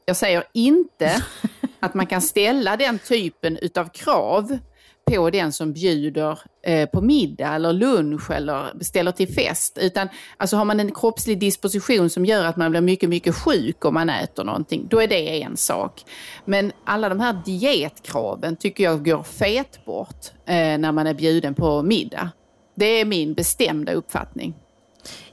jag 0.06 0.16
säger 0.16 0.44
inte 0.52 1.22
att 1.80 1.94
man 1.94 2.06
kan 2.06 2.22
ställa 2.22 2.76
den 2.76 2.98
typen 2.98 3.58
utav 3.62 3.88
krav 3.88 4.58
på 5.06 5.30
den 5.30 5.52
som 5.52 5.72
bjuder 5.72 6.38
eh, 6.66 6.88
på 6.88 7.00
middag 7.00 7.54
eller 7.54 7.72
lunch 7.72 8.30
eller 8.30 8.74
beställer 8.74 9.12
till 9.12 9.34
fest. 9.34 9.78
Utan 9.80 10.08
alltså 10.36 10.56
har 10.56 10.64
man 10.64 10.80
en 10.80 10.92
kroppslig 10.94 11.40
disposition 11.40 12.10
som 12.10 12.24
gör 12.24 12.44
att 12.44 12.56
man 12.56 12.70
blir 12.70 12.80
mycket, 12.80 13.08
mycket 13.08 13.34
sjuk 13.34 13.84
om 13.84 13.94
man 13.94 14.10
äter 14.10 14.44
någonting, 14.44 14.86
då 14.90 15.02
är 15.02 15.08
det 15.08 15.42
en 15.42 15.56
sak. 15.56 16.02
Men 16.44 16.72
alla 16.84 17.08
de 17.08 17.20
här 17.20 17.42
dietkraven 17.44 18.56
tycker 18.56 18.84
jag 18.84 19.04
går 19.04 19.22
fet 19.22 19.84
bort 19.84 20.26
eh, 20.46 20.54
när 20.54 20.92
man 20.92 21.06
är 21.06 21.14
bjuden 21.14 21.54
på 21.54 21.82
middag. 21.82 22.30
Det 22.76 22.86
är 22.86 23.04
min 23.04 23.34
bestämda 23.34 23.92
uppfattning. 23.92 24.54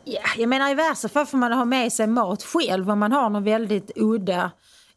Ja, 0.03 0.21
jag 0.37 0.49
menar 0.49 0.71
i 0.71 0.73
värsta 0.73 1.09
fall 1.09 1.25
får 1.25 1.37
man 1.37 1.51
ha 1.51 1.65
med 1.65 1.93
sig 1.93 2.07
mat 2.07 2.43
själv 2.43 2.89
om 2.89 2.99
man 2.99 3.11
har 3.11 3.29
någon 3.29 3.43
väldigt 3.43 3.91
udda 3.95 4.51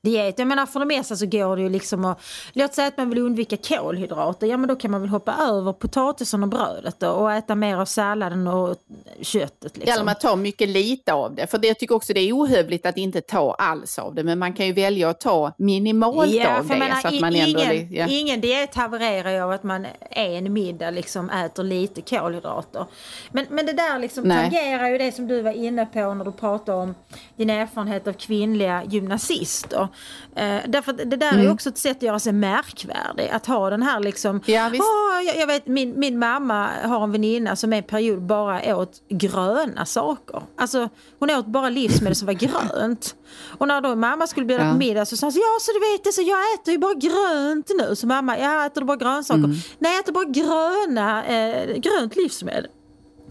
diet. 0.05 0.39
Jag 0.39 0.49
menar 0.49 0.67
för 0.67 0.81
det 0.81 0.87
mesta 0.87 1.17
så 1.17 1.27
går 1.27 1.57
det 1.57 1.63
ju 1.63 1.69
liksom 1.69 2.05
att, 2.05 2.21
låt 2.53 2.75
säga 2.75 2.89
att 2.89 2.97
man 2.97 3.11
vill 3.11 3.19
undvika 3.19 3.57
kolhydrater, 3.57 4.47
ja 4.47 4.57
men 4.57 4.69
då 4.69 4.77
kan 4.77 4.91
man 4.91 5.01
väl 5.01 5.11
hoppa 5.11 5.35
över 5.35 5.73
potatisen 5.73 6.43
och 6.43 6.49
brödet 6.49 7.01
då, 7.01 7.09
och 7.09 7.33
äta 7.33 7.55
mer 7.55 7.77
av 7.77 7.85
salladen 7.85 8.47
och 8.47 8.77
köttet. 9.21 9.77
Liksom. 9.77 9.93
Eller 9.93 10.05
man 10.05 10.15
tar 10.15 10.37
mycket 10.37 10.69
lite 10.69 11.13
av 11.13 11.35
det, 11.35 11.47
för 11.47 11.59
det, 11.59 11.67
jag 11.67 11.79
tycker 11.79 11.95
också 11.95 12.13
det 12.13 12.21
är 12.21 12.33
ohövligt 12.33 12.87
att 12.87 12.97
inte 12.97 13.21
ta 13.21 13.55
alls 13.55 13.99
av 13.99 14.15
det, 14.15 14.23
men 14.23 14.39
man 14.39 14.53
kan 14.53 14.67
ju 14.67 14.73
välja 14.73 15.09
att 15.09 15.21
ta 15.21 15.53
minimalt 15.59 16.31
ja, 16.31 16.59
av 16.59 16.69
det. 16.69 16.77
Menar, 16.77 17.01
så 17.01 17.09
att 17.09 17.21
man 17.21 17.37
ingen, 17.37 17.61
ändå, 17.61 17.95
ja. 17.97 18.07
ingen 18.11 18.41
diet 18.41 18.75
havererar 18.75 19.31
ju 19.31 19.41
av 19.41 19.51
att 19.51 19.63
man 19.63 19.87
en 20.11 20.53
middag 20.53 20.91
liksom 20.91 21.31
äter 21.31 21.63
lite 21.65 22.01
kolhydrater. 22.01 22.87
Men, 23.33 23.47
men 23.51 23.67
det 23.67 23.73
där 23.73 23.99
liksom 23.99 24.31
tangerar 24.31 24.89
ju 24.89 24.99
det 24.99 25.13
som 25.13 25.29
du 25.29 25.43
var 25.43 25.53
inne 25.53 25.87
på 25.87 26.15
när 26.15 26.25
du 26.25 26.33
pratade 26.33 26.79
om 26.79 26.95
din 27.37 27.51
erfarenhet 27.51 28.07
av 28.07 28.13
kvinnliga 28.13 28.85
gymnasister. 28.85 29.89
Eh, 30.37 30.61
därför 30.67 30.93
det 30.93 31.17
där 31.17 31.33
mm. 31.33 31.47
är 31.47 31.53
också 31.53 31.69
ett 31.69 31.79
sätt 31.79 31.97
att 31.97 32.03
göra 32.03 32.19
sig 32.19 32.33
märkvärdig. 32.33 33.29
Att 33.29 33.47
ha 33.47 33.71
den 33.71 33.83
här 33.83 34.01
liksom, 34.01 34.41
ja, 34.47 34.69
oh, 34.69 35.25
jag, 35.27 35.37
jag, 35.37 35.47
vet 35.47 35.67
min, 35.67 35.99
min 35.99 36.19
mamma 36.19 36.69
har 36.83 37.05
en 37.05 37.13
väninna 37.13 37.57
som 37.57 37.73
en 37.73 37.83
period 37.83 38.23
bara 38.23 38.77
åt 38.77 39.03
gröna 39.09 39.87
saker. 39.87 40.43
Alltså 40.57 40.89
hon 41.19 41.31
åt 41.31 41.47
bara 41.47 41.69
livsmedel 41.69 42.17
som 42.17 42.27
var 42.27 42.35
grönt. 42.35 43.15
Och 43.59 43.69
när 43.69 43.81
då 43.81 43.95
mamma 43.95 44.27
skulle 44.27 44.47
bjuda 44.47 44.65
ja. 44.65 44.73
på 44.73 44.79
middag 44.79 45.07
så 45.07 45.17
sa 45.17 45.27
hon 45.27 45.33
ja 45.35 45.59
så 45.61 45.73
du 45.73 45.81
vet 45.81 46.05
det 46.05 46.13
så 46.13 46.23
jag 46.23 46.55
äter 46.55 46.73
ju 46.73 46.79
bara 46.79 46.95
grönt 46.95 47.71
nu. 47.79 47.97
Så 47.97 48.07
mamma, 48.07 48.39
jag 48.39 48.67
äter 48.67 48.81
du 48.81 48.87
bara 48.87 48.97
grönsaker? 48.97 49.45
Mm. 49.45 49.57
Nej 49.79 49.93
jag 49.93 50.01
äter 50.01 50.13
bara 50.13 50.25
gröna, 50.25 51.25
eh, 51.25 51.77
grönt 51.77 52.17
livsmedel. 52.17 52.67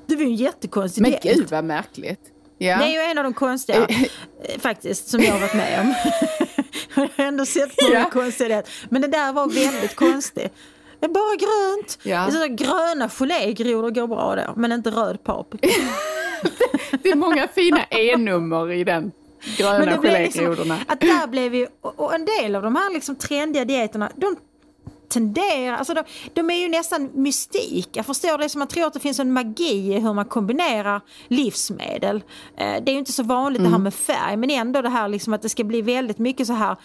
Det 0.06 0.16
var 0.16 0.22
ju 0.24 0.28
en 0.28 0.36
jättekonstig 0.36 1.02
Men 1.02 1.16
gud 1.24 1.48
vad 1.52 1.64
märkligt. 1.64 2.33
Ja. 2.64 2.78
Det 2.78 2.84
är 2.86 2.92
ju 2.92 3.12
en 3.12 3.18
av 3.18 3.24
de 3.24 3.34
konstiga, 3.34 3.86
eh, 3.88 4.60
faktiskt, 4.60 5.08
som 5.08 5.22
jag 5.24 5.32
har 5.34 5.40
varit 5.40 5.54
med 5.54 5.80
om. 5.82 5.94
jag 6.96 7.10
har 7.18 7.26
ändå 7.26 7.46
sett 7.46 7.82
många 7.82 8.00
Ja. 8.00 8.10
konstigheter. 8.10 8.72
Men 8.90 9.02
det 9.02 9.08
där 9.08 9.34
var 9.34 9.48
väldigt 9.48 9.96
konstigt. 9.96 10.54
Det 11.00 11.06
är 11.06 11.10
bara 11.10 11.36
grönt. 11.36 12.00
Ja. 12.04 12.32
Så 12.32 12.48
gröna 12.48 13.10
gelégrodor 13.10 13.90
går 13.92 14.08
bra 14.08 14.36
då, 14.36 14.54
men 14.62 14.72
inte 14.72 14.90
röd 14.90 15.24
paprika. 15.24 15.68
Det 17.04 17.10
är 17.10 17.16
många 17.16 17.48
fina 17.48 17.84
E-nummer 17.90 18.72
i 18.72 18.84
den 18.84 19.12
gröna 19.58 19.98
blev 19.98 20.22
liksom, 20.22 20.42
gelégrodorna. 20.42 20.78
att 20.88 21.02
där 21.02 21.28
blev 21.28 21.56
ju, 21.56 21.68
och 21.82 22.16
en 22.16 22.26
del 22.26 22.56
av 22.56 22.64
de 22.64 22.76
här 22.76 22.94
liksom 22.94 23.16
trendiga 23.16 23.66
dieterna, 23.66 24.12
de 24.16 24.36
tenderar, 25.14 25.78
alltså 25.78 25.94
de, 25.94 26.04
de 26.34 26.50
är 26.50 26.56
ju 26.56 26.70
nästan 26.70 27.10
mystik. 27.14 27.90
Jag 27.94 28.06
förstår 28.06 28.38
det 28.38 28.50
som 28.50 28.60
man 28.60 28.68
tror 28.68 28.86
att 28.88 28.94
det 28.94 29.00
finns 29.00 29.20
en 29.20 29.34
magi 29.34 29.94
i 29.96 30.00
hur 30.00 30.14
man 30.14 30.26
kombinerar 30.26 31.02
livsmedel. 31.28 32.24
Eh, 32.58 32.84
det 32.84 32.92
är 32.92 32.94
ju 32.94 33.00
inte 33.00 33.12
så 33.12 33.24
vanligt 33.24 33.62
det 33.62 33.68
här 33.68 33.76
Mm. 33.76 33.84
med 33.84 33.94
färg, 33.94 34.38
men 34.38 34.50
ändå 34.50 34.82
det 34.82 34.90
här 34.90 35.08
liksom 35.08 35.34
att 35.34 35.42
det 35.42 35.50
ska 35.50 35.64
bli 35.64 35.82
väldigt 35.82 36.18
mycket 36.18 36.48
så 36.48 36.54
här 36.54 36.76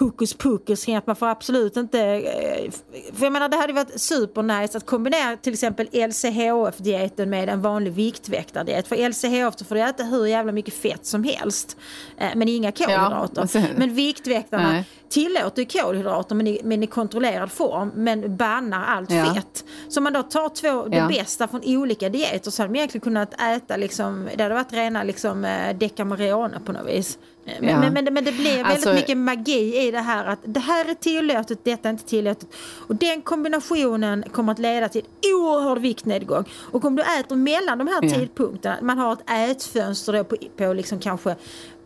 hokus 0.00 0.34
pokus 0.34 0.84
kring 0.84 0.96
att 0.96 1.06
man 1.06 1.16
får 1.16 1.26
absolut 1.26 1.76
inte... 1.76 2.00
eh, 2.00 2.70
För 3.14 3.24
jag 3.24 3.32
menar 3.32 3.48
det 3.48 3.56
hade 3.56 3.72
varit 3.72 4.00
supernice 4.00 4.76
att 4.78 4.86
kombinera 4.86 5.36
till 5.36 5.52
exempel 5.52 5.88
LCHF-dieten 5.92 7.30
med 7.30 7.48
en 7.48 7.62
vanlig 7.62 7.92
viktväktardiet. 7.92 8.88
För 8.88 9.08
LCHF 9.08 9.58
så 9.58 9.64
får 9.64 9.74
du 9.74 9.80
äta 9.80 10.02
hur 10.04 10.26
jävla 10.26 10.52
mycket 10.52 10.74
fett 10.74 11.06
som 11.06 11.24
helst. 11.24 11.76
eh, 12.18 12.28
Men 12.36 12.48
inga 12.48 12.72
kolhydrater. 12.72 13.46
sen- 13.46 13.64
Men 13.76 13.94
viktväktarna 13.94 14.72
Nej. 14.72 14.84
tillåter 15.08 15.64
kolhydrater 15.64 16.34
men 16.34 16.46
i, 16.46 16.60
men 16.64 16.82
i 16.82 16.86
kontrollerad 16.86 17.52
form 17.52 17.92
men 17.94 18.36
bannar 18.36 18.84
allt 18.84 19.10
Ja. 19.10 19.34
fett. 19.34 19.64
Så 19.88 20.00
man 20.00 20.12
då 20.12 20.22
tar 20.22 20.48
två, 20.48 20.88
det 20.88 20.96
Ja. 20.96 21.08
bästa 21.08 21.48
från 21.48 21.60
olika 21.64 22.08
dieter 22.08 22.50
så 22.50 22.62
hade 22.62 22.68
man 22.70 22.76
egentligen 22.76 23.02
kunnat 23.02 23.40
äta 23.40 23.76
liksom, 23.76 24.28
det 24.36 24.42
hade 24.42 24.54
varit 24.54 24.72
rena 24.72 25.02
liksom 25.02 25.44
eh, 25.44 25.76
Decameron 25.76 26.50
på 26.64 26.72
något 26.72 26.86
vis. 26.88 27.18
Men, 27.60 27.68
Ja. 27.70 27.80
men, 27.80 27.92
men, 27.94 28.04
det- 28.04 28.10
men 28.10 28.24
det 28.24 28.32
blir 28.32 28.44
väldigt 28.56 28.66
Alltså- 28.66 28.92
mycket 28.94 29.16
magi 29.18 29.86
i 29.86 29.90
det 29.90 30.00
här 30.00 30.24
att 30.26 30.38
det 30.44 30.60
här 30.60 30.90
är 30.90 30.94
tillåtet, 30.94 31.64
detta 31.64 31.88
är 31.88 31.92
inte 31.92 32.04
tillåtet. 32.04 32.48
Och 32.88 32.94
den 32.96 33.22
kombinationen 33.22 34.24
kommer 34.32 34.52
att 34.52 34.58
leda 34.58 34.88
till 34.88 35.02
oerhörd 35.34 35.78
viktnedgång. 35.78 36.44
Och 36.72 36.84
om 36.84 36.96
du 36.96 37.02
äter 37.02 37.36
mellan 37.36 37.78
de 37.78 37.86
här 37.88 37.98
Ja. 38.02 38.10
tidpunkterna, 38.10 38.78
man 38.82 38.98
har 38.98 39.12
ett 39.12 39.50
ätfönster 39.50 40.12
då 40.12 40.24
på, 40.24 40.36
på 40.56 40.72
liksom 40.72 40.98
kanske 40.98 41.36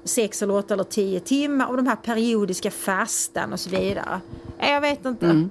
sex 0.05 0.43
eller 0.43 0.55
åtta 0.55 0.75
eller 0.75 0.85
tio 0.85 1.21
timmar 1.21 1.67
och 1.67 1.77
de 1.77 1.87
här 1.87 1.97
periodiska 1.97 2.71
fastan 2.71 3.53
och 3.53 3.61
så 3.61 3.71
vidare. 3.71 4.21
Jag 4.59 4.81
vet 4.81 5.05
inte. 5.05 5.49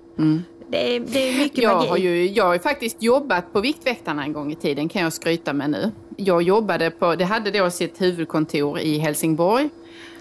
Det, 0.68 0.96
är, 0.96 1.00
det 1.00 1.30
är 1.30 1.38
mycket 1.38 1.64
Jag 1.64 1.76
magi. 1.76 1.90
har 1.90 1.98
ju 1.98 2.28
jag 2.28 2.46
har 2.46 2.54
ju 2.54 2.60
faktiskt 2.60 3.04
jobbat 3.04 3.54
på 3.54 3.62
Viktväktarna 3.62 4.24
en 4.24 4.34
gång 4.34 4.52
i 4.52 4.56
tiden 4.56 4.90
kan 4.90 5.02
jag 5.02 5.14
skryta 5.14 5.54
med 5.54 5.70
nu. 5.70 5.92
Jag 6.18 6.42
jobbade 6.42 6.92
på, 6.92 7.16
det 7.16 7.26
hade 7.26 7.52
då 7.52 7.70
sitt 7.70 8.02
huvudkontor 8.02 8.80
i 8.80 8.98
Helsingborg 8.98 9.70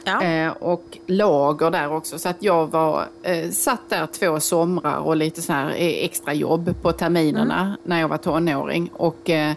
Ja. 0.05 0.23
eh, 0.23 0.51
och 0.51 0.99
lager 1.07 1.71
där 1.71 1.93
också. 1.93 2.19
Så 2.19 2.29
att 2.29 2.37
jag 2.43 2.67
var, 2.67 3.05
eh, 3.23 3.51
satt 3.51 3.81
där 3.89 4.07
två 4.07 4.41
somrar 4.41 4.97
och 4.99 5.17
lite 5.17 5.43
så 5.43 5.53
här 5.53 5.69
eh, 5.71 6.05
extra 6.05 6.35
jobb 6.35 6.75
på 6.83 6.93
terminerna 6.93 7.77
när 7.85 8.01
jag 8.01 8.09
var 8.09 8.17
tonåring. 8.17 8.91
Och 8.93 9.31
eh, 9.31 9.53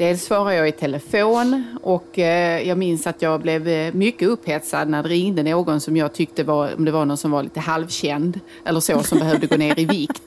dels 0.00 0.24
svarade 0.24 0.54
jag 0.54 0.68
i 0.68 0.72
telefon 0.72 1.64
och 1.82 2.18
eh, 2.18 2.68
jag 2.68 2.78
minns 2.78 3.06
att 3.06 3.22
jag 3.22 3.40
blev 3.40 3.68
eh, 3.68 3.94
mycket 3.94 4.28
upphetsad 4.28 4.88
när 4.88 5.02
det 5.02 5.08
ringde 5.08 5.42
någon 5.42 5.80
som 5.80 5.96
jag 5.96 6.12
tyckte 6.12 6.44
var, 6.44 6.74
om 6.76 6.84
det 6.84 6.90
var 6.90 7.04
någon 7.04 7.16
som 7.16 7.30
var 7.30 7.42
lite 7.42 7.60
halvkänd 7.60 8.40
eller 8.64 8.80
så, 8.80 9.02
som 9.02 9.18
behövde 9.18 9.46
gå 9.46 9.56
ner 9.56 9.78
i 9.78 9.84
vikt. 9.84 10.22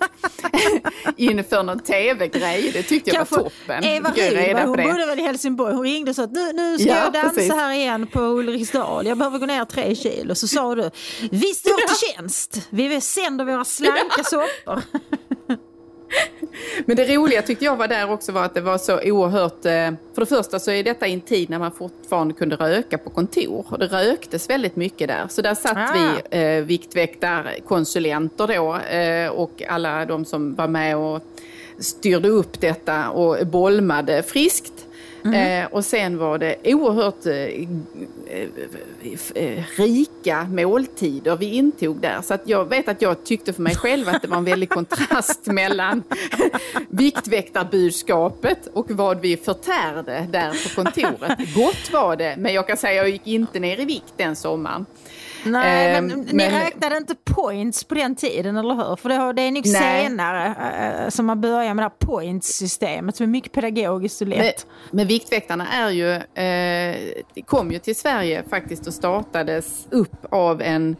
Inför 1.18 1.64
någon 1.64 1.80
tv-grej. 1.80 2.72
Det 2.74 2.84
tyckte 2.84 3.10
jag 3.10 3.28
var 3.30 3.38
toppen. 3.38 3.84
Eva 3.84 4.10
Rydberg, 4.10 4.66
hon 4.66 4.78
bodde 4.78 5.06
väl 5.06 5.20
i 5.20 5.22
Helsingborg. 5.22 5.74
Hon 5.74 5.84
ringde 5.84 6.10
och 6.10 6.16
sa 6.16 6.24
att 6.24 6.32
nu, 6.32 6.54
nu 6.54 6.78
ska 6.78 6.90
Ja, 6.90 7.04
jag 7.04 7.14
dansa 7.14 7.36
precis. 7.36 7.54
här 7.54 7.74
igen 7.74 8.08
på 8.08 8.20
Ulriksdal. 8.20 9.08
Jag 9.08 9.18
behöver 9.18 9.40
gå 9.40 9.46
ner 9.46 9.66
tre 9.66 9.96
kilo. 9.96 10.36
Så 10.36 10.48
sa 10.48 10.76
du, 10.76 10.90
vi 11.32 11.54
står 11.54 11.88
till 11.88 12.16
tjänst. 12.16 12.68
Vi 12.70 13.02
sänder 13.02 13.46
våra 13.46 13.66
slanka 13.66 14.24
soppor. 14.24 14.82
Men 16.86 16.96
det 16.96 17.16
roliga 17.16 17.42
tyckte 17.42 17.66
jag 17.66 17.76
var 17.76 17.88
där 17.88 18.12
också 18.12 18.32
var 18.32 18.44
att 18.46 18.54
det 18.54 18.62
var 18.62 18.78
så 18.78 19.00
oerhört... 19.04 19.66
eh, 19.66 19.92
För 20.14 20.20
det 20.20 20.26
första 20.26 20.60
så 20.60 20.72
är 20.72 20.84
detta 20.84 21.08
i 21.08 21.14
en 21.14 21.22
tid 21.22 21.50
när 21.50 21.60
man 21.60 21.72
fortfarande 21.72 22.34
kunde 22.34 22.56
röka 22.56 22.98
på 22.98 23.10
kontor. 23.10 23.66
Och 23.70 23.80
det 23.80 23.86
röktes 23.88 24.50
väldigt 24.50 24.76
mycket 24.76 25.08
där. 25.08 25.26
Så 25.30 25.42
där 25.42 25.56
satt 25.56 25.78
Ah. 25.78 25.94
vi 26.32 26.38
eh, 26.40 26.64
viktväktarkonsulenter 26.64 28.48
då 28.48 28.76
eh, 28.78 29.30
och 29.30 29.64
alla 29.70 30.06
de 30.06 30.26
som 30.26 30.56
var 30.56 30.68
med 30.68 30.98
och 30.98 31.22
styrde 31.80 32.28
upp 32.30 32.62
detta 32.62 33.10
och 33.10 33.48
bolmade 33.48 34.24
friskt. 34.24 34.86
Eh, 35.26 35.66
och 35.72 35.86
sen 35.86 36.18
var 36.18 36.38
det 36.38 36.56
oerhört 36.64 37.26
eh, 37.26 37.34
eh, 39.36 39.64
rika 39.78 40.44
måltider 40.44 41.36
vi 41.36 41.46
intog 41.46 42.02
där. 42.02 42.22
Så 42.22 42.34
att 42.34 42.42
jag 42.46 42.70
vet 42.70 42.88
att 42.88 43.02
jag 43.02 43.24
tyckte 43.24 43.54
för 43.54 43.62
mig 43.62 43.76
själv 43.76 44.10
att 44.10 44.22
det 44.22 44.28
var 44.28 44.38
en 44.38 44.46
väldig 44.46 44.70
kontrast 44.80 45.46
mellan 45.46 46.04
viktväktarbudskapet 46.90 48.68
och 48.74 48.92
vad 48.92 49.22
vi 49.22 49.38
förtärde 49.38 50.28
där 50.32 50.52
på 50.52 50.84
kontoret. 50.84 51.40
Gott 51.56 51.92
var 51.94 52.16
det, 52.16 52.36
men 52.38 52.54
jag 52.54 52.68
kan 52.68 52.78
säga 52.78 53.02
att 53.02 53.08
jag 53.08 53.14
gick 53.14 53.28
inte 53.28 53.60
ner 53.60 53.80
i 53.80 53.86
vikt 53.86 54.14
den 54.18 54.36
sommaren. 54.36 54.86
Nej, 55.46 55.96
Eh, 55.96 56.02
men, 56.02 56.20
ni 56.20 56.34
men- 56.34 56.52
räknade 56.52 56.98
inte 56.98 57.16
points 57.16 57.84
på 57.84 57.96
den 57.96 58.16
tiden, 58.16 58.58
eller 58.58 58.74
hur? 58.76 58.96
För 58.96 59.10
det, 59.10 59.34
det 59.34 59.42
är 59.42 59.52
nog 59.52 59.64
Nej. 59.68 60.04
senare 60.06 60.56
eh, 61.04 61.10
som 61.10 61.26
man 61.26 61.42
börjar 61.42 61.74
med 61.74 61.78
det 61.78 61.82
här 61.82 62.08
points-systemet 62.08 63.16
som 63.16 63.24
är 63.24 63.28
mycket 63.28 63.52
pedagogiskt 63.52 64.22
och 64.22 64.28
Men, 64.28 64.38
lätt. 64.38 64.68
men 64.92 65.08
Viktväktarna 65.08 65.68
är 65.68 65.90
ju, 65.90 66.12
eh, 66.44 67.44
kom 67.46 67.72
ju 67.72 67.80
till 67.80 67.96
Sverige 67.96 68.44
faktiskt 68.50 68.88
och 68.88 68.94
startades 68.94 69.88
upp 69.92 70.26
av 70.30 70.62
en, 70.62 70.96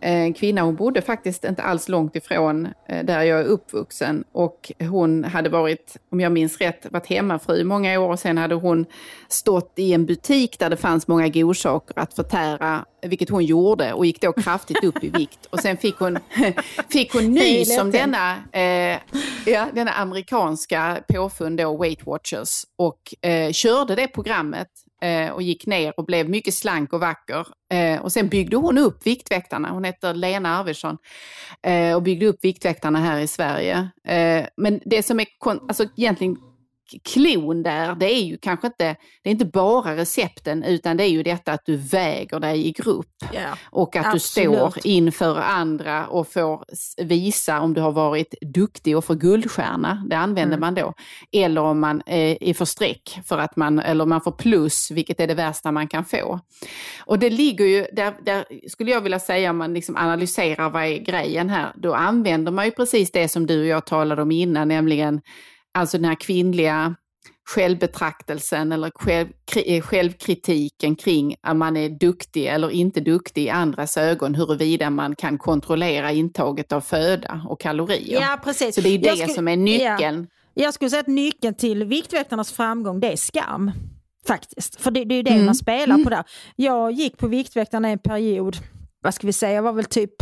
en 0.00 0.34
kvinna. 0.34 0.62
Hon 0.62 0.76
bodde 0.76 1.02
faktiskt 1.02 1.44
inte 1.44 1.62
alls 1.62 1.88
långt 1.88 2.16
ifrån 2.16 2.68
eh, 2.88 3.04
där 3.04 3.22
jag 3.22 3.40
är 3.40 3.44
uppvuxen. 3.44 4.24
Och 4.32 4.72
hon 4.90 5.24
hade 5.24 5.48
varit, 5.48 5.96
om 6.12 6.20
jag 6.20 6.32
minns 6.32 6.58
rätt, 6.58 6.86
varit 6.90 7.06
hemmafru 7.06 7.56
i 7.56 7.64
många 7.64 8.00
år. 8.00 8.08
Och 8.10 8.18
sen 8.18 8.38
hade 8.38 8.54
hon 8.54 8.86
stått 9.28 9.72
i 9.76 9.92
en 9.92 10.06
butik 10.06 10.58
där 10.58 10.70
det 10.70 10.76
fanns 10.76 11.08
många 11.08 11.28
godsaker 11.28 11.98
att 11.98 12.14
förtära, 12.14 12.84
vilket 13.06 13.30
hon 13.30 13.44
gjorde 13.44 13.92
och 13.92 14.06
gick 14.06 14.20
då 14.20 14.32
kraftigt 14.32 14.84
upp 14.84 15.04
i 15.04 15.08
vikt. 15.08 15.46
Och 15.50 15.58
sen 15.58 15.76
fick 15.76 15.96
hon, 15.98 16.18
fick 16.88 17.12
hon 17.12 17.32
nys 17.32 17.78
om 17.78 17.90
denna, 17.90 18.36
eh, 18.52 18.98
ja, 19.46 19.68
denna 19.74 19.90
amerikanska 19.90 21.02
påfund 21.08 21.58
då, 21.58 21.76
Weight 21.76 22.06
Watchers 22.06 22.62
och 22.78 23.28
eh, 23.30 23.52
körde 23.52 23.94
det 23.94 24.08
programmet 24.08 24.68
eh, 25.02 25.30
och 25.30 25.42
gick 25.42 25.66
ner 25.66 25.92
och 25.96 26.04
blev 26.04 26.28
mycket 26.28 26.54
slank 26.54 26.92
och 26.92 27.00
vacker. 27.00 27.46
Eh, 27.72 28.02
och 28.02 28.12
sen 28.12 28.28
byggde 28.28 28.56
hon 28.56 28.78
upp 28.78 29.06
Viktväktarna, 29.06 29.70
hon 29.70 29.84
heter 29.84 30.14
Lena 30.14 30.58
Arvidsson, 30.58 30.98
eh, 31.66 31.94
och 31.94 32.02
byggde 32.02 32.26
upp 32.26 32.44
Viktväktarna 32.44 32.98
här 32.98 33.20
i 33.20 33.26
Sverige. 33.26 33.88
Eh, 34.08 34.46
men 34.56 34.80
det 34.84 35.02
som 35.02 35.20
är 35.20 35.26
alltså, 35.40 35.84
egentligen 35.96 36.36
klon 37.04 37.62
där, 37.62 37.94
det 37.94 38.12
är 38.12 38.22
ju 38.22 38.38
kanske 38.38 38.66
inte, 38.66 38.96
det 39.22 39.28
är 39.28 39.32
inte 39.32 39.44
bara 39.44 39.96
recepten 39.96 40.62
utan 40.64 40.96
det 40.96 41.04
är 41.04 41.08
ju 41.08 41.22
detta 41.22 41.52
att 41.52 41.62
du 41.64 41.76
väger 41.76 42.40
dig 42.40 42.66
i 42.66 42.72
grupp. 42.72 43.06
Ja. 43.32 43.58
Och 43.70 43.96
att 43.96 44.06
Absolut. 44.06 44.50
du 44.50 44.56
står 44.56 44.74
inför 44.86 45.40
andra 45.40 46.06
och 46.06 46.32
får 46.32 46.64
visa 47.04 47.60
om 47.60 47.74
du 47.74 47.80
har 47.80 47.92
varit 47.92 48.34
duktig 48.54 48.96
och 48.96 49.04
får 49.04 49.14
guldstjärna, 49.14 50.06
det 50.10 50.16
använder 50.16 50.56
Mm. 50.56 50.60
man 50.60 50.74
då. 50.74 50.94
Eller 51.32 51.60
om 51.60 51.80
man 51.80 52.02
eh, 52.06 52.36
är 52.40 52.54
för 52.54 52.64
streck, 52.64 53.20
för 53.26 53.38
att 53.38 53.56
man, 53.56 53.78
eller 53.78 54.06
man 54.06 54.20
får 54.20 54.32
plus, 54.32 54.90
vilket 54.90 55.20
är 55.20 55.26
det 55.26 55.34
värsta 55.34 55.72
man 55.72 55.88
kan 55.88 56.04
få. 56.04 56.40
Och 57.06 57.18
det 57.18 57.30
ligger 57.30 57.64
ju, 57.64 57.86
där, 57.92 58.14
där 58.24 58.44
skulle 58.68 58.90
jag 58.90 59.00
vilja 59.00 59.18
säga 59.18 59.50
om 59.50 59.56
man 59.56 59.74
liksom 59.74 59.96
analyserar 59.96 60.70
vad 60.70 60.84
är 60.84 60.98
grejen 60.98 61.48
här, 61.48 61.72
då 61.76 61.94
använder 61.94 62.52
man 62.52 62.64
ju 62.64 62.70
precis 62.70 63.12
det 63.12 63.28
som 63.28 63.46
du 63.46 63.60
och 63.60 63.66
jag 63.66 63.86
talade 63.86 64.22
om 64.22 64.30
innan, 64.30 64.68
nämligen 64.68 65.20
alltså 65.74 65.98
den 65.98 66.04
här 66.04 66.14
kvinnliga 66.20 66.94
självbetraktelsen 67.76 68.72
eller 68.72 68.90
själv, 68.94 69.28
kri- 69.52 69.80
självkritiken 69.80 70.96
kring 70.96 71.36
att 71.42 71.56
man 71.56 71.76
är 71.76 71.88
duktig 71.88 72.46
eller 72.46 72.70
inte 72.70 73.00
duktig 73.00 73.44
i 73.44 73.48
andras 73.50 73.96
ögon 73.96 74.34
huruvida 74.34 74.90
man 74.90 75.14
kan 75.16 75.38
kontrollera 75.38 76.12
intaget 76.12 76.72
av 76.72 76.80
föda 76.80 77.42
och 77.48 77.60
kalorier. 77.60 78.20
Ja, 78.20 78.40
precis. 78.44 78.74
Så 78.74 78.80
det 78.80 78.88
är 78.88 78.98
det 78.98 79.16
skulle- 79.16 79.28
som 79.34 79.48
är 79.48 79.56
nyckeln. 79.56 80.26
Ja. 80.54 80.62
Jag 80.64 80.74
skulle 80.74 80.90
säga 80.90 81.00
att 81.00 81.06
nyckeln 81.06 81.54
till 81.54 81.84
Viktväktarnas 81.84 82.52
framgång 82.52 83.00
det 83.00 83.12
är 83.12 83.16
skam. 83.16 83.70
Faktiskt. 84.26 84.80
För 84.80 84.90
det, 84.90 85.04
det 85.04 85.14
är 85.14 85.16
ju 85.16 85.22
det 85.22 85.30
Mm. 85.30 85.46
man 85.46 85.54
spelar 85.54 86.04
på 86.04 86.10
där. 86.10 86.24
Jag 86.56 86.92
gick 86.92 87.18
på 87.18 87.26
Viktväktarna 87.28 87.88
en 87.88 87.98
period, 87.98 88.56
vad 89.02 89.14
ska 89.14 89.26
vi 89.26 89.32
säga, 89.32 89.52
jag 89.52 89.62
var 89.62 89.72
väl 89.72 89.84
typ 89.84 90.12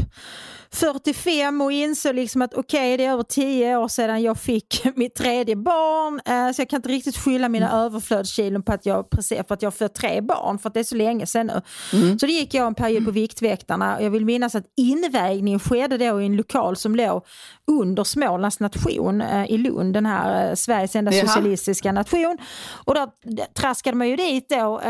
45 0.72 1.60
och 1.60 1.72
insåg 1.72 2.14
liksom 2.14 2.42
att 2.42 2.54
okej, 2.54 2.78
okay, 2.78 2.96
det 2.96 3.04
är 3.04 3.12
över 3.12 3.22
10 3.22 3.76
år 3.76 3.88
sedan 3.88 4.22
jag 4.22 4.38
fick 4.38 4.84
mitt 4.94 5.14
tredje 5.14 5.56
barn. 5.56 6.20
Eh, 6.26 6.52
så 6.52 6.60
jag 6.60 6.68
kan 6.68 6.76
inte 6.76 6.88
riktigt 6.88 7.16
skylla 7.16 7.48
mina 7.48 7.68
mm. 7.68 7.80
överflödskilon 7.80 8.62
på 8.62 8.72
att 8.72 8.86
jag, 8.86 9.10
precis, 9.10 9.38
för 9.48 9.54
att 9.54 9.62
jag 9.62 9.74
fött 9.74 9.94
tre 9.94 10.20
barn, 10.20 10.58
för 10.58 10.68
att 10.68 10.74
det 10.74 10.80
är 10.80 10.84
så 10.84 10.94
länge 10.94 11.26
sedan 11.26 11.46
nu. 11.46 11.62
Mm. 11.98 12.18
Så 12.18 12.26
det 12.26 12.32
gick 12.32 12.54
jag 12.54 12.66
en 12.66 12.74
period 12.74 13.04
på 13.04 13.10
Viktväktarna. 13.10 14.02
Jag 14.02 14.10
vill 14.10 14.24
minnas 14.24 14.54
att 14.54 14.64
invägningen 14.76 15.60
skedde 15.60 15.98
då 15.98 16.20
i 16.20 16.26
en 16.26 16.36
lokal 16.36 16.76
som 16.76 16.96
låg 16.96 17.24
under 17.66 18.04
Smålands 18.04 18.60
nation 18.60 19.20
eh, 19.20 19.50
i 19.50 19.58
Lund, 19.58 19.94
den 19.94 20.06
här 20.06 20.48
eh, 20.48 20.54
Sveriges 20.54 20.96
enda 20.96 21.12
Jaha. 21.12 21.26
socialistiska 21.26 21.92
nation. 21.92 22.38
Och 22.84 22.94
där 22.94 23.08
traskade 23.54 23.96
man 23.96 24.08
ju 24.08 24.16
dit 24.16 24.48
då 24.48 24.80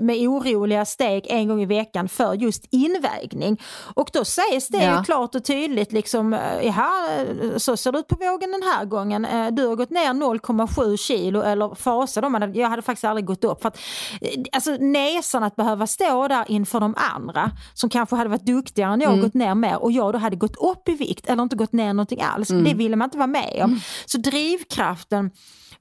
med 0.00 0.28
oroliga 0.28 0.84
steg 0.84 1.26
en 1.28 1.48
gång 1.48 1.62
i 1.62 1.66
veckan 1.66 2.08
för 2.08 2.34
just 2.34 2.64
invägning. 2.70 3.60
Och 3.94 4.10
då 4.12 4.24
sägs 4.24 4.68
det 4.68 4.84
ja. 4.84 4.98
ju 4.98 5.04
klart 5.10 5.34
och 5.34 5.44
tydligt 5.44 5.92
liksom, 5.92 6.32
jaha, 6.62 7.24
så 7.56 7.76
ser 7.76 7.92
det 7.92 7.98
ut 7.98 8.08
på 8.08 8.16
vågen 8.16 8.50
den 8.50 8.62
här 8.62 8.84
gången. 8.84 9.26
Du 9.50 9.66
har 9.66 9.76
gått 9.76 9.90
ner 9.90 10.12
0,7 10.12 10.96
kilo 10.96 11.42
eller 11.42 11.74
fasa 11.74 12.20
dem. 12.20 12.52
Jag 12.54 12.68
hade 12.68 12.82
faktiskt 12.82 13.04
aldrig 13.04 13.26
gått 13.26 13.44
upp. 13.44 13.62
För 13.62 13.68
att, 13.68 13.78
alltså 14.52 14.76
näsan 14.80 15.42
att 15.42 15.56
behöva 15.56 15.86
stå 15.86 16.28
där 16.28 16.44
inför 16.48 16.80
de 16.80 16.94
andra 17.14 17.50
som 17.74 17.90
kanske 17.90 18.16
hade 18.16 18.30
varit 18.30 18.46
duktigare 18.46 18.92
än 18.92 19.00
jag 19.00 19.08
och 19.08 19.14
mm. 19.14 19.24
gått 19.24 19.34
ner 19.34 19.54
mer 19.54 19.82
och 19.82 19.92
jag 19.92 20.12
då 20.12 20.18
hade 20.18 20.36
gått 20.36 20.56
upp 20.56 20.88
i 20.88 20.94
vikt 20.94 21.26
eller 21.26 21.42
inte 21.42 21.56
gått 21.56 21.72
ner 21.72 21.92
någonting 21.92 22.22
alls. 22.22 22.50
Mm. 22.50 22.64
Det 22.64 22.74
ville 22.74 22.96
man 22.96 23.06
inte 23.06 23.18
vara 23.18 23.26
med 23.26 23.60
om. 23.64 23.70
Mm. 23.70 23.80
Så 24.06 24.18
drivkraften 24.18 25.30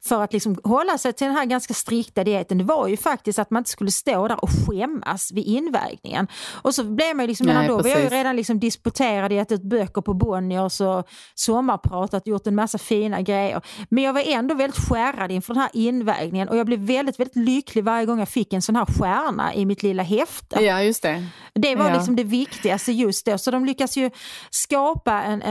för 0.06 0.24
att 0.24 0.34
liksom 0.34 0.58
hålla 0.64 0.98
sig 0.98 1.14
till 1.14 1.28
den 1.28 1.36
här 1.36 1.46
ganska 1.46 1.74
strikta 1.74 2.24
dieten, 2.24 2.58
det 2.58 2.64
var 2.64 2.88
ju 2.88 2.98
faktiskt 2.98 3.40
att 3.40 3.52
man 3.52 3.62
inte 3.62 3.70
skulle 3.70 3.92
stå 3.92 4.28
där 4.28 4.44
och 4.44 4.50
skämmas 4.50 5.32
vid 5.32 5.46
invägningen. 5.46 6.28
Och 6.62 6.76
så 6.76 6.84
blev 6.84 7.16
man 7.16 7.24
ju 7.24 7.28
liksom, 7.28 7.48
Nej, 7.48 7.68
då 7.68 7.78
var 7.78 7.90
jag 7.90 8.02
ju 8.02 8.10
redan 8.10 8.36
liksom 8.36 8.60
disputerad, 8.60 9.32
gett 9.32 9.52
ut 9.52 9.64
böcker 9.64 10.02
på 10.02 10.14
Bonniers 10.14 10.82
och 10.82 11.08
sommarpratat, 11.36 12.28
gjort 12.28 12.48
en 12.48 12.56
massa 12.56 12.78
fina 12.78 13.22
grejer. 13.22 13.62
Men 13.90 14.04
jag 14.04 14.14
var 14.14 14.24
ändå 14.26 14.56
väldigt 14.56 14.80
skärrad 14.90 15.32
inför 15.32 15.54
den 15.54 15.62
här 15.62 15.72
invägningen 15.74 16.50
och 16.50 16.58
jag 16.58 16.66
blev 16.66 16.80
väldigt, 16.80 17.20
väldigt 17.20 17.36
lycklig 17.36 17.84
varje 17.84 18.06
gång 18.06 18.20
jag 18.20 18.30
fick 18.30 18.54
en 18.54 18.62
sån 18.62 18.76
här 18.76 18.86
stjärna 18.86 19.54
i 19.54 19.66
mitt 19.66 19.84
lilla 19.84 20.04
häfte. 20.04 20.64
Ja, 20.64 20.84
just 20.84 21.04
det. 21.04 21.26
Det 21.54 21.76
var 21.76 21.90
ja. 21.90 21.94
liksom 21.94 22.16
det 22.16 22.24
viktigaste 22.24 22.92
just 22.92 23.26
då. 23.26 23.38
Så 23.38 23.52
de 23.52 23.66
lyckas 23.66 23.98
ju 23.98 24.12
skapa 24.50 25.22
en, 25.22 25.44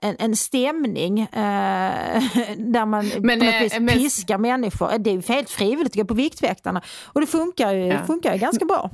en, 0.00 0.16
en 0.18 0.36
stämning 0.36 1.20
eh, 1.20 1.28
där 2.56 2.86
man 2.86 3.10
men, 3.20 3.38
på 3.38 3.44
något 3.44 3.62
vis 3.62 3.78
men, 3.80 3.93
piskar 3.98 4.38
människor. 4.38 4.98
Det 4.98 5.10
är 5.10 5.14
ju 5.14 5.22
helt 5.22 5.50
frivilligt 5.50 5.92
att 5.92 5.96
gå 5.96 6.04
på 6.04 6.14
Viktväktarna. 6.14 6.82
Och 7.04 7.20
det 7.20 7.26
funkar 7.26 7.72
ju, 7.72 7.86
ja. 7.86 8.04
funkar 8.06 8.32
ju 8.32 8.38
ganska 8.38 8.64
bra. 8.64 8.90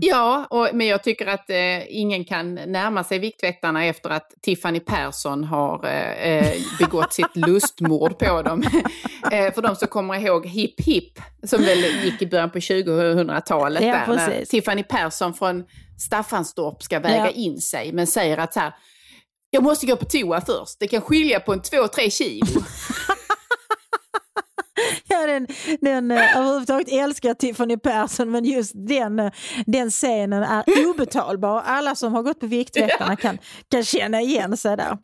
Ja, 0.00 0.46
och, 0.50 0.68
men 0.72 0.86
jag 0.86 1.02
tycker 1.02 1.26
att 1.26 1.50
eh, 1.50 1.96
ingen 1.96 2.24
kan 2.24 2.54
närma 2.54 3.04
sig 3.04 3.18
Viktväktarna 3.18 3.84
efter 3.84 4.10
att 4.10 4.30
Tiffany 4.42 4.80
Persson 4.80 5.44
har 5.44 5.86
eh, 5.86 6.28
eh 6.28 6.56
begått 6.78 7.12
sitt 7.12 7.30
lustmord 7.36 8.18
på 8.18 8.42
dem. 8.42 8.62
eh, 9.32 9.54
för 9.54 9.62
de 9.62 9.76
som 9.76 9.88
kommer 9.88 10.26
ihåg 10.26 10.46
Hipp 10.46 10.80
Hipp, 10.80 11.18
som 11.42 11.62
väl 11.62 11.78
gick 11.78 12.22
i 12.22 12.26
början 12.26 12.50
på 12.50 12.58
2000-talet. 12.58 13.82
Ja, 13.82 13.92
där, 13.92 14.16
när 14.16 14.44
Tiffany 14.44 14.82
Persson 14.82 15.34
från 15.34 15.64
Staffanstorp 16.06 16.82
ska 16.82 17.00
väga 17.00 17.16
ja. 17.16 17.30
in 17.30 17.58
sig, 17.58 17.92
men 17.92 18.06
säger 18.06 18.38
att 18.38 18.54
så 18.54 18.60
här, 18.60 18.72
jag 19.50 19.62
måste 19.62 19.86
gå 19.86 19.96
på 19.96 20.04
toa 20.04 20.40
först. 20.40 20.76
Det 20.80 20.88
kan 20.88 21.00
skilja 21.00 21.40
på 21.40 21.52
en 21.52 21.62
två, 21.62 21.88
tre 21.88 22.10
kilo. 22.10 22.46
den, 25.26 25.46
den, 25.80 26.10
uh, 26.10 26.36
överhuvudtaget 26.36 26.88
älskar 26.88 27.34
Tiffany 27.34 27.76
Persson 27.76 28.30
men 28.30 28.44
just 28.44 28.72
den, 28.74 29.20
uh, 29.20 29.30
den 29.66 29.90
scenen 29.90 30.42
är 30.42 30.64
obetalbar. 30.88 31.62
Alla 31.66 31.94
som 31.94 32.14
har 32.14 32.22
gått 32.22 32.40
på 32.40 32.46
Viktväktarna 32.46 33.16
kan, 33.16 33.38
kan 33.70 33.84
känna 33.84 34.20
igen 34.20 34.56
sig 34.56 34.76
där. 34.76 34.98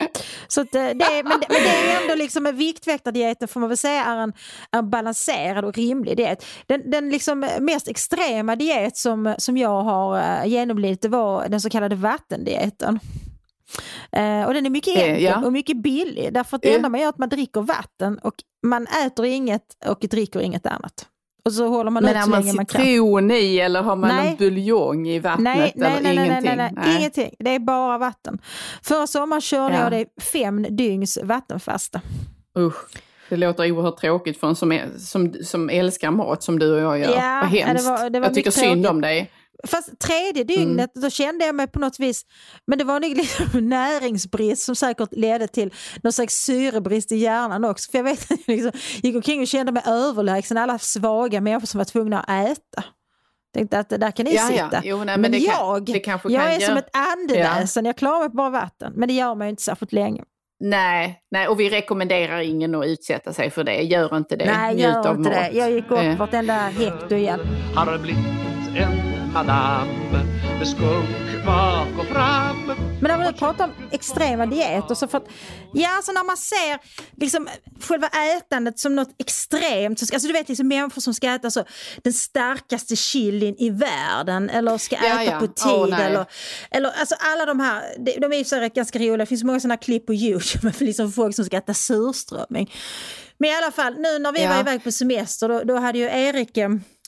Så 0.47 0.61
uh, 0.61 0.67
det, 0.71 0.93
men, 0.99 1.23
men 1.23 1.39
det 1.49 1.91
är 1.91 2.01
ändå 2.01 2.15
liksom 2.15 2.45
en 2.45 2.55
Viktväktardieten 2.55 3.47
får 3.47 3.59
man 3.59 3.69
väl 3.69 3.77
säga 3.77 4.05
är 4.05 4.17
en, 4.17 4.33
en 4.71 4.89
balanserad 4.89 5.65
och 5.65 5.77
rimlig 5.77 6.17
diet. 6.17 6.45
Den, 6.65 6.91
den 6.91 7.09
liksom 7.09 7.49
mest 7.59 7.87
extrema 7.87 8.55
diet 8.55 8.97
som, 8.97 9.35
som 9.37 9.57
jag 9.57 9.83
har 9.83 10.45
genomlidit 10.45 11.05
var 11.05 11.49
den 11.49 11.61
så 11.61 11.69
kallade 11.69 11.95
vattendieten. 11.95 12.99
Eh, 14.11 14.43
och 14.43 14.53
den 14.53 14.65
är 14.65 14.69
mycket 14.69 14.95
eh, 14.95 15.03
enkel 15.03 15.23
ja. 15.23 15.45
och 15.45 15.53
mycket 15.53 15.77
billig 15.77 16.33
därför 16.33 16.55
att 16.55 16.61
det 16.61 16.75
enda 16.75 16.89
man 16.89 16.99
gör 16.99 17.07
är 17.07 17.09
att 17.09 17.17
man 17.17 17.29
dricker 17.29 17.61
vatten 17.61 18.19
och 18.23 18.35
man 18.67 18.87
äter 19.05 19.25
inget 19.25 19.63
och 19.85 19.99
dricker 19.99 20.39
inget 20.39 20.65
annat. 20.65 21.07
Och 21.45 21.53
så 21.53 21.67
håller 21.67 21.91
man 21.91 22.03
Men 22.03 22.17
ut 22.17 22.23
så 22.23 22.29
länge 22.29 22.53
man 22.53 22.65
kan. 22.65 22.81
Men 22.81 22.99
har 22.99 23.21
man 23.21 23.29
citron 23.29 23.31
i 23.31 23.57
eller 23.57 23.81
har 23.81 23.95
man 23.95 24.09
nej. 24.09 24.27
någon 24.27 24.37
buljong 24.37 25.07
i 25.07 25.19
vattnet? 25.19 25.43
Nej, 25.43 25.73
nej, 25.75 25.97
eller 25.97 26.13
nej, 26.13 26.25
ingenting? 26.25 26.45
Nej, 26.45 26.55
nej, 26.57 26.71
nej, 26.75 26.97
ingenting. 26.97 27.35
Det 27.39 27.49
är 27.49 27.59
bara 27.59 27.97
vatten. 27.97 28.41
Förra 28.83 29.07
sommaren 29.07 29.41
körde 29.41 29.75
ja. 29.75 29.81
jag 29.81 29.91
det 29.91 30.23
fem 30.23 30.65
dygns 30.69 31.19
vattenfasta. 31.23 32.01
Usch. 32.57 32.85
Det 33.29 33.37
låter 33.37 33.71
oerhört 33.71 33.97
tråkigt 33.97 34.39
för 34.39 34.47
en 34.47 34.55
som, 34.55 34.71
är, 34.71 34.89
som, 34.97 35.33
som 35.43 35.69
älskar 35.69 36.11
mat 36.11 36.43
som 36.43 36.59
du 36.59 36.73
och 36.73 36.81
jag 36.81 36.99
gör. 36.99 37.15
Ja, 37.15 37.39
Vad 37.41 37.49
hemskt. 37.49 37.85
Det 37.85 37.91
var, 37.91 38.09
det 38.09 38.19
var 38.19 38.27
jag 38.27 38.35
tycker 38.35 38.51
synd 38.51 38.87
om 38.87 39.01
dig. 39.01 39.31
Fast 39.67 39.99
tredje 39.99 40.43
dygnet 40.43 40.95
mm. 40.95 41.03
då 41.03 41.09
kände 41.09 41.45
jag 41.45 41.55
mig 41.55 41.67
på 41.67 41.79
något 41.79 41.99
vis, 41.99 42.25
men 42.67 42.77
det 42.77 42.83
var 42.83 42.99
nog 42.99 43.17
liksom 43.17 43.45
näringsbrist 43.69 44.63
som 44.63 44.75
säkert 44.75 45.09
ledde 45.11 45.47
till 45.47 45.73
någon 46.03 46.13
slags 46.13 46.35
syrebrist 46.35 47.11
i 47.11 47.15
hjärnan 47.15 47.65
också. 47.65 47.91
För 47.91 47.97
jag 47.97 48.03
vet 48.03 48.31
att 48.31 48.39
jag 48.45 48.55
liksom 48.55 48.71
gick 49.03 49.15
omkring 49.15 49.41
och 49.41 49.47
kände 49.47 49.71
mig 49.71 49.83
överlägsen 49.85 50.57
alla 50.57 50.79
svaga 50.79 51.41
människor 51.41 51.67
som 51.67 51.77
var 51.77 51.85
tvungna 51.85 52.19
att 52.19 52.49
äta. 52.51 52.83
Tänkte 53.53 53.79
att 53.79 53.89
där 53.89 54.11
kan 54.11 54.25
ni 54.25 54.35
ja, 54.35 54.47
sitta. 54.47 54.69
Ja. 54.73 54.81
Jo, 54.83 54.97
nej, 54.97 55.17
men, 55.17 55.31
men 55.31 55.41
jag, 55.41 56.03
kan, 56.03 56.19
jag 56.23 56.53
är 56.53 56.59
som 56.59 56.77
ett 56.77 56.89
andeväsen, 56.93 57.85
ja. 57.85 57.89
jag 57.89 57.97
klarar 57.97 58.19
mig 58.19 58.29
på 58.29 58.35
bara 58.35 58.49
vatten. 58.49 58.93
Men 58.95 59.07
det 59.07 59.13
gör 59.13 59.35
man 59.35 59.47
ju 59.47 59.49
inte 59.49 59.63
särskilt 59.63 59.93
länge. 59.93 60.23
Nej, 60.63 61.21
nej, 61.31 61.47
och 61.47 61.59
vi 61.59 61.69
rekommenderar 61.69 62.39
ingen 62.39 62.75
att 62.75 62.85
utsätta 62.85 63.33
sig 63.33 63.49
för 63.51 63.63
det. 63.63 63.81
Gör 63.81 64.17
inte 64.17 64.35
det. 64.35 64.45
Nej, 64.45 64.75
Njut 64.75 64.83
gör 64.83 65.07
av 65.07 65.17
inte 65.17 65.29
mat. 65.29 65.39
det. 65.39 65.57
Jag 65.57 65.71
gick 65.71 65.91
upp 65.91 65.97
eh. 65.97 66.17
vartenda 66.17 66.53
hekto 66.53 67.15
igen. 67.15 67.39
Har 67.75 67.97
blivit 67.97 68.25
en 68.75 69.20
madame 69.33 70.25
med 70.59 70.67
skunk 70.67 71.45
bak 71.45 71.87
och 71.99 72.05
fram. 72.05 72.65
Men 73.01 73.11
när 73.11 73.17
vi 73.17 73.23
nu 73.25 73.33
pratar 73.33 73.65
om 73.65 73.71
extrema 73.91 74.45
dieter 74.45 74.95
så 74.95 75.07
för 75.07 75.17
att, 75.17 75.27
ja 75.73 75.89
alltså 75.95 76.11
när 76.11 76.23
man 76.23 76.37
ser 76.37 76.79
liksom 77.21 77.47
själva 77.81 78.07
ätandet 78.07 78.79
som 78.79 78.95
något 78.95 79.15
extremt, 79.19 80.01
alltså 80.01 80.27
du 80.27 80.33
vet 80.33 80.49
liksom 80.49 80.67
människor 80.67 81.01
som 81.01 81.13
ska 81.13 81.27
äta 81.27 81.51
så 81.51 81.63
den 82.03 82.13
starkaste 82.13 82.95
chilin 82.95 83.55
i 83.59 83.69
världen 83.69 84.49
eller 84.49 84.77
ska 84.77 84.95
äta 84.95 85.07
ja, 85.07 85.23
ja. 85.23 85.39
på 85.39 85.47
tid 85.47 85.93
oh, 85.93 86.05
eller, 86.05 86.25
eller 86.71 86.89
alltså 86.89 87.15
alla 87.19 87.45
de 87.45 87.59
här, 87.59 87.83
de 87.97 88.33
är 88.33 88.37
ju 88.37 88.43
så 88.43 88.69
ganska 88.75 88.99
roliga, 88.99 89.17
det 89.17 89.25
finns 89.25 89.43
många 89.43 89.59
sådana 89.59 89.77
klipp 89.77 90.05
på 90.05 90.13
Youtube 90.13 90.65
med 90.65 90.81
liksom 90.81 91.11
folk 91.11 91.35
som 91.35 91.45
ska 91.45 91.57
äta 91.57 91.73
surströmming. 91.73 92.71
Men 93.37 93.49
i 93.49 93.55
alla 93.55 93.71
fall, 93.71 93.93
nu 93.97 94.19
när 94.19 94.31
vi 94.31 94.43
ja. 94.43 94.49
var 94.49 94.59
iväg 94.59 94.83
på 94.83 94.91
semester 94.91 95.49
då, 95.49 95.63
då 95.63 95.77
hade 95.77 95.97
ju 95.97 96.05
Erik 96.05 96.57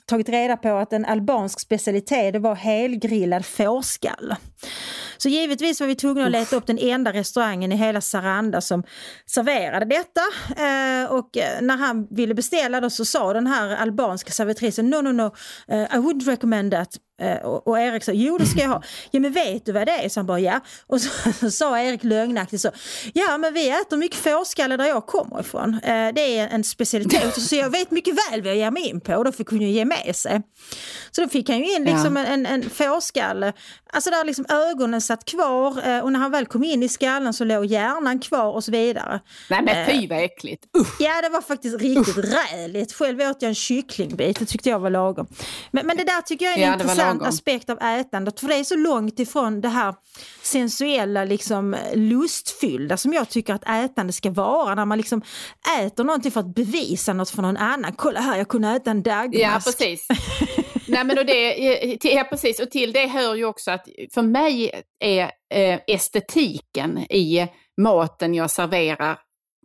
tagit 0.05 0.29
reda 0.29 0.57
på 0.57 0.75
att 0.75 0.93
en 0.93 1.05
albansk 1.05 1.59
specialitet 1.59 2.41
var 2.41 2.55
helgrillad 2.55 3.45
fårskalle. 3.45 4.37
Så 5.17 5.29
givetvis 5.29 5.79
var 5.79 5.87
vi 5.87 5.95
tvungna 5.95 6.25
att 6.25 6.31
leta 6.31 6.55
upp 6.55 6.67
den 6.67 6.79
enda 6.79 7.13
restaurangen 7.13 7.71
i 7.71 7.75
hela 7.75 8.01
Saranda 8.01 8.61
som 8.61 8.83
serverade 9.25 9.85
detta. 9.85 10.21
Eh, 10.63 11.11
och 11.11 11.37
eh, 11.37 11.61
när 11.61 11.77
han 11.77 12.07
ville 12.09 12.33
beställa 12.33 12.81
då 12.81 12.89
så 12.89 13.05
sa 13.05 13.33
den 13.33 13.47
här 13.47 13.75
albanska 13.75 14.31
servitrisen 14.31 14.89
no, 14.89 15.01
no, 15.01 15.11
no, 15.11 15.25
uh, 15.73 15.83
I 15.83 15.97
wouldn't 15.97 16.25
recommend 16.25 16.71
that. 16.71 16.97
Uh, 17.24 17.45
och, 17.45 17.67
och, 17.67 17.80
Erik 17.80 18.03
sa, 18.03 18.11
jo 18.11 18.38
det 18.38 18.45
ska 18.45 18.59
jag 18.59 18.69
ha. 18.69 18.82
Ja 19.11 19.19
men 19.19 19.32
vet 19.32 19.65
du 19.65 19.71
vad 19.71 19.88
det 19.88 19.91
är? 19.91 20.09
Så 20.09 20.19
han 20.19 20.28
bara, 20.28 20.39
ja. 20.39 20.59
Och 20.88 21.01
så, 21.01 21.34
så 21.39 21.51
sa 21.63 21.80
Erik 21.80 22.03
lögnaktigt 22.03 22.61
så, 22.61 22.71
ja 23.13 23.38
men 23.38 23.53
vi 23.53 23.69
äter 23.69 23.97
mycket 23.97 24.17
fårskalle 24.17 24.78
där 24.78 24.86
jag 24.86 25.05
kommer 25.05 25.39
ifrån. 25.39 25.74
Uh, 25.74 26.13
det 26.15 26.38
är 26.39 26.47
en 26.47 26.63
specialitet. 26.63 27.41
Så 27.41 27.55
jag 27.55 27.69
vet 27.69 27.91
mycket 27.91 28.13
väl 28.13 28.41
vad 28.41 28.49
jag 28.49 28.57
ger 28.57 28.71
mig 28.71 28.89
in 28.89 29.01
på 29.01 29.15
och 29.15 29.26
då 29.26 29.32
fick 29.32 29.49
hon 29.49 29.61
ju 29.61 29.69
ge 29.69 29.86
med 29.86 30.15
sig. 30.15 30.41
Så 31.11 31.21
då 31.21 31.30
fick 31.30 31.49
han 31.49 31.59
ju 31.59 31.76
in 31.76 31.84
liksom 31.84 32.15
ja. 32.15 32.26
en, 32.26 32.45
en 32.45 32.69
fårskalle, 32.69 33.53
alltså 33.93 34.09
där 34.09 34.24
liksom 34.24 34.45
ögonen 34.49 35.01
satt 35.01 35.26
kvar 35.26 35.88
eh, 35.88 35.99
och 35.99 36.11
när 36.11 36.19
han 36.19 36.32
väl 36.32 36.45
kom 36.45 36.63
in 36.63 36.84
i 36.84 36.89
skallen 36.89 37.34
så 37.34 37.43
låg 37.43 37.65
hjärnan 37.65 38.19
kvar 38.19 38.51
och 38.51 38.63
så 38.63 38.71
vidare. 38.71 39.19
Nej 39.49 39.61
men 39.61 39.86
fy 39.86 40.07
vad 40.07 40.24
äckligt! 40.24 40.65
Usch. 40.78 40.95
Ja 40.99 41.21
det 41.21 41.30
var 41.30 41.41
faktiskt 41.41 41.82
riktigt 41.82 42.17
Usch. 42.17 42.26
räligt. 42.53 42.93
Själv 42.93 43.21
åt 43.21 43.41
jag 43.41 43.49
en 43.49 43.55
kycklingbit, 43.55 44.39
det 44.39 44.45
tyckte 44.45 44.69
jag 44.69 44.80
var 44.80 44.89
lagom. 44.89 45.28
Men, 45.71 45.88
men 45.88 45.97
det 45.97 46.03
där 46.03 46.21
tycker 46.21 46.45
jag 46.45 46.53
är 46.53 46.57
en 46.57 46.67
ja, 46.67 46.74
intressant 46.74 47.12
aspekt 47.22 47.70
av 47.70 47.82
ätandet 47.82 48.39
för 48.39 48.47
det 48.47 48.55
är 48.55 48.64
så 48.64 48.76
långt 48.76 49.20
ifrån 49.20 49.61
det 49.61 49.70
här 49.70 49.95
sensuella, 50.41 51.26
liksom 51.26 51.76
lustfyllda 51.93 52.97
som 52.97 53.14
jag 53.14 53.30
tycker 53.30 53.53
att 53.53 53.70
ätande 53.70 54.14
ska 54.14 54.32
vara. 54.32 54.76
När 54.76 54.86
man 54.86 54.97
liksom 54.97 55.22
äter 55.80 56.03
någonting 56.03 56.32
för 56.32 56.39
att 56.39 56.55
bevisa 56.55 57.14
något 57.14 57.30
för 57.30 57.41
någon 57.41 57.57
annan. 57.57 57.93
Kolla 57.93 58.20
här, 58.20 58.38
jag 58.38 58.47
kunde 58.47 58.70
äta 58.70 58.91
en 58.91 59.03
dagmask. 59.03 59.38
Ja 59.38 59.59
precis. 59.66 60.07
Nej 60.88 61.03
men 61.03 61.18
och 61.18 61.26
det, 61.26 61.97
ja, 62.03 62.24
precis, 62.24 62.59
och 62.59 62.72
till 62.72 62.91
det 62.91 63.07
hör 63.07 63.36
ju 63.36 63.45
också 63.45 63.72
att 63.72 63.88
för 64.14 64.22
mig 64.22 64.72
är 64.99 65.32
eh, 65.53 65.80
estetiken 65.88 66.97
i 66.97 67.47
maten 67.82 68.34
jag 68.34 68.51
serverar 68.51 69.18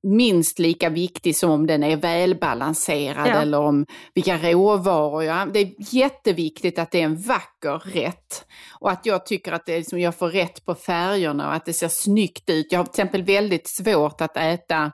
minst 0.02 0.58
lika 0.58 0.88
viktig 0.88 1.36
som 1.36 1.50
om 1.50 1.66
den 1.66 1.82
är 1.82 1.96
välbalanserad 1.96 3.28
Ja. 3.28 3.32
eller 3.32 3.58
om 3.60 3.86
vilka 4.14 4.38
råvaror 4.38 5.24
jag 5.24 5.52
Det 5.52 5.60
är 5.60 5.72
jätteviktigt 5.78 6.78
att 6.78 6.90
det 6.90 7.00
är 7.00 7.04
en 7.04 7.16
vacker 7.16 7.78
rätt. 7.78 8.44
Och 8.80 8.90
att 8.90 9.06
jag 9.06 9.26
tycker 9.26 9.52
att 9.52 9.66
det 9.66 9.72
är 9.72 9.78
liksom, 9.78 10.00
jag 10.00 10.18
får 10.18 10.28
rätt 10.28 10.64
på 10.64 10.74
färgerna 10.74 11.48
och 11.48 11.54
att 11.54 11.64
det 11.64 11.72
ser 11.72 11.88
snyggt 11.88 12.50
ut. 12.50 12.72
Jag 12.72 12.78
har 12.78 12.84
till 12.84 12.90
exempel 12.90 13.22
väldigt 13.22 13.68
svårt 13.68 14.20
att 14.20 14.36
äta 14.36 14.92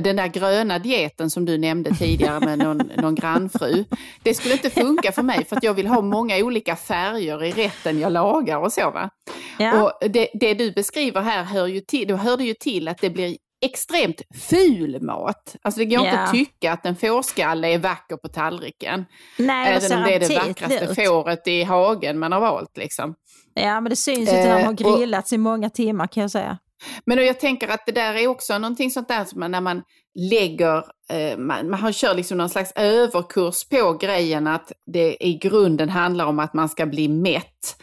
den 0.00 0.16
där 0.16 0.26
gröna 0.26 0.78
dieten 0.78 1.30
som 1.30 1.44
du 1.44 1.58
nämnde 1.58 1.94
tidigare 1.94 2.40
med 2.40 2.58
någon, 2.58 2.78
någon 2.96 3.14
grannfru. 3.14 3.84
Det 4.22 4.34
skulle 4.34 4.54
inte 4.54 4.70
funka 4.70 5.12
för 5.12 5.22
mig 5.22 5.44
för 5.44 5.56
att 5.56 5.62
jag 5.62 5.74
vill 5.74 5.86
ha 5.86 6.00
många 6.00 6.36
olika 6.36 6.76
färger 6.76 7.44
i 7.44 7.50
rätten 7.50 8.00
jag 8.00 8.12
lagar 8.12 8.58
och 8.58 8.72
så. 8.72 8.90
Va? 8.90 9.10
Ja. 9.58 9.82
Och 9.82 10.10
det, 10.10 10.28
det 10.34 10.54
du 10.54 10.72
beskriver 10.72 11.20
här 11.20 11.44
hör 11.44 11.66
ju 11.66 11.80
till, 11.80 12.08
då 12.08 12.16
hör 12.16 12.36
det 12.36 12.44
ju 12.44 12.54
till 12.54 12.88
att 12.88 12.98
det 12.98 13.10
blir 13.10 13.36
extremt 13.62 14.22
ful 14.50 15.02
mat. 15.02 15.56
Alltså 15.62 15.78
det 15.78 15.84
går 15.84 15.98
inte 15.98 16.10
Ja. 16.16 16.18
att 16.24 16.30
tycka 16.32 16.72
att 16.72 16.86
en 16.86 16.96
fårskalle 16.96 17.68
är 17.68 17.78
vacker 17.78 18.16
på 18.16 18.28
tallriken. 18.28 19.04
Nej, 19.38 19.72
Även 19.84 19.98
om 19.98 20.04
det 20.04 20.14
är 20.14 20.20
det 20.20 20.34
vackraste 20.36 20.84
ut. 20.84 20.94
fåret 20.94 21.46
i 21.48 21.62
hagen 21.62 22.18
man 22.18 22.32
har 22.32 22.40
valt. 22.40 22.76
Liksom. 22.76 23.14
Ja, 23.54 23.80
men 23.80 23.90
det 23.90 23.96
syns 23.96 24.28
ju 24.28 24.32
när 24.32 24.46
de 24.46 24.50
har 24.52 24.60
Eh, 24.60 24.68
och- 24.68 24.76
grillats 24.98 25.32
i 25.32 25.38
många 25.38 25.70
timmar 25.70 26.06
kan 26.06 26.20
jag 26.20 26.30
säga. 26.30 26.58
Men 27.06 27.26
jag 27.26 27.40
tänker 27.40 27.68
att 27.68 27.86
det 27.86 27.92
där 27.92 28.14
är 28.14 28.26
också 28.26 28.58
någonting 28.58 28.90
sånt 28.90 29.08
där 29.08 29.24
som 29.24 29.40
man, 29.40 29.50
när 29.50 29.60
man 29.60 29.82
lägger, 30.30 30.76
eh, 31.10 31.38
man, 31.38 31.70
man 31.70 31.92
kör 31.92 32.14
liksom 32.14 32.38
någon 32.38 32.48
slags 32.50 32.72
överkurs 32.76 33.64
på 33.68 33.92
grejen 33.92 34.46
att 34.46 34.72
det 34.92 35.16
i 35.26 35.38
grunden 35.42 35.88
handlar 35.88 36.26
om 36.26 36.38
att 36.38 36.54
man 36.54 36.68
ska 36.68 36.86
bli 36.86 37.08
mätt. 37.08 37.76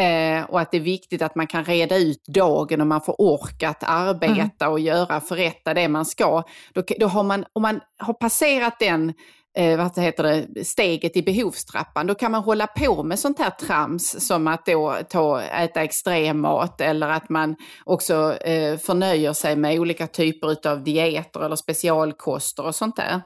Eh, 0.00 0.44
och 0.44 0.60
att 0.60 0.70
det 0.70 0.76
är 0.76 0.80
viktigt 0.80 1.22
att 1.22 1.34
man 1.34 1.46
kan 1.46 1.64
reda 1.64 1.96
ut 1.96 2.24
dagen 2.26 2.80
och 2.80 2.86
man 2.86 3.00
får 3.00 3.20
orka 3.20 3.68
att 3.68 3.82
arbeta 3.82 4.68
och 4.68 4.80
göra, 4.80 5.20
förrätta 5.20 5.74
det 5.74 5.88
man 5.88 6.06
ska. 6.06 6.42
Då, 6.72 6.82
då 6.98 7.06
har 7.06 7.22
man, 7.22 7.44
om 7.52 7.62
man 7.62 7.80
har 7.98 8.14
passerat 8.14 8.78
den 8.78 9.12
eh, 9.56 9.78
vad 9.78 9.98
heter 9.98 10.22
det, 10.22 10.64
steget 10.64 11.16
i 11.16 11.22
behovstrappan, 11.22 12.06
då 12.06 12.14
kan 12.14 12.32
man 12.32 12.42
hålla 12.42 12.66
på 12.66 13.02
med 13.02 13.18
sånt 13.18 13.38
här 13.38 13.50
trams 13.50 14.26
som 14.26 14.46
att 14.46 14.66
då 14.66 14.96
ta, 15.08 15.42
äta 15.42 15.82
extremmat 15.82 16.80
eller 16.80 17.08
att 17.08 17.28
man 17.28 17.56
också 17.84 18.36
eh, 18.40 18.78
förnöjer 18.78 19.32
sig 19.32 19.56
med 19.56 19.78
olika 19.80 20.06
typer 20.06 20.68
av 20.68 20.84
dieter 20.84 21.44
eller 21.44 21.56
specialkoster 21.56 22.66
och 22.66 22.74
sånt 22.74 22.96
där. 22.96 23.20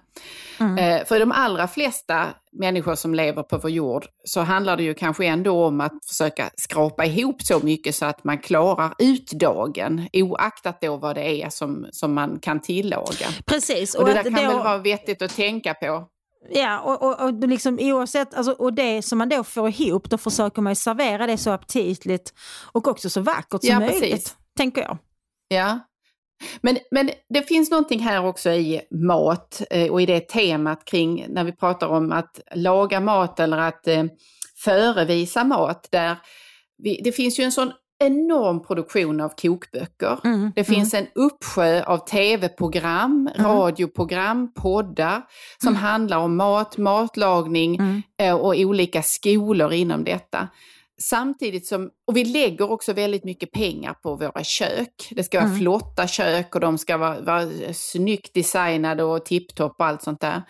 Eh, 0.78 1.04
för 1.06 1.20
de 1.20 1.32
allra 1.32 1.68
flesta 1.68 2.26
människor 2.52 2.94
som 2.94 3.14
lever 3.14 3.42
på 3.42 3.58
vår 3.58 3.70
jord 3.70 4.06
så 4.24 4.40
handlar 4.40 4.76
det 4.76 4.82
ju 4.82 4.94
kanske 4.94 5.26
ändå 5.26 5.66
om 5.66 5.80
att 5.80 5.92
försöka 6.08 6.50
skrapa 6.56 7.04
ihop 7.04 7.42
så 7.42 7.60
mycket 7.60 7.94
så 7.94 8.04
att 8.06 8.24
man 8.24 8.38
klarar 8.38 8.94
ut 8.98 9.30
dagen 9.30 10.08
oaktat 10.12 10.80
då 10.80 10.96
vad 10.96 11.14
det 11.16 11.42
är 11.42 11.50
som, 11.50 11.86
som 11.92 12.14
man 12.14 12.38
kan 12.38 12.60
tillaga. 12.60 13.26
Precis. 13.46 13.94
Och 13.94 14.06
det 14.06 14.12
där 14.12 14.22
kan 14.22 14.32
då- 14.32 14.40
väl 14.40 14.56
vara 14.58 14.78
vettigt 14.78 15.22
att 15.22 15.36
tänka 15.36 15.74
på. 15.74 16.06
Ja, 16.50 16.80
och, 16.80 17.02
och, 17.02 17.20
och 17.20 17.48
liksom, 17.48 17.78
oavsett, 17.80 18.34
alltså, 18.34 18.52
och 18.52 18.72
det 18.72 19.02
som 19.02 19.18
man 19.18 19.28
då 19.28 19.44
får 19.44 19.68
ihop, 19.80 20.10
då 20.10 20.18
försöker 20.18 20.62
man 20.62 20.70
ju 20.70 20.74
servera 20.74 21.26
det 21.26 21.36
så 21.36 21.50
aptitligt 21.50 22.32
och 22.72 22.88
också 22.88 23.10
så 23.10 23.20
vackert 23.20 23.60
som 23.60 23.70
Ja, 23.70 23.78
möjligt, 23.80 24.00
precis. 24.10 24.36
tänker 24.56 24.82
jag. 24.82 24.98
Ja. 25.48 25.78
Men, 26.60 26.78
men 26.90 27.10
det 27.28 27.42
finns 27.42 27.70
någonting 27.70 28.00
här 28.00 28.26
också 28.26 28.50
i 28.50 28.80
mat 28.90 29.62
eh, 29.70 29.90
och 29.92 30.02
i 30.02 30.06
det 30.06 30.20
temat 30.28 30.84
kring 30.84 31.26
när 31.28 31.44
vi 31.44 31.52
pratar 31.52 31.88
om 31.88 32.12
att 32.12 32.40
laga 32.54 33.00
mat 33.00 33.40
eller 33.40 33.58
att 33.58 33.86
eh, 33.86 34.04
förevisa 34.64 35.44
mat. 35.44 35.88
Där 35.92 36.16
vi, 36.82 37.00
det 37.04 37.12
finns 37.12 37.38
ju 37.40 37.44
en 37.44 37.52
sån 37.52 37.72
enorm 38.04 38.62
produktion 38.62 39.20
av 39.20 39.28
kokböcker. 39.28 40.18
Mm, 40.24 40.52
Det 40.56 40.64
finns 40.64 40.94
en 40.94 41.06
uppsjö 41.14 41.82
av 41.82 41.98
tv-program, 41.98 43.30
radioprogram, 43.36 44.52
poddar 44.54 45.22
som 45.62 45.74
handlar 45.76 46.18
om 46.18 46.36
mat, 46.36 46.76
matlagning 46.78 47.74
Mm. 47.76 48.02
eh, 48.22 48.34
och 48.34 48.54
olika 48.56 49.02
skolor 49.02 49.72
inom 49.72 50.04
detta. 50.04 50.48
Samtidigt 51.02 51.66
som, 51.66 51.90
och 52.06 52.16
vi 52.16 52.24
lägger 52.24 52.70
också 52.70 52.92
väldigt 52.92 53.24
mycket 53.24 53.52
pengar 53.52 53.94
på 54.02 54.16
våra 54.16 54.44
kök. 54.44 55.08
Det 55.10 55.24
ska 55.24 55.38
vara 55.38 55.48
Mm. 55.48 55.58
flotta 55.58 56.06
kök 56.06 56.54
och 56.54 56.60
de 56.60 56.78
ska 56.78 56.96
vara, 56.96 57.20
vara 57.20 57.48
snyggt 57.72 58.34
designade 58.34 59.02
och 59.02 59.24
tipptopp 59.24 59.74
och 59.78 59.86
allt 59.86 60.02
sånt 60.02 60.20
där. 60.20 60.42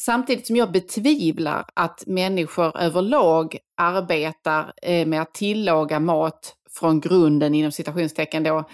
Samtidigt 0.00 0.46
som 0.46 0.56
jag 0.56 0.72
betvivlar 0.72 1.64
att 1.74 2.06
människor 2.06 2.78
överlag 2.80 3.56
arbetar 3.76 4.72
eh, 4.82 5.06
med 5.06 5.22
att 5.22 5.34
tillaga 5.34 6.00
mat 6.00 6.54
från 6.78 7.00
grunden 7.00 7.54
inom 7.54 7.72
citationstecken 7.72 8.42
då, 8.42 8.64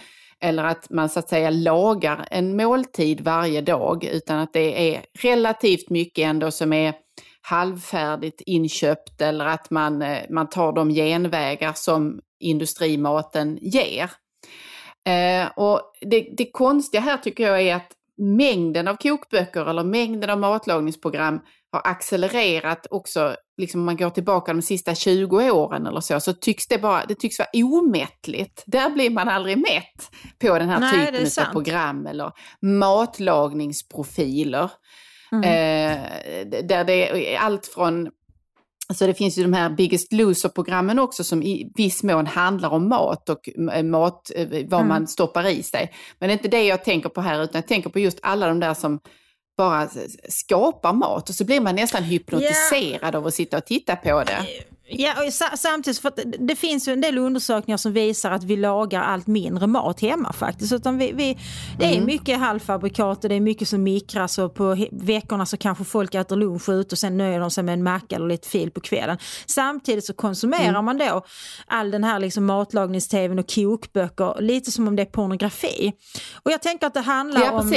eller 0.41 0.65
att 0.65 0.91
man 0.91 1.09
så 1.09 1.19
att 1.19 1.29
säga 1.29 1.51
lagar 1.51 2.29
en 2.31 2.57
måltid 2.57 3.21
varje 3.21 3.61
dag, 3.61 4.05
utan 4.05 4.39
att 4.39 4.53
det 4.53 4.95
är 4.95 5.05
relativt 5.19 5.91
mycket 5.91 6.25
ändå 6.25 6.51
som 6.51 6.73
är 6.73 6.95
halvfärdigt 7.43 8.43
inköpt 8.47 9.21
eller 9.21 9.47
att 9.47 9.71
man, 9.71 10.03
eh, 10.03 10.23
man 10.31 10.49
tar 10.49 10.73
de 10.73 10.91
genvägar 10.91 11.73
som 11.73 12.21
industrimaten 12.41 13.59
ger. 13.63 14.11
Eh, 15.09 15.51
och 15.57 15.81
det, 16.01 16.29
det 16.37 16.51
konstiga 16.51 17.01
här 17.01 17.17
tycker 17.17 17.45
jag 17.45 17.63
är 17.63 17.75
att 17.75 17.93
mängden 18.19 18.89
av 18.89 18.97
kokböcker 18.97 19.67
eller 19.67 19.85
mängden 19.85 20.31
av 20.31 20.39
matlagningsprogram 20.39 21.41
har 21.73 21.83
accelererat 21.85 22.87
också, 22.91 23.37
liksom 23.57 23.81
om 23.81 23.87
man 23.87 23.97
går 23.97 24.11
tillbaka 24.11 24.53
de 24.53 24.63
sista 24.63 24.95
20 24.95 25.51
åren 25.51 25.87
eller 25.87 26.01
så, 26.01 26.21
så 26.21 26.33
tycks 26.33 26.67
det 26.67 26.79
bara, 26.79 27.07
det 27.07 27.15
tycks 27.15 27.39
vara 27.39 27.49
omättligt. 27.55 28.63
Där 28.67 28.91
blir 28.91 29.11
man 29.11 29.29
aldrig 29.29 29.59
mätt 29.59 30.11
på 30.39 30.59
den 30.59 30.69
här 30.69 30.81
Nej, 30.81 31.07
typen 31.07 31.47
av 31.47 31.53
program 31.53 32.07
eller 32.07 32.33
matlagningsprofiler. 32.61 34.71
Mm. 35.33 35.45
Eh, 35.45 36.63
där 36.63 36.85
det 36.85 37.35
är 37.35 37.39
allt 37.39 37.67
från 37.67 38.11
Alltså 38.89 39.07
det 39.07 39.15
finns 39.15 39.39
ju 39.39 39.43
de 39.43 39.53
här 39.53 39.71
Biggest 39.71 40.13
Loser-programmen 40.13 40.99
också 40.99 41.25
som 41.25 41.43
i 41.43 41.73
viss 41.75 42.03
mån 42.03 42.27
handlar 42.27 42.71
om 42.71 42.89
mat 42.89 43.29
och 43.29 43.49
eh, 43.75 43.83
mat, 43.83 44.31
eh, 44.35 44.49
vad 44.49 44.81
Mm. 44.81 44.89
man 44.89 45.07
stoppar 45.09 45.49
i 45.49 45.63
sig. 45.63 45.93
Men 46.19 46.29
det 46.29 46.33
är 46.33 46.37
inte 46.37 46.49
det 46.49 46.65
jag 46.65 46.85
tänker 46.85 47.09
på 47.09 47.21
här, 47.21 47.43
utan 47.43 47.59
jag 47.59 47.67
tänker 47.69 47.91
på 47.91 47.99
just 47.99 48.19
alla 48.23 48.49
de 48.49 48.61
där 48.61 48.75
som 48.75 49.01
bara 49.57 49.89
skapar 50.29 50.93
mat 50.93 51.29
och 51.29 51.35
så 51.35 51.45
blir 51.45 51.61
man 51.61 51.75
nästan 51.75 52.03
hypnotiserad 52.03 53.15
av 53.17 53.27
att 53.27 53.35
sitta 53.35 53.57
och 53.57 53.67
titta 53.67 53.97
på 53.97 54.25
det. 54.25 54.47
Ja, 54.99 55.27
och 55.27 55.33
sa- 55.33 55.57
samtidigt 55.57 55.99
för 55.99 56.13
det, 56.47 56.57
finns 56.57 56.89
ju 56.89 56.93
en 56.93 57.01
del 57.01 57.19
undersökningar 57.19 57.77
som 57.77 57.93
visar 57.93 58.31
att 58.31 58.45
vi 58.45 58.57
lagar 58.57 59.03
allt 59.03 59.27
mindre 59.27 59.67
mat 59.67 60.01
hemma 60.01 60.33
faktiskt. 60.33 60.73
Utan 60.73 60.99
vi, 60.99 61.13
vi, 61.13 61.39
det 61.79 61.85
Mm. 61.87 62.03
är 62.03 62.07
mycket 62.07 62.39
halvfabrikat 62.39 63.25
och 63.25 63.29
det 63.29 63.35
är 63.35 63.41
mycket 63.41 63.69
som 63.69 63.83
mikras 63.83 64.39
och 64.39 64.55
på 64.55 64.87
veckorna 64.93 65.47
så 65.47 65.57
kanske 65.57 65.85
folk 65.85 66.15
äter 66.15 66.37
lunch 66.37 66.69
ut 66.69 66.93
och 66.93 66.99
sen 66.99 67.17
nöjer 67.17 67.41
de 67.41 67.51
sig 67.51 67.65
med 67.65 67.73
en 67.73 67.83
macka 67.83 68.17
eller 68.17 68.27
lite 68.29 68.49
fil 68.49 68.71
på 68.71 68.81
kvällen. 68.81 69.19
Samtidigt 69.47 70.05
så 70.05 70.13
konsumerar 70.15 70.69
Mm. 70.69 70.85
man 70.85 70.99
då 70.99 71.23
all 71.67 71.91
den 71.91 72.05
här 72.05 72.19
liksom 72.19 72.45
matlagningstvn 72.47 73.39
och 73.39 73.51
kokböcker 73.55 74.41
lite 74.41 74.71
som 74.73 74.89
om 74.89 74.97
det 74.97 75.03
är 75.03 75.07
pornografi. 75.07 75.93
Och 76.43 76.51
jag 76.53 76.63
tänker 76.63 76.87
att 76.87 76.95
det 76.95 77.01
handlar 77.01 77.41
Ja, 77.41 77.51
om 77.53 77.71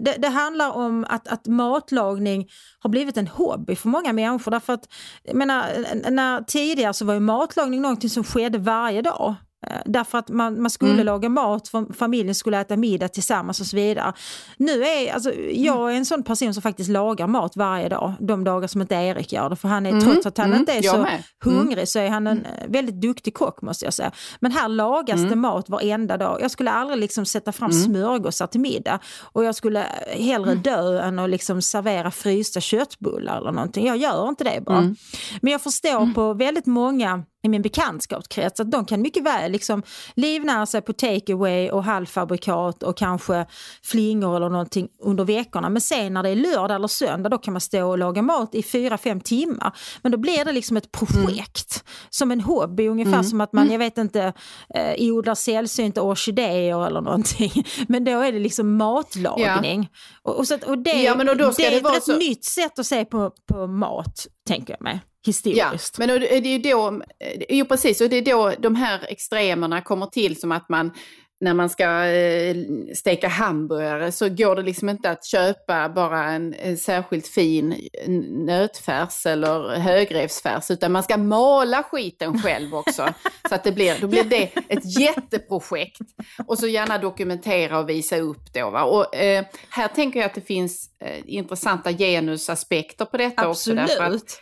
det, 0.00 0.16
det 0.18 0.28
handlar 0.28 0.70
om 0.72 1.06
att, 1.08 1.28
att 1.28 1.46
matlagning 1.46 2.48
har 2.80 2.90
blivit 2.90 3.16
en 3.16 3.26
hobby 3.28 3.76
för 3.76 3.88
många 3.88 4.12
människor. 4.12 4.50
Därför 4.50 4.72
att, 4.72 4.88
jag 5.24 5.36
menar, 5.36 5.64
när 6.10 6.42
tidigare 6.58 6.94
så 6.94 7.04
var 7.04 7.14
ju 7.14 7.20
matlagning 7.20 7.80
någonting 7.80 8.10
som 8.10 8.24
skedde 8.24 8.58
varje 8.58 9.02
dag. 9.02 9.34
Eh, 9.66 9.72
Därför 9.84 10.18
att 10.18 10.28
man, 10.28 10.62
man 10.62 10.70
skulle 10.70 10.92
Mm. 10.92 11.06
laga 11.06 11.28
mat, 11.28 11.70
familjen 11.98 12.34
skulle 12.34 12.60
äta 12.60 12.76
middag 12.76 13.08
tillsammans 13.08 13.60
och 13.60 13.66
så 13.66 13.76
vidare. 13.76 14.12
Nu 14.56 14.84
är, 14.84 15.12
alltså, 15.14 15.32
jag 15.52 15.92
är 15.92 15.96
en 15.96 16.04
sån 16.06 16.22
person 16.22 16.54
som 16.54 16.62
faktiskt 16.62 16.90
lagar 16.90 17.26
mat 17.26 17.56
varje 17.56 17.88
dag, 17.88 18.12
de 18.20 18.44
dagar 18.44 18.68
som 18.68 18.80
inte 18.80 18.94
Erik 18.94 19.32
gör 19.32 19.50
det. 19.50 19.56
För 19.56 19.68
han 19.68 19.86
är, 19.86 19.90
Mm, 19.90 20.04
trots 20.04 20.26
att 20.26 20.38
han 20.38 20.46
mm, 20.46 20.58
inte 20.60 20.72
är 20.72 20.84
jag 20.84 20.94
så 20.94 21.02
med. 21.02 21.22
hungrig 21.44 21.88
så 21.88 21.98
är 21.98 22.08
han 22.08 22.26
en 22.26 22.44
eh, 22.44 22.68
väldigt 22.68 23.00
duktig 23.00 23.34
kock 23.34 23.62
måste 23.62 23.84
jag 23.84 23.94
säga. 23.94 24.12
Men 24.40 24.52
här 24.52 24.68
lagas 24.68 25.16
Mm. 25.16 25.30
det 25.30 25.36
mat 25.36 25.68
varenda 25.68 26.16
dag. 26.16 26.38
Jag 26.42 26.50
skulle 26.50 26.70
aldrig 26.70 27.00
liksom 27.00 27.26
sätta 27.26 27.52
fram 27.52 27.72
smörgåsar 27.72 28.46
till 28.46 28.60
middag 28.60 28.98
och 29.22 29.44
jag 29.44 29.54
skulle 29.54 29.84
hellre 30.16 30.50
Mm. 30.50 30.62
dö 30.62 31.00
än 31.02 31.18
att 31.18 31.30
liksom 31.30 31.62
servera 31.62 32.10
frysta 32.10 32.60
köttbullar 32.60 33.36
eller 33.38 33.52
någonting. 33.52 33.86
Jag 33.86 33.96
gör 33.96 34.28
inte 34.28 34.44
det 34.44 34.60
bara. 34.64 34.78
Mm. 34.78 34.96
Men 35.42 35.52
jag 35.52 35.60
förstår 35.62 36.14
på 36.14 36.34
väldigt 36.34 36.66
många 36.66 37.22
i 37.42 37.48
min 37.48 37.62
bekantskapskrets 37.62 38.60
att 38.60 38.70
de 38.70 38.84
kan 38.84 39.02
mycket 39.02 39.22
väl 39.24 39.52
liksom 39.52 39.82
livnära 40.14 40.66
sig 40.66 40.82
på 40.82 40.92
takeaway 40.92 41.70
och 41.70 41.84
halvfabrikat 41.84 42.82
och 42.82 42.96
kanske 42.96 43.46
flingor 43.82 44.36
eller 44.36 44.48
någonting 44.48 44.88
under 45.02 45.24
veckorna. 45.24 45.68
Men 45.68 45.80
sen 45.80 46.14
när 46.14 46.22
det 46.22 46.28
är 46.28 46.36
lördag 46.36 46.74
eller 46.74 46.88
söndag 46.88 47.28
då 47.28 47.38
kan 47.38 47.52
man 47.54 47.60
stå 47.60 47.88
och 47.88 47.98
laga 47.98 48.22
mat 48.22 48.54
i 48.54 48.62
fyra 48.62 48.98
fem 48.98 49.20
timmar. 49.20 49.76
Men 50.02 50.12
då 50.12 50.18
blir 50.18 50.44
det 50.44 50.52
liksom 50.52 50.76
ett 50.76 50.92
projekt, 50.92 51.84
som 52.10 52.30
en 52.30 52.40
hobby, 52.40 52.88
ungefär 52.88 53.22
som 53.22 53.40
att 53.40 53.52
man, 53.52 53.70
jag 53.70 53.78
vet 53.78 53.98
inte, 53.98 54.32
eh, 54.74 54.94
odlar 55.12 55.34
sällsynta 55.34 56.02
orkidéer 56.02 56.86
eller 56.86 57.00
någonting. 57.00 57.52
Men 57.88 58.04
då 58.04 58.20
är 58.20 58.32
det 58.32 58.38
liksom 58.38 58.76
matlagning. 58.76 59.88
Och, 60.22 60.36
och, 60.38 60.46
så 60.46 60.54
att, 60.54 60.64
och 60.64 60.78
det, 60.78 61.02
Ja, 61.02 61.12
och 61.12 61.36
det 61.36 61.64
är 61.66 61.96
ett 61.96 62.04
så- 62.04 62.16
nytt 62.16 62.44
sätt 62.44 62.78
att 62.78 62.86
se 62.86 63.04
på, 63.04 63.30
på 63.52 63.66
mat, 63.66 64.26
tänker 64.48 64.72
jag 64.72 64.82
mig. 64.82 65.00
Historiskt. 65.26 65.96
Ja, 65.98 66.06
men 66.06 66.20
det 66.20 66.36
är 66.36 66.46
ju 66.46 66.58
då, 66.58 66.88
eh, 66.88 67.42
jo 67.48 67.64
precis, 67.64 68.00
och 68.00 68.08
det 68.08 68.16
är 68.16 68.22
då 68.22 68.52
de 68.58 68.74
här 68.74 69.00
extremerna 69.08 69.80
kommer 69.80 70.06
till 70.06 70.40
som 70.40 70.52
att 70.52 70.68
man 70.68 70.92
när 71.40 71.54
man 71.54 71.70
ska 71.70 72.04
eh, 72.04 72.56
steka 72.94 73.28
hamburgare 73.28 74.12
så 74.12 74.28
går 74.28 74.56
det 74.56 74.62
liksom 74.62 74.88
inte 74.88 75.10
att 75.10 75.24
köpa 75.24 75.88
bara 75.88 76.24
en, 76.24 76.54
en 76.54 76.76
särskilt 76.76 77.28
fin 77.28 77.88
nötfärs 78.28 79.26
eller 79.26 79.76
högrevsfärs 79.76 80.70
utan 80.70 80.92
man 80.92 81.02
ska 81.02 81.16
mala 81.16 81.82
skiten 81.82 82.42
själv 82.42 82.74
också. 82.74 83.14
så 83.48 83.54
att 83.54 83.64
det 83.64 83.72
blir, 83.72 84.00
då 84.00 84.06
blir 84.06 84.24
det 84.24 84.50
ett 84.68 85.00
jätteprojekt. 85.00 86.00
Och 86.46 86.58
så 86.58 86.66
gärna 86.66 86.98
dokumentera 86.98 87.78
och 87.78 87.88
visa 87.88 88.16
upp 88.16 88.52
då. 88.54 88.70
Va? 88.70 88.82
Och, 88.84 89.14
eh, 89.14 89.44
här 89.70 89.88
tänker 89.88 90.20
jag 90.20 90.26
att 90.26 90.34
det 90.34 90.40
finns 90.40 90.90
eh, 91.00 91.18
intressanta 91.26 91.92
genusaspekter 91.92 93.04
på 93.04 93.16
detta 93.16 93.46
Absolut. 93.46 93.84
också. 93.84 93.98
Därför 93.98 94.16
att 94.16 94.40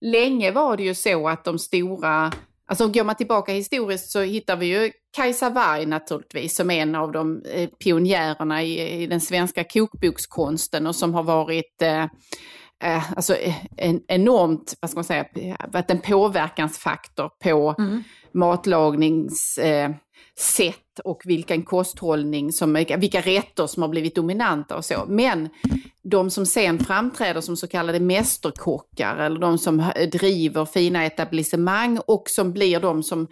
länge 0.00 0.50
var 0.50 0.76
det 0.76 0.82
ju 0.82 0.94
så 0.94 1.28
att 1.28 1.44
de 1.44 1.58
stora 1.58 2.32
Alltså 2.70 2.88
går 2.88 3.04
man 3.04 3.14
tillbaka 3.14 3.52
historiskt 3.52 4.10
så 4.10 4.20
hittar 4.20 4.56
vi 4.56 4.66
ju 4.66 4.92
Kajsa 5.12 5.50
Warg 5.50 5.86
naturligtvis 5.86 6.56
som 6.56 6.70
en 6.70 6.94
av 6.94 7.12
de 7.12 7.42
eh, 7.42 7.68
pionjärerna 7.68 8.62
i, 8.62 9.02
i, 9.02 9.06
den 9.06 9.20
svenska 9.20 9.64
kokbokskonsten 9.64 10.86
och 10.86 10.96
som 10.96 11.14
har 11.14 11.22
varit 11.22 11.82
eh, 11.82 12.02
eh, 12.84 13.12
alltså, 13.12 13.34
eh, 13.34 13.54
en, 13.76 14.00
enormt, 14.08 14.74
vad 14.80 14.90
ska 14.90 14.98
man 14.98 15.04
säga, 15.04 15.26
varit 15.72 15.90
en 15.90 16.00
påverkansfaktor 16.00 17.30
på 17.44 17.74
mm. 17.78 18.02
matlagningssätt 18.32 20.00
och 21.04 21.22
vilken 21.24 21.62
kosthållning, 21.62 22.52
som, 22.52 22.72
vilka 22.98 23.20
rätter 23.20 23.66
som 23.66 23.82
har 23.82 23.88
blivit 23.88 24.14
dominanta 24.14 24.76
och 24.76 24.84
så. 24.84 25.04
Men 25.08 25.48
de 26.02 26.30
som 26.30 26.46
sen 26.46 26.78
framträder 26.78 27.40
som 27.40 27.56
så 27.56 27.66
kallade 27.66 28.00
mästerkockar 28.00 29.16
eller 29.16 29.40
de 29.40 29.58
som 29.58 29.90
driver 30.12 30.64
fina 30.64 31.04
etablissemang 31.04 31.98
och 32.06 32.24
som 32.26 32.52
blir 32.52 32.80
de 32.80 33.02
som 33.02 33.28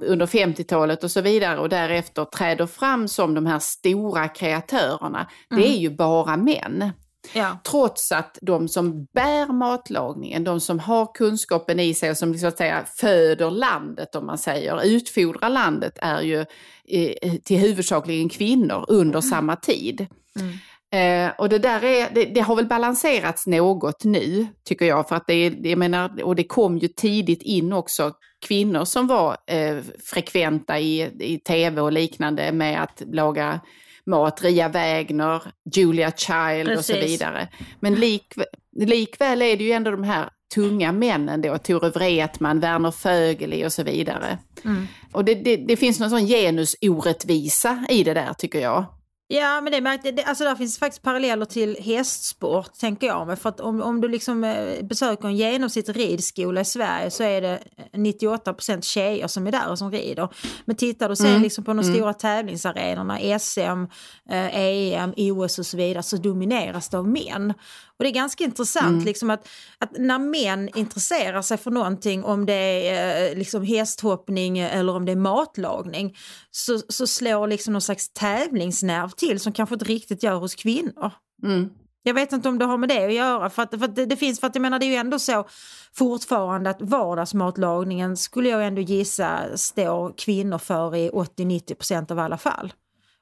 under 0.00 0.26
50-talet 0.26 1.04
och 1.04 1.10
så 1.10 1.20
vidare 1.20 1.58
och 1.58 1.68
därefter 1.68 2.24
träder 2.24 2.66
fram 2.66 3.08
som 3.08 3.34
de 3.34 3.46
här 3.46 3.58
stora 3.58 4.28
kreatörerna, 4.28 5.26
mm. 5.50 5.62
det 5.62 5.68
är 5.68 5.78
ju 5.78 5.90
bara 5.90 6.36
män. 6.36 6.90
Ja. 7.32 7.58
Trots 7.64 8.12
att 8.12 8.38
de 8.42 8.68
som 8.68 9.04
bär 9.04 9.52
matlagningen, 9.52 10.44
de 10.44 10.60
som 10.60 10.78
har 10.78 11.14
kunskapen 11.14 11.80
i 11.80 11.94
sig 11.94 12.10
och 12.10 12.16
som 12.16 12.38
så 12.38 12.46
att 12.46 12.58
säga 12.58 12.84
föder 12.96 13.50
landet 13.50 14.14
om 14.14 14.26
man 14.26 14.38
säger, 14.38 14.84
utfodrar 14.84 15.48
landet 15.48 15.98
är 16.00 16.20
ju 16.20 16.40
eh, 16.88 17.34
till 17.44 17.58
huvudsakligen 17.58 18.28
kvinnor 18.28 18.84
under 18.88 19.18
mm. 19.18 19.22
samma 19.22 19.56
tid. 19.56 20.06
Mm. 20.40 20.52
Eh, 20.92 21.30
och 21.38 21.48
det 21.48 21.58
där 21.58 21.84
är, 21.84 22.10
det, 22.14 22.24
det, 22.24 22.40
har 22.40 22.56
väl 22.56 22.66
balanserats 22.66 23.46
något 23.46 24.04
nu, 24.04 24.46
tycker 24.64 24.86
jag, 24.86 25.08
för 25.08 25.16
att 25.16 25.26
det, 25.26 25.50
det, 25.50 25.76
menar, 25.76 26.22
och 26.22 26.36
det 26.36 26.44
kom 26.44 26.78
ju 26.78 26.88
tidigt 26.88 27.42
in 27.42 27.72
också 27.72 28.12
kvinnor 28.46 28.84
som 28.84 29.06
var 29.06 29.36
eh, 29.46 29.78
frekventa 30.04 30.78
i, 30.78 31.00
i 31.20 31.38
tv 31.38 31.80
och 31.80 31.92
liknande 31.92 32.52
med 32.52 32.82
att 32.82 33.02
laga 33.06 33.60
mat, 34.06 34.42
Ria 34.42 34.68
Wägner, 34.68 35.42
Julia 35.74 36.10
Child 36.10 36.66
Precis. 36.66 36.78
och 36.78 36.84
så 36.84 37.06
vidare. 37.06 37.48
Men 37.80 37.94
lik, 37.94 38.34
likväl 38.76 39.42
är 39.42 39.56
det 39.56 39.64
ju 39.64 39.72
ändå 39.72 39.90
de 39.90 40.04
här 40.04 40.28
tunga 40.54 40.92
männen 40.92 41.42
då, 41.42 41.58
Tore 41.58 41.90
Wretman, 41.90 42.60
Werner 42.60 42.90
Fögeli 42.90 43.66
och 43.66 43.72
så 43.72 43.82
vidare. 43.82 44.38
Mm. 44.64 44.86
Och 45.12 45.24
det, 45.24 45.34
det, 45.34 45.56
det 45.56 45.76
finns 45.76 46.00
någon 46.00 46.10
sån 46.10 46.26
genusorättvisa 46.26 47.84
i 47.88 48.04
det 48.04 48.14
där 48.14 48.34
tycker 48.38 48.60
jag. 48.60 48.86
Ja, 49.32 49.60
men 49.60 49.72
det 49.72 49.80
märkte, 49.80 50.10
det, 50.10 50.24
alltså 50.24 50.44
där 50.44 50.54
finns 50.54 50.78
faktiskt 50.78 51.02
paralleller 51.02 51.44
till 51.44 51.76
hästsport, 51.80 52.72
tänker 52.78 53.06
jag. 53.06 53.26
Men 53.26 53.36
för 53.36 53.48
att 53.48 53.60
om, 53.60 53.82
om 53.82 54.00
du 54.00 54.08
liksom 54.08 54.44
eh, 54.44 54.82
besöker 54.82 55.28
en 55.28 55.36
genomsnittlig 55.36 55.96
ridskola 55.96 56.60
i 56.60 56.64
Sverige 56.64 57.10
så 57.10 57.22
är 57.22 57.40
det 57.40 57.58
98% 57.92 58.82
tjejer 58.82 59.26
som 59.26 59.46
är 59.46 59.52
där 59.52 59.70
och 59.70 59.78
som 59.78 59.90
rider. 59.90 60.28
Men 60.64 60.76
tittar 60.76 61.08
du 61.08 61.16
sen 61.16 61.26
mm. 61.26 61.42
liksom 61.42 61.64
på 61.64 61.70
de 61.70 61.78
mm. 61.78 61.94
stora 61.94 62.14
tävlingsarenorna, 62.14 63.38
SM, 63.38 63.84
eh, 64.30 64.56
EM, 64.56 65.14
OS 65.16 65.58
och 65.58 65.66
så 65.66 65.76
vidare, 65.76 66.02
så 66.02 66.16
domineras 66.16 66.88
det 66.88 66.98
av 66.98 67.08
män. 67.08 67.54
Och 68.00 68.04
det 68.04 68.10
är 68.10 68.14
ganska 68.14 68.44
intressant 68.44 68.88
mm. 68.88 69.04
liksom 69.04 69.30
att, 69.30 69.48
att 69.78 69.98
när 69.98 70.18
män 70.18 70.68
intresserar 70.74 71.42
sig 71.42 71.56
för 71.56 71.70
någonting, 71.70 72.24
om 72.24 72.46
det 72.46 72.88
är 72.88 73.30
eh, 73.30 73.38
liksom 73.38 73.62
hästhoppning 73.62 74.58
eller 74.58 74.96
om 74.96 75.06
det 75.06 75.12
är 75.12 75.16
matlagning, 75.16 76.16
så, 76.50 76.78
så 76.88 77.06
slår 77.06 77.46
liksom 77.46 77.72
någon 77.72 77.80
slags 77.80 78.12
tävlingsnerv 78.12 79.10
till 79.20 79.40
som 79.40 79.52
kanske 79.52 79.74
inte 79.74 79.84
riktigt 79.84 80.22
gör 80.22 80.34
hos 80.34 80.54
kvinnor. 80.54 81.12
Mm. 81.42 81.70
Jag 82.02 82.14
vet 82.14 82.32
inte 82.32 82.48
om 82.48 82.58
det 82.58 82.64
har 82.64 82.78
med 82.78 82.88
det 82.88 83.06
att 83.06 83.12
göra, 83.12 83.50
för, 83.50 83.62
att, 83.62 83.70
för 83.70 83.84
att 83.84 83.96
det, 83.96 84.06
det, 84.06 84.16
finns, 84.16 84.40
för 84.40 84.46
att 84.46 84.54
jag 84.54 84.62
menar 84.62 84.78
det 84.78 84.86
är 84.86 84.90
ju 84.90 84.94
ändå 84.94 85.18
så 85.18 85.46
fortfarande 85.92 86.70
att 86.70 86.82
vardagsmatlagningen 86.82 88.16
skulle 88.16 88.48
jag 88.48 88.66
ändå 88.66 88.80
gissa 88.80 89.56
står 89.56 90.14
kvinnor 90.16 90.58
för 90.58 90.96
i 90.96 91.10
80-90% 91.10 92.12
av 92.12 92.18
alla 92.18 92.38
fall. 92.38 92.72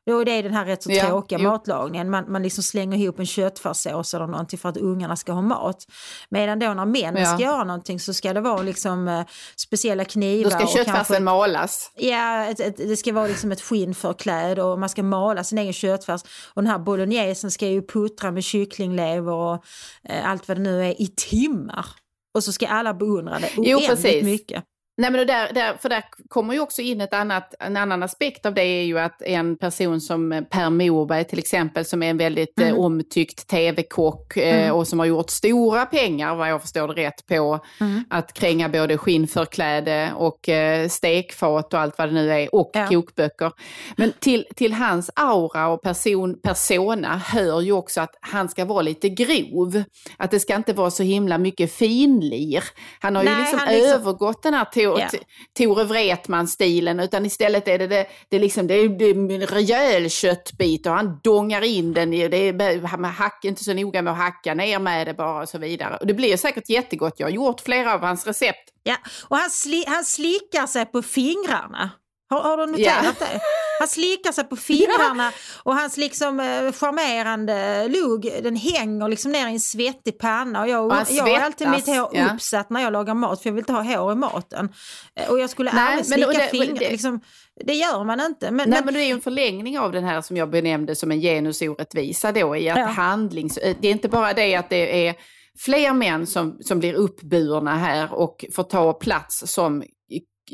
Jo, 0.09 0.25
det 0.25 0.31
är 0.31 0.43
den 0.43 0.55
här 0.55 0.65
rätt 0.65 0.83
så 0.83 0.91
tråkiga 0.91 1.39
ja, 1.39 1.51
matlagningen. 1.51 2.11
Man, 2.11 2.33
man 2.33 2.43
liksom 2.43 2.63
slänger 2.63 2.99
ihop 2.99 3.19
en 3.19 3.27
köttfärssås 3.27 4.15
eller 4.15 4.27
någonting 4.27 4.59
för 4.59 4.69
att 4.69 4.77
ungarna 4.77 5.17
ska 5.17 5.33
ha 5.33 5.43
mat. 5.43 5.87
Medan 6.29 6.59
då 6.59 6.75
när 6.75 6.87
männen 6.87 7.23
ja. 7.23 7.35
ska 7.35 7.43
göra 7.43 7.65
någonting 7.65 8.01
så 8.01 8.15
ska 8.15 8.33
det 8.33 8.41
vara 8.41 8.63
liksom 8.63 9.09
uh, 9.09 9.25
speciella 9.57 10.05
knivar. 10.05 10.51
Då 10.51 10.57
ska 10.57 10.67
köttfärsen 10.67 11.25
malas. 11.25 11.93
Ja, 11.97 12.45
ett, 12.45 12.61
ett, 12.61 12.77
det 12.77 12.97
ska 12.97 13.13
vara 13.13 13.27
liksom 13.27 13.53
ett 13.53 13.61
skinnförkläde 13.61 14.63
och 14.63 14.79
man 14.79 14.89
ska 14.89 15.03
mala 15.03 15.45
sin 15.45 15.59
egen 15.59 15.73
köttfärs. 15.73 16.23
Och 16.55 16.63
den 16.63 16.71
här 16.71 16.79
bolognesen 16.79 17.51
ska 17.51 17.67
ju 17.67 17.83
puttra 17.83 18.31
med 18.31 18.45
kycklinglever 18.45 19.33
och 19.33 19.65
uh, 20.11 20.31
allt 20.31 20.49
vad 20.49 20.57
det 20.57 20.63
nu 20.63 20.85
är 20.85 21.03
i 21.03 21.07
timmar. 21.17 21.87
Och 22.35 22.45
så 22.45 22.53
ska 22.53 22.67
alla 22.67 22.95
beundra 22.95 23.39
det 23.39 23.59
oändligt 23.59 24.25
mycket. 24.25 24.65
Nej, 25.01 25.11
men 25.11 25.27
där, 25.27 25.53
där, 25.53 25.77
för 25.81 25.89
där 25.89 26.05
kommer 26.29 26.55
ju 26.55 26.61
också 26.61 26.83
in 26.83 27.01
ett 27.01 27.15
annat, 27.15 27.55
en 27.59 27.77
annan 27.77 28.03
aspekt 28.03 28.47
av 28.47 28.55
det 28.55 28.63
är 28.63 28.85
ju 28.85 28.99
att 28.99 29.23
en 29.23 29.57
person 29.57 30.01
som 30.01 30.47
Per 30.51 30.71
Morberg 30.71 31.25
till 31.25 31.39
exempel, 31.39 31.85
som 31.85 32.03
är 32.03 32.11
en 32.11 32.19
väldigt 32.19 32.59
mm. 32.59 32.75
eh, 32.75 32.81
omtyckt 32.81 33.47
tv-kock 33.47 34.37
eh, 34.37 34.65
mm. 34.65 34.75
och 34.75 34.89
som 34.89 34.99
har 34.99 35.07
gjort 35.07 35.31
stora 35.31 35.87
pengar, 35.87 36.35
vad 36.35 36.51
jag 36.51 36.63
förstår 36.63 36.89
det 36.89 37.03
rätt, 37.07 37.27
på 37.27 37.61
mm. 37.81 38.05
att 38.11 38.33
kränga 38.33 38.69
både 38.69 38.99
skinnförkläde 38.99 40.13
och 40.17 40.49
eh, 40.49 40.89
stekfat 40.89 41.75
och 41.75 41.81
allt 41.81 41.99
vad 41.99 42.09
det 42.09 42.15
nu 42.15 42.33
är, 42.33 42.55
och 42.55 42.71
ja. 42.75 42.87
kokböcker. 42.87 43.53
Men 43.97 44.13
till, 44.21 44.47
till 44.57 44.73
hans 44.73 45.11
aura 45.15 45.69
och 45.69 45.83
person, 45.83 46.41
persona 46.43 47.17
hör 47.17 47.61
ju 47.61 47.73
också 47.73 48.01
att 48.01 48.17
han 48.21 48.49
ska 48.49 48.65
vara 48.65 48.83
lite 48.83 49.09
grov. 49.09 49.83
Att 50.17 50.31
det 50.31 50.41
ska 50.41 50.57
inte 50.57 50.73
vara 50.73 50.91
så 50.91 51.03
himla 51.03 51.39
mycket 51.39 51.73
finlir. 51.73 52.65
Han 53.01 53.17
har 53.17 53.25
Nej, 53.25 53.35
ju 53.35 53.41
liksom, 53.41 53.61
liksom 53.69 53.93
övergått 53.93 54.43
den 54.43 54.55
här 54.55 54.65
Tore, 54.89 54.99
yeah. 55.01 55.11
Tore 55.59 55.85
Wretman-stilen, 55.85 57.01
utan 57.01 57.27
istället 57.27 57.69
är 57.69 57.79
det, 57.79 57.87
det, 57.87 58.07
det, 58.29 58.39
liksom, 58.39 58.67
det 58.67 58.75
är 58.75 59.03
en 59.35 59.47
rejäl 59.47 60.11
köttbit 60.11 60.87
och 60.87 60.93
han 60.93 61.21
dongar 61.23 61.63
in 61.63 61.93
den. 61.93 62.11
Det 62.11 62.49
är 62.49 63.05
hack, 63.05 63.45
inte 63.45 63.65
så 63.65 63.75
noga 63.75 64.03
med 64.03 64.13
att 64.13 64.19
hacka 64.19 64.55
ner 64.55 64.79
med 64.79 65.07
det 65.07 65.15
bara 65.15 65.43
och 65.43 65.49
så 65.49 65.59
vidare. 65.59 65.97
Och 65.97 66.07
det 66.07 66.15
blir 66.15 66.37
säkert 66.37 66.69
jättegott. 66.69 67.15
Jag 67.17 67.27
har 67.27 67.33
gjort 67.33 67.61
flera 67.61 67.95
av 67.95 68.01
hans 68.01 68.27
recept. 68.27 68.71
Ja, 68.83 68.97
och 69.29 69.37
han, 69.37 69.51
sli, 69.51 69.85
han 69.87 70.05
slickar 70.05 70.67
sig 70.67 70.87
på 70.87 71.03
fingrarna. 71.03 71.91
Har, 72.31 72.41
har 72.41 72.57
du 72.57 72.67
noterat 72.67 73.05
yeah. 73.05 73.15
det? 73.19 73.41
Han 73.79 73.89
slickar 73.89 74.33
sig 74.33 74.45
på 74.45 74.57
fingrarna 74.57 75.33
och 75.63 75.75
hans 75.75 75.97
liksom 75.97 76.41
eh, 76.41 76.73
charmerande 76.73 77.89
lugg 77.89 78.33
den 78.43 78.57
hänger 78.57 79.09
liksom 79.09 79.33
ner 79.33 79.49
i 79.49 79.53
en 79.53 79.61
svettig 79.61 80.19
panna. 80.19 80.63
Och 80.63 80.69
jag, 80.69 80.87
och 80.87 80.93
jag 81.11 81.25
har 81.25 81.41
alltid 81.41 81.69
mitt 81.69 81.87
hår 81.87 82.11
ja. 82.13 82.35
uppsatt 82.35 82.71
när 82.71 82.81
jag 82.81 82.93
lagar 82.93 83.15
mat 83.15 83.43
för 83.43 83.49
jag 83.49 83.55
vill 83.55 83.63
inte 83.63 83.73
ha 83.73 83.83
hår 83.83 84.13
i 84.13 84.15
maten. 84.15 84.69
Eh, 85.17 85.31
och 85.31 85.41
jag 85.41 85.51
skulle 85.51 85.73
Nej, 85.73 85.87
aldrig 85.87 86.07
slicka 86.07 86.33
det, 86.33 86.49
fingrar. 86.51 86.79
Det, 86.79 86.91
liksom, 86.91 87.21
det 87.65 87.75
gör 87.75 88.05
man 88.05 88.21
inte. 88.21 88.51
Men, 88.51 88.71
Nej, 88.71 88.81
men, 88.85 88.95
det 88.95 89.01
är 89.01 89.07
ju 89.07 89.13
en 89.13 89.21
förlängning 89.21 89.79
av 89.79 89.93
den 89.93 90.05
här 90.05 90.21
som 90.21 90.37
jag 90.37 90.51
benämnde 90.51 90.97
som 90.97 91.11
en 91.11 91.21
genusorättvisa 91.21 92.33
då 92.33 92.57
i 92.57 92.69
att 92.69 92.79
ja. 92.79 92.87
handlings... 92.87 93.57
Eh, 93.57 93.77
det 93.81 93.89
är 93.89 93.93
inte 93.93 94.09
bara 94.09 94.33
det 94.33 94.55
att 94.55 94.71
det 94.71 95.09
är 95.09 95.15
fler 95.59 95.93
män 95.93 96.27
som, 96.27 96.59
som 96.61 96.79
blir 96.79 96.95
uppburna 96.95 97.77
här 97.77 98.15
och 98.15 98.45
får 98.55 98.63
ta 98.63 98.93
plats 98.93 99.43
som 99.47 99.83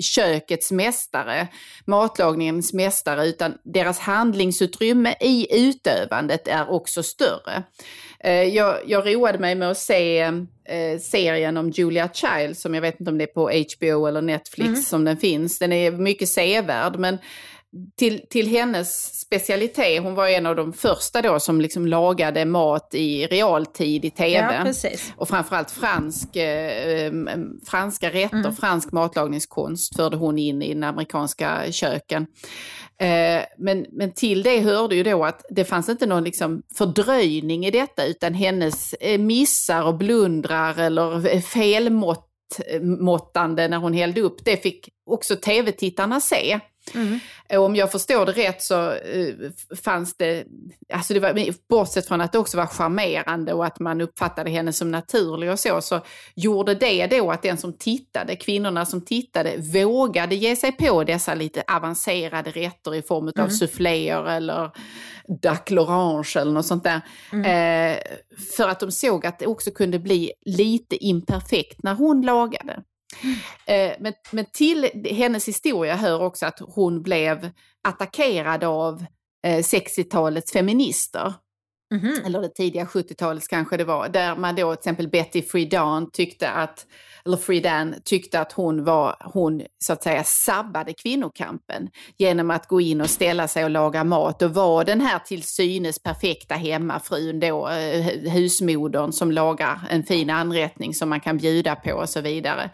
kökets 0.02 0.72
mästare, 0.72 1.48
matlagningens 1.84 2.72
mästare, 2.72 3.26
utan 3.26 3.54
deras 3.62 3.98
handlingsutrymme 3.98 5.14
i 5.20 5.46
utövandet 5.68 6.48
är 6.48 6.70
också 6.70 7.02
större. 7.02 7.62
Eh, 8.20 8.32
jag, 8.32 8.76
jag 8.86 9.14
roade 9.14 9.38
mig 9.38 9.54
med 9.54 9.70
att 9.70 9.78
se 9.78 10.18
eh, 10.64 11.00
serien 11.00 11.56
om 11.56 11.70
Julia 11.70 12.08
Child, 12.12 12.58
som 12.58 12.74
jag 12.74 12.82
vet 12.82 13.00
inte 13.00 13.10
om 13.10 13.18
det 13.18 13.24
är 13.24 13.34
på 13.34 13.50
HBO 13.50 14.06
eller 14.06 14.22
Netflix 14.22 14.68
mm. 14.68 14.82
som 14.82 15.04
den 15.04 15.16
finns. 15.16 15.58
Den 15.58 15.72
är 15.72 15.90
mycket 15.90 16.28
sevärd, 16.28 16.98
men 16.98 17.18
till, 17.98 18.26
till 18.30 18.48
hennes 18.48 19.20
specialitet, 19.20 20.02
hon 20.02 20.14
var 20.14 20.28
en 20.28 20.46
av 20.46 20.56
de 20.56 20.72
första 20.72 21.22
då 21.22 21.40
som 21.40 21.60
liksom 21.60 21.86
lagade 21.86 22.44
mat 22.44 22.94
i 22.94 23.26
realtid 23.26 24.04
i 24.04 24.10
tv. 24.10 24.74
Ja, 24.82 24.90
och 25.16 25.28
framförallt 25.28 25.70
fransk, 25.70 26.36
eh, 26.36 27.12
franska 27.66 28.10
rätter, 28.10 28.36
mm. 28.36 28.56
fransk 28.56 28.92
matlagningskonst 28.92 29.96
förde 29.96 30.16
hon 30.16 30.38
in 30.38 30.62
i 30.62 30.74
den 30.74 30.84
amerikanska 30.84 31.72
köken. 31.72 32.26
Eh, 33.00 33.42
men, 33.58 33.86
men 33.92 34.12
till 34.12 34.42
det 34.42 34.60
hörde 34.60 34.96
ju 34.96 35.02
då 35.02 35.24
att 35.24 35.44
det 35.50 35.64
fanns 35.64 35.88
inte 35.88 36.06
någon 36.06 36.24
liksom 36.24 36.62
fördröjning 36.78 37.66
i 37.66 37.70
detta 37.70 38.06
utan 38.06 38.34
hennes 38.34 38.92
eh, 38.92 39.20
missar 39.20 39.82
och 39.82 39.94
blundrar 39.94 40.80
eller 40.80 41.40
felmått 41.40 42.30
måttande 42.80 43.68
när 43.68 43.76
hon 43.76 43.92
hällde 43.92 44.20
upp, 44.20 44.44
det 44.44 44.56
fick 44.56 44.88
också 45.06 45.36
tv-tittarna 45.36 46.20
se. 46.20 46.60
Och 47.58 47.64
om 47.64 47.76
jag 47.76 47.92
förstår 47.92 48.26
det 48.26 48.32
rätt 48.32 48.62
så 48.62 48.92
eh, 48.92 49.34
fanns 49.84 50.16
det, 50.16 50.44
alltså 50.92 51.14
det 51.14 51.20
var, 51.20 51.68
bortsett 51.68 52.08
från 52.08 52.20
att 52.20 52.32
det 52.32 52.38
också 52.38 52.56
var 52.56 52.66
charmerande 52.66 53.52
och 53.52 53.66
att 53.66 53.80
man 53.80 54.00
uppfattade 54.00 54.50
henne 54.50 54.72
som 54.72 54.90
naturlig 54.90 55.50
och 55.50 55.58
så, 55.58 55.80
så 55.80 56.00
gjorde 56.34 56.74
det 56.74 57.06
då 57.06 57.30
att 57.30 57.42
den 57.42 57.56
som 57.56 57.72
tittade, 57.78 58.36
kvinnorna 58.36 58.86
som 58.86 59.00
tittade, 59.00 59.56
vågade 59.56 60.34
ge 60.34 60.56
sig 60.56 60.72
på 60.72 61.04
dessa 61.04 61.34
lite 61.34 61.64
avancerade 61.66 62.50
rätter 62.50 62.94
i 62.94 63.02
form 63.02 63.32
av 63.38 63.48
souffléer 63.48 64.28
eller 64.28 64.70
duck 65.42 65.70
l'orange 65.70 66.36
eller 66.40 66.52
något 66.52 66.66
sånt 66.66 66.84
där. 66.84 67.00
Eh, 67.32 67.98
för 68.56 68.68
att 68.68 68.80
de 68.80 68.92
såg 68.92 69.26
att 69.26 69.38
det 69.38 69.46
också 69.46 69.70
kunde 69.70 69.98
bli 69.98 70.32
lite 70.44 71.04
imperfekt 71.04 71.82
när 71.82 71.94
hon 71.94 72.22
lagade. 72.22 72.82
Eh, 73.66 73.92
men, 74.00 74.12
men 74.30 74.44
till 74.52 74.90
hennes 75.10 75.48
historia 75.48 75.96
hör 75.96 76.22
också 76.22 76.46
att 76.46 76.58
hon 76.60 77.02
blev 77.02 77.50
attackerad 77.82 78.64
av 78.64 79.04
eh, 79.46 79.58
60-talets 79.58 80.52
feminister. 80.52 81.34
Mm-hmm. 81.94 82.26
Eller 82.26 82.40
det 82.40 82.48
tidiga 82.48 82.84
70-talet 82.84 83.48
kanske 83.48 83.76
det 83.76 83.84
var. 83.84 84.08
Där 84.08 84.36
man 84.36 84.54
då 84.54 84.74
till 84.74 84.80
exempel 84.80 85.08
Betty 85.08 85.42
Friedan 85.42 86.10
tyckte 86.10 86.50
att, 86.50 86.86
eller 87.24 87.36
Friedan 87.36 87.94
tyckte 88.04 88.40
att 88.40 88.52
hon 88.52 88.84
var, 88.84 89.16
hon 89.20 89.62
så 89.78 89.92
att 89.92 90.02
säga 90.02 90.24
sabbade 90.24 90.92
kvinnokampen 90.92 91.88
genom 92.18 92.50
att 92.50 92.68
gå 92.68 92.80
in 92.80 93.00
och 93.00 93.10
ställa 93.10 93.48
sig 93.48 93.64
och 93.64 93.70
laga 93.70 94.04
mat 94.04 94.42
och 94.42 94.54
vara 94.54 94.84
den 94.84 95.00
här 95.00 95.18
till 95.18 95.42
synes 95.42 96.02
perfekta 96.02 96.54
hemmafrun 96.54 97.40
då, 97.40 97.68
eh, 97.68 98.32
husmodern 98.32 99.12
som 99.12 99.32
lagar 99.32 99.80
en 99.90 100.02
fin 100.02 100.30
anrättning 100.30 100.94
som 100.94 101.08
man 101.08 101.20
kan 101.20 101.36
bjuda 101.36 101.74
på 101.74 101.92
och 101.92 102.08
så 102.08 102.20
vidare. 102.20 102.70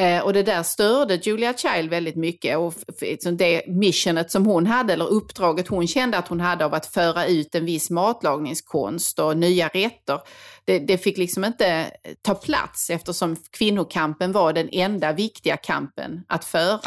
Eh, 0.00 0.20
och 0.24 0.32
det 0.32 0.42
där 0.42 0.62
störde 0.62 1.14
Julia 1.14 1.54
Child 1.54 1.90
väldigt 1.90 2.16
mycket 2.16 2.58
och 2.58 2.74
liksom 3.00 3.36
det 3.36 3.62
missionet 3.66 4.30
som 4.30 4.46
hon 4.46 4.66
hade, 4.66 4.92
eller 4.92 5.06
uppdraget 5.12 5.68
hon 5.68 5.86
kände 5.86 6.18
att 6.18 6.28
hon 6.28 6.40
hade 6.40 6.64
av 6.64 6.74
att 6.74 6.86
föra 6.86 7.26
ut 7.26 7.54
en 7.54 7.64
viss 7.64 7.90
matlagningskonst 7.90 9.18
och 9.18 9.36
nya 9.36 9.68
rätter, 9.68 10.20
det, 10.64 10.78
det 10.78 10.98
fick 10.98 11.18
liksom 11.18 11.44
inte 11.44 11.90
ta 12.22 12.34
plats 12.34 12.90
eftersom 12.90 13.36
kvinnokampen 13.50 14.32
var 14.32 14.52
den 14.52 14.68
enda 14.72 15.12
viktiga 15.12 15.56
kampen 15.56 16.24
att 16.28 16.44
föra. 16.44 16.80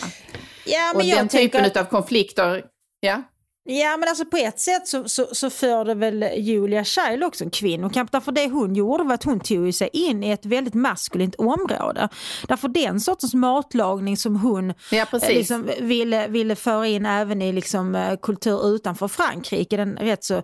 Ja, 0.65 0.91
och 0.95 1.03
den 1.03 1.27
typen 1.27 1.65
att- 1.65 1.77
av 1.77 1.83
konflikter, 1.83 2.63
ja. 2.99 3.23
Ja 3.69 3.97
men 3.97 4.09
alltså 4.09 4.25
på 4.25 4.37
ett 4.37 4.59
sätt 4.59 4.87
så, 4.87 5.09
så, 5.09 5.27
så 5.31 5.49
förde 5.49 5.93
väl 5.93 6.25
Julia 6.37 6.83
Child 6.83 7.23
också 7.23 7.43
en 7.43 7.49
kvinnokamp. 7.49 8.11
Därför 8.11 8.31
det 8.31 8.49
hon 8.49 8.75
gjorde 8.75 9.03
var 9.03 9.13
att 9.13 9.23
hon 9.23 9.39
tog 9.39 9.73
sig 9.73 9.89
in 9.93 10.23
i 10.23 10.29
ett 10.29 10.45
väldigt 10.45 10.73
maskulint 10.73 11.35
område. 11.35 12.09
Därför 12.47 12.67
den 12.67 12.99
sortens 12.99 13.33
matlagning 13.33 14.17
som 14.17 14.35
hon 14.35 14.73
Ja, 14.91 15.05
eh, 15.13 15.29
liksom 15.29 15.69
ville, 15.79 16.27
ville 16.27 16.55
föra 16.55 16.87
in 16.87 17.05
även 17.05 17.41
i 17.41 17.51
liksom, 17.51 17.95
eh, 17.95 18.17
kultur 18.21 18.67
utanför 18.75 19.07
Frankrike, 19.07 19.77
den 19.77 19.97
rätt 19.97 20.23
så 20.23 20.35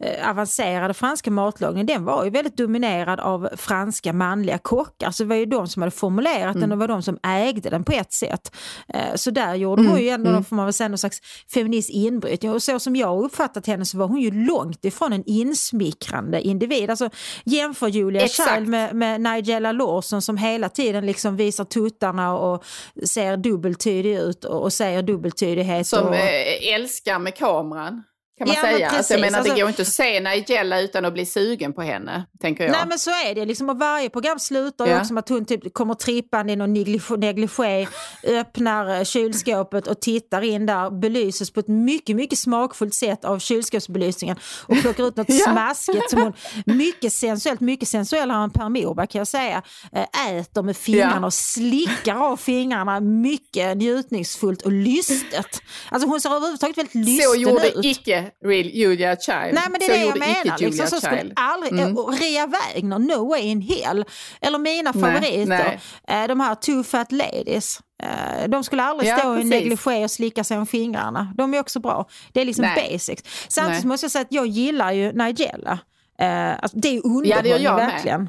eh, 0.00 0.30
avancerade 0.30 0.94
franska 0.94 1.30
matlagningen, 1.30 1.86
den 1.86 2.04
var 2.04 2.24
ju 2.24 2.30
väldigt 2.30 2.56
dominerad 2.56 3.20
av 3.20 3.48
franska 3.56 4.12
manliga 4.12 4.58
kockar. 4.58 5.10
Så 5.10 5.22
det 5.22 5.28
var 5.28 5.36
ju 5.36 5.46
de 5.46 5.68
som 5.68 5.82
hade 5.82 5.90
formulerat 5.90 6.56
Mm. 6.56 6.60
den 6.60 6.72
och 6.72 6.78
var 6.78 6.88
de 6.88 7.02
som 7.02 7.18
ägde 7.22 7.70
den 7.70 7.84
på 7.84 7.92
ett 7.92 8.12
sätt. 8.12 8.56
Eh, 8.88 9.14
så 9.14 9.30
där 9.30 9.54
gjorde 9.54 9.82
hon 9.82 10.00
ju 10.00 10.08
ändå, 10.08 10.30
mm. 10.30 10.44
får 10.44 10.56
man 10.56 10.66
väl 10.66 10.72
säga, 10.72 10.88
någon 10.88 10.98
slags 10.98 11.20
feminist 11.54 11.90
inbrytning. 11.90 12.52
Och 12.52 12.62
så 12.70 12.80
som 12.80 12.96
jag 12.96 13.06
har 13.06 13.24
uppfattat 13.24 13.66
henne 13.66 13.84
så 13.84 13.98
var 13.98 14.06
hon 14.06 14.20
ju 14.20 14.30
långt 14.46 14.84
ifrån 14.84 15.12
en 15.12 15.24
insmickrande 15.26 16.40
individ. 16.40 16.90
Alltså, 16.90 17.10
jämför 17.44 17.88
Julia. 17.88 18.28
Child 18.28 18.68
med, 18.68 18.94
med 18.94 19.20
Nigella 19.20 19.72
Lawson 19.72 20.22
som 20.22 20.36
hela 20.36 20.68
tiden 20.68 21.06
liksom 21.06 21.36
visar 21.36 21.64
tuttarna 21.64 22.38
och 22.38 22.64
ser 23.08 23.36
dubbeltydig 23.36 24.14
ut 24.18 24.44
och, 24.44 24.62
och 24.62 24.72
säger 24.72 25.02
dubbeltydighet. 25.02 25.86
Som 25.86 26.06
och, 26.08 26.14
eh, 26.14 26.74
älskar 26.74 27.18
med 27.18 27.36
kameran. 27.36 28.02
Kan 28.40 28.48
man 28.48 28.56
Ja, 28.56 28.62
men 28.62 28.72
säga. 28.74 28.86
Alltså, 28.88 28.96
jag 29.14 29.20
precis. 29.20 29.20
menar, 29.20 29.38
Alltså- 29.38 29.54
det 29.54 29.60
går 29.60 29.68
inte 29.68 29.82
att 29.82 29.88
se 29.88 30.20
Nigella 30.20 30.80
utan 30.80 31.04
att 31.04 31.12
bli 31.12 31.26
sugen 31.26 31.72
på 31.72 31.82
henne, 31.82 32.26
tänker 32.40 32.64
jag. 32.64 32.72
Nej 32.72 32.80
men 32.88 32.98
så 32.98 33.10
är 33.10 33.34
det, 33.34 33.44
liksom, 33.44 33.68
och 33.70 33.78
varje 33.78 34.10
program 34.10 34.38
slutar 34.38 34.86
Ja. 34.86 35.00
också 35.00 35.14
med 35.14 35.20
att 35.20 35.28
hon 35.28 35.44
typ 35.44 35.74
kommer 35.74 35.94
trippande 35.94 36.52
i 36.52 36.56
någon 36.56 36.72
negligé, 36.72 37.86
öppnar 38.24 38.96
eh, 38.98 39.04
kylskåpet 39.04 39.86
och 39.86 40.00
tittar 40.00 40.42
in 40.42 40.66
där, 40.66 40.90
belyses 40.90 41.50
på 41.50 41.60
ett 41.60 41.68
mycket, 41.68 42.16
mycket 42.16 42.38
smakfullt 42.38 42.94
sätt 42.94 43.24
av 43.24 43.38
kylskåpsbelysningen 43.38 44.36
och 44.66 44.80
plockar 44.80 45.08
ut 45.08 45.16
något 45.16 45.26
Ja. 45.30 45.44
smaskigt 45.52 46.10
som 46.10 46.22
hon, 46.22 46.32
mycket 46.66 47.12
sensuellt, 47.12 47.60
mycket 47.60 47.88
sensuellare 47.88 48.44
än 48.44 48.50
Per 48.50 48.68
Morberg 48.68 49.06
kan 49.06 49.18
jag 49.18 49.28
säga, 49.28 49.62
eh, 49.92 50.30
äter 50.36 50.62
med 50.62 50.76
fingrarna 50.76 51.16
Ja. 51.20 51.26
och 51.26 51.34
slickar 51.34 52.16
av 52.16 52.36
fingrarna 52.36 53.00
mycket 53.00 53.76
njutningsfullt 53.76 54.62
och 54.62 54.72
lystet. 54.72 55.46
Alltså 55.90 56.08
hon 56.08 56.20
ser 56.20 56.30
överhuvudtaget 56.30 56.78
väldigt 56.78 56.94
lysten 56.94 57.30
Så 57.30 57.36
gjorde 57.40 57.68
ut. 57.68 57.84
icke 57.84 58.29
real 58.44 58.66
Julia 58.66 59.16
Child. 59.16 59.54
Nej 59.54 59.62
men 59.70 59.72
det 59.72 59.84
så 59.84 59.92
är 59.92 59.98
det 59.98 60.04
jag 60.04 60.18
menar. 60.18 60.58
Liksom, 60.58 60.86
så 60.86 60.96
skulle 61.00 61.18
Child. 61.20 61.32
aldrig, 61.36 61.72
Mm. 61.72 61.96
och 61.98 62.18
Rea 62.20 62.46
Wägner, 62.46 62.98
No 62.98 63.28
way 63.28 63.40
in 63.42 63.60
hell. 63.60 64.04
Eller 64.40 64.58
mina 64.58 64.92
Nej, 64.94 65.02
favoriter, 65.02 65.80
eh, 66.08 66.26
de 66.28 66.40
här 66.40 66.54
Two 66.54 66.82
Fat 66.82 67.12
Ladies. 67.12 67.80
Eh, 68.02 68.48
De 68.48 68.64
skulle 68.64 68.82
aldrig 68.82 69.10
Ja, 69.10 69.18
stå 69.18 69.32
i 69.34 69.36
precis. 69.36 69.50
negligé 69.50 70.04
och 70.04 70.10
slicka 70.10 70.44
sig 70.44 70.58
om 70.58 70.66
fingrarna. 70.66 71.32
De 71.36 71.54
är 71.54 71.60
också 71.60 71.80
bra. 71.80 72.08
Det 72.32 72.40
är 72.40 72.44
liksom 72.44 72.64
Nej. 72.64 72.90
basics. 72.92 73.22
Samtidigt 73.48 73.82
Nej. 73.84 73.88
måste 73.88 74.04
jag 74.04 74.10
säga 74.10 74.22
att 74.22 74.32
jag 74.32 74.46
gillar 74.46 74.92
ju 74.92 75.12
Nigella. 75.12 75.78
Eh, 76.20 76.50
alltså, 76.62 76.78
det 76.78 76.88
är 76.88 76.92
ju 76.92 77.00
Ja, 77.04 77.12
det 77.42 77.48
gör 77.48 77.56
underhållning 77.56 77.64
jag 77.64 77.76
verkligen. 77.76 78.28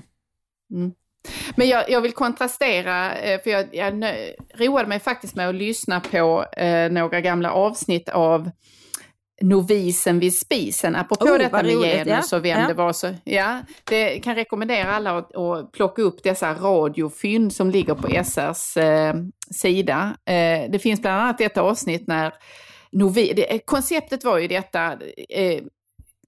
Men 1.55 1.67
jag, 1.69 1.89
jag 1.89 2.01
vill 2.01 2.11
kontrastera, 2.11 3.09
för 3.43 3.49
jag, 3.49 3.75
jag 3.75 3.93
roade 4.55 4.87
mig 4.87 4.99
faktiskt 4.99 5.35
med 5.35 5.49
att 5.49 5.55
lyssna 5.55 5.99
på 5.99 6.45
eh, 6.57 6.91
några 6.91 7.21
gamla 7.21 7.51
avsnitt 7.51 8.09
av 8.09 8.51
Novisen 9.41 10.19
vid 10.19 10.37
spisen, 10.37 10.95
apropå 10.95 11.25
Oh, 11.25 11.37
detta 11.37 11.63
med 11.63 11.73
roligt, 11.73 11.91
genus 11.91 12.31
ja. 12.31 12.37
och 12.37 12.45
vem 12.45 12.59
Ja. 12.61 12.67
det 12.67 12.73
var. 12.73 12.93
Så, 12.93 13.15
ja, 13.23 13.59
det 13.83 14.19
kan 14.19 14.35
rekommendera 14.35 14.95
alla 14.95 15.17
att, 15.17 15.35
att 15.35 15.71
plocka 15.71 16.01
upp 16.01 16.23
dessa 16.23 16.53
radiofynd 16.53 17.53
som 17.53 17.69
ligger 17.71 17.95
på 17.95 18.23
SRs 18.23 18.77
eh, 18.77 19.13
sida. 19.55 20.17
Eh, 20.25 20.71
det 20.71 20.79
finns 20.81 21.01
bland 21.01 21.21
annat 21.21 21.41
ett 21.41 21.57
avsnitt 21.57 22.07
när 22.07 22.33
Novi, 22.91 23.33
det, 23.35 23.65
konceptet 23.65 24.23
var 24.23 24.37
ju 24.37 24.47
detta, 24.47 24.91
eh, 25.29 25.61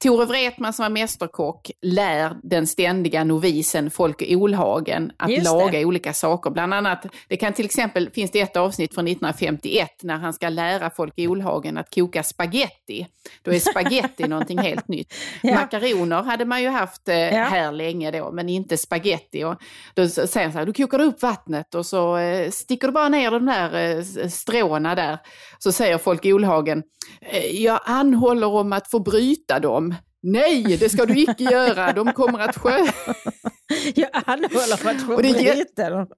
Tore 0.03 0.25
Wretman 0.25 0.73
som 0.73 0.83
var 0.83 0.89
mästerkock 0.89 1.71
lär 1.81 2.35
den 2.43 2.67
ständiga 2.67 3.23
novisen 3.23 3.91
Folke 3.91 4.35
Olhagen 4.35 5.11
att 5.17 5.29
Just 5.31 5.43
det. 5.43 5.49
laga 5.51 5.79
olika 5.79 6.13
saker. 6.13 6.49
Bland 6.49 6.73
annat, 6.73 7.05
det 7.27 7.37
kan 7.37 7.53
till 7.53 7.65
exempel, 7.65 8.09
finns 8.13 8.31
det 8.31 8.39
ett 8.41 8.57
avsnitt 8.57 8.93
från 8.93 9.07
1951 9.07 9.89
när 10.03 10.17
han 10.17 10.33
ska 10.33 10.49
lära 10.49 10.89
Folke 10.89 11.27
Olhagen 11.27 11.77
att 11.77 11.95
koka 11.95 12.23
spaghetti. 12.23 13.07
Då 13.41 13.53
är 13.53 13.59
spaghetti 13.59 14.23
någonting 14.27 14.57
helt 14.59 14.87
nytt. 14.87 15.13
Ja. 15.43 15.55
Makaroner 15.55 16.23
hade 16.23 16.45
man 16.45 16.61
ju 16.61 16.69
haft 16.69 17.07
eh, 17.09 17.15
Ja. 17.17 17.43
här 17.43 17.71
länge 17.71 18.11
då, 18.11 18.31
men 18.31 18.49
inte 18.49 18.77
spaghetti. 18.77 19.43
Och 19.43 19.55
då 19.93 20.07
säger 20.09 20.43
han 20.43 20.51
så 20.51 20.57
här, 20.59 20.65
du 20.65 20.73
kokar 20.73 21.01
upp 21.01 21.21
vattnet 21.21 21.75
och 21.75 21.85
så 21.85 22.17
eh, 22.17 22.49
sticker 22.51 22.87
du 22.87 22.93
bara 22.93 23.09
ner 23.09 23.31
de 23.31 23.45
där 23.45 23.97
eh, 23.97 24.27
stråna 24.29 24.95
där. 24.95 25.17
Så 25.59 25.71
säger 25.71 25.97
Folke 25.97 26.33
Olhagen, 26.33 26.83
jag 27.51 27.79
anhåller 27.85 28.47
om 28.47 28.73
att 28.73 28.89
få 28.91 28.99
bryta 28.99 29.59
dem. 29.59 29.95
Nej, 30.23 30.77
det 30.79 30.89
ska 30.89 31.05
du 31.05 31.19
icke 31.19 31.43
göra, 31.43 31.93
de 31.93 32.13
kommer 32.13 32.39
att 32.39 32.57
sjö... 32.57 32.77
Jag 33.95 34.09
anhåller 34.25 34.77
för 34.77 34.89
att 34.89 35.01
få 35.01 35.17
bryta 35.17 35.89
dem. 35.89 36.07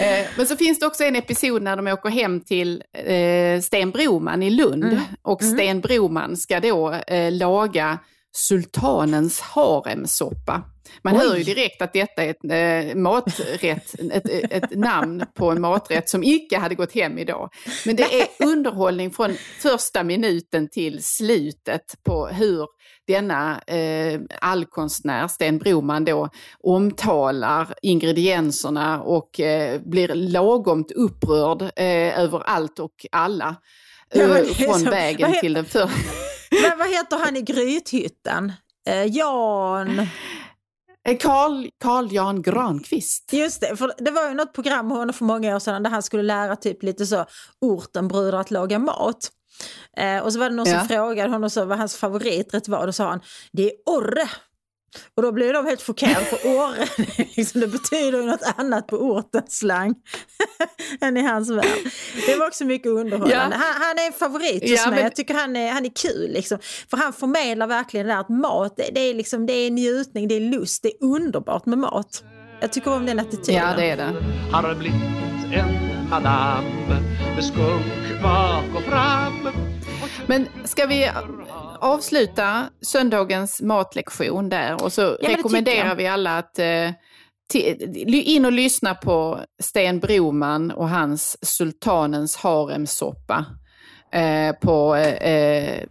Eh, 0.00 0.26
Men 0.36 0.46
så 0.46 0.56
finns 0.56 0.78
det 0.78 0.86
också 0.86 1.04
en 1.04 1.16
episod 1.16 1.62
när 1.62 1.76
de 1.76 1.86
åker 1.86 2.08
hem 2.08 2.40
till 2.40 2.82
eh, 3.04 3.60
Sten 3.60 3.90
Broman 3.90 4.42
i 4.42 4.50
Lund. 4.50 5.00
Och 5.22 5.42
Sten 5.42 5.80
Broman 5.80 6.36
ska 6.36 6.60
då 6.60 6.92
eh, 6.92 7.32
laga 7.32 7.98
sultanens 8.36 9.40
haremsoppa. 9.40 10.62
Man 11.02 11.14
Oj. 11.16 11.20
hör 11.20 11.36
ju 11.36 11.42
direkt 11.42 11.82
att 11.82 11.92
detta 11.92 12.24
är 12.24 12.30
ett 12.30 12.90
eh, 12.90 12.96
maträtt, 12.96 13.94
ett, 14.12 14.28
ett 14.50 14.70
namn 14.70 15.24
på 15.34 15.50
en 15.50 15.60
maträtt 15.60 16.08
som 16.10 16.24
icke 16.24 16.58
hade 16.58 16.74
gått 16.74 16.94
hem 16.94 17.18
idag. 17.18 17.50
Men 17.86 17.96
det 17.96 18.20
är 18.20 18.28
underhållning 18.46 19.10
från 19.10 19.34
första 19.58 20.02
minuten 20.02 20.68
till 20.70 21.04
slutet 21.04 21.94
på 22.04 22.26
hur 22.26 22.66
denna 23.06 23.60
eh, 23.66 24.20
allkonstnär, 24.40 25.28
Sten 25.28 25.58
Broman, 25.58 26.04
då 26.04 26.28
omtalar 26.62 27.74
ingredienserna 27.82 29.02
och 29.02 29.40
eh, 29.40 29.80
blir 29.80 30.08
lagomt 30.14 30.92
upprörd 30.92 31.62
eh, 31.62 32.20
över 32.20 32.42
allt 32.46 32.78
och 32.78 33.06
alla. 33.12 33.56
Ja, 34.14 34.38
eh, 34.38 34.44
från 34.44 34.80
så- 34.80 34.90
vägen 34.90 35.32
till 35.40 35.54
den 35.54 35.64
för... 35.64 35.90
Men 36.62 36.78
vad 36.78 36.88
heter 36.90 37.18
han 37.24 37.36
i 37.36 37.42
Grythyttan? 37.42 38.52
Eh, 38.88 39.04
Jan... 39.04 40.06
Eh, 41.06 41.16
Carl, 41.18 41.68
Carl 41.82 42.08
Jan 42.12 42.42
Granqvist. 42.42 43.32
Just 43.32 43.60
det, 43.60 43.76
för 43.76 43.92
det 43.98 44.10
var 44.10 44.28
ju 44.28 44.34
något 44.34 44.52
program 44.52 44.90
honom 44.90 45.12
för 45.12 45.24
många 45.24 45.56
år 45.56 45.58
sedan 45.58 45.82
där 45.82 45.90
han 45.90 46.02
skulle 46.02 46.22
lära 46.22 46.56
typ 46.56 46.82
lite 46.82 47.06
så 47.06 47.24
ortenbröder 47.60 48.38
att 48.38 48.50
laga 48.50 48.78
mat. 48.78 49.30
Eh, 49.96 50.18
och 50.22 50.32
så 50.32 50.38
var 50.38 50.50
det 50.50 50.56
någon 50.56 50.66
Ja. 50.70 50.78
som 50.78 50.88
frågade 50.88 51.30
honom 51.30 51.50
så 51.50 51.64
vad 51.64 51.78
hans 51.78 51.96
favoriträtt 51.96 52.68
var. 52.68 52.86
Då 52.86 52.92
sa 52.92 53.08
han, 53.08 53.20
det 53.52 53.62
är 53.66 53.72
orre. 53.86 54.28
Och 55.14 55.22
då 55.22 55.32
blir 55.32 55.52
de 55.52 55.66
helt 55.66 55.82
chockerade 55.82 56.24
för 56.24 56.48
Åre, 56.56 56.86
liksom, 57.36 57.60
det 57.60 57.66
betyder 57.66 58.18
ju 58.18 58.24
något 58.26 58.52
annat 58.56 58.86
på 58.86 58.96
ortens 58.96 59.58
slang 59.58 59.94
än 61.00 61.16
i 61.16 61.22
hans 61.22 61.50
värld. 61.50 61.66
Det 62.26 62.36
var 62.36 62.46
också 62.46 62.64
mycket 62.64 62.86
underhållande. 62.92 63.34
Ja. 63.34 63.64
Han, 63.64 63.82
han 63.82 63.98
är 63.98 64.06
en 64.06 64.12
favorit 64.12 64.62
hos 64.62 64.70
Ja, 64.70 64.86
mig. 64.86 64.94
men- 64.94 65.04
Jag 65.04 65.16
tycker 65.16 65.34
han 65.34 65.56
är, 65.56 65.70
han 65.72 65.84
är 65.84 65.90
kul. 65.94 66.30
Liksom. 66.32 66.58
För 66.90 66.96
han 66.96 67.12
förmedlar 67.12 67.66
verkligen 67.66 68.06
det 68.06 68.12
där 68.12 68.20
att 68.20 68.28
mat, 68.28 68.74
det, 68.76 68.90
det, 68.94 69.00
är 69.00 69.14
liksom, 69.14 69.46
det 69.46 69.52
är 69.52 69.70
njutning, 69.70 70.28
det 70.28 70.34
är 70.34 70.40
lust, 70.40 70.82
det 70.82 70.88
är 70.88 71.04
underbart 71.06 71.66
med 71.66 71.78
mat. 71.78 72.24
Jag 72.60 72.72
tycker 72.72 72.92
om 72.92 73.06
den 73.06 73.18
attityden. 73.20 73.54
Ja, 73.54 73.74
det 73.76 73.90
är 73.90 73.96
det. 73.96 74.14
Har 74.52 74.74
blivit 74.74 75.00
en 75.52 76.08
madam 76.10 76.64
med 77.36 77.44
skunk 77.44 78.22
bak 78.22 78.64
och 78.76 78.82
fram 78.82 79.48
Men 80.26 80.48
ska 80.64 80.86
vi 80.86 81.10
avsluta 81.80 82.64
söndagens 82.86 83.62
matlektion 83.62 84.48
där 84.48 84.82
och 84.82 84.92
så 84.92 85.16
tycker 85.16 85.36
rekommenderar 85.36 85.94
vi 85.94 86.06
alla 86.06 86.38
att 86.38 86.58
eh, 86.58 86.90
in 87.54 88.44
och 88.44 88.52
lyssna 88.52 88.94
på 88.94 89.40
Sten 89.62 90.00
Broman 90.00 90.70
och 90.70 90.88
hans 90.88 91.46
Sultanens 91.46 92.36
haremsoppa 92.36 93.44
eh, 94.12 94.52
på 94.52 94.96
eh, 94.96 95.82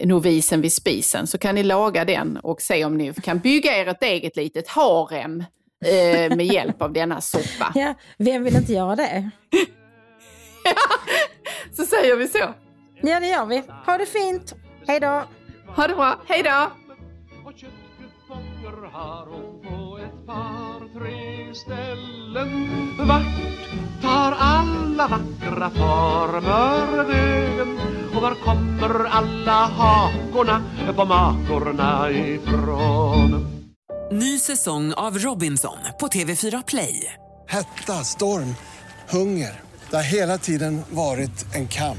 Novisen 0.00 0.60
vid 0.60 0.72
spisen 0.72 1.26
så 1.26 1.38
kan 1.38 1.54
ni 1.54 1.62
laga 1.62 2.04
den 2.04 2.36
och 2.36 2.62
se 2.62 2.84
om 2.84 2.96
ni 2.96 3.14
kan 3.14 3.38
bygga 3.38 3.76
er 3.76 3.86
ett 3.86 4.02
eget 4.02 4.36
litet 4.36 4.68
harem 4.68 5.44
eh, 5.84 6.36
med 6.36 6.46
hjälp 6.46 6.82
av 6.82 6.92
denna 6.92 7.20
soppa. 7.20 7.72
Ja, 7.74 7.94
vem 8.18 8.44
vill 8.44 8.56
inte 8.56 8.72
göra 8.72 8.96
det? 8.96 9.30
Så 11.76 11.86
säger 11.86 12.16
vi 12.16 12.28
så. 12.28 12.54
Ja, 13.02 13.20
det 13.20 13.26
gör 13.26 13.46
vi. 13.46 13.62
Ha 13.86 13.98
det 13.98 14.06
fint. 14.06 14.54
Hej 14.88 15.00
då. 15.00 15.24
Ha 15.76 15.86
det 15.86 15.94
bra, 15.94 16.18
hej 16.26 16.42
då! 16.42 16.72
och 17.44 17.52
köttkuponger 17.52 18.90
har 18.92 19.26
hon 19.26 19.62
på 19.62 19.98
ett 19.98 20.26
par 20.26 20.98
tre 20.98 21.54
ställen 21.54 22.78
Vart 22.98 24.02
tar 24.02 24.32
alla 24.38 25.08
vackra 25.08 25.70
former 25.70 27.04
vägen 27.04 27.78
och 28.14 28.22
var 28.22 28.34
kommer 28.34 29.04
alla 29.04 29.66
hakorna 29.66 30.62
på 30.96 31.04
makorna 31.04 32.10
ifrån? 32.10 33.46
Ny 34.12 34.38
säsong 34.38 34.92
av 34.92 35.18
Robinson 35.18 35.78
på 36.00 36.06
TV4 36.06 36.64
Play. 36.66 37.12
Hetta, 37.48 37.92
storm, 37.92 38.54
hunger. 39.08 39.60
Det 39.90 39.96
har 39.96 40.12
hela 40.12 40.38
tiden 40.38 40.82
varit 40.90 41.54
en 41.54 41.68
kamp. 41.68 41.98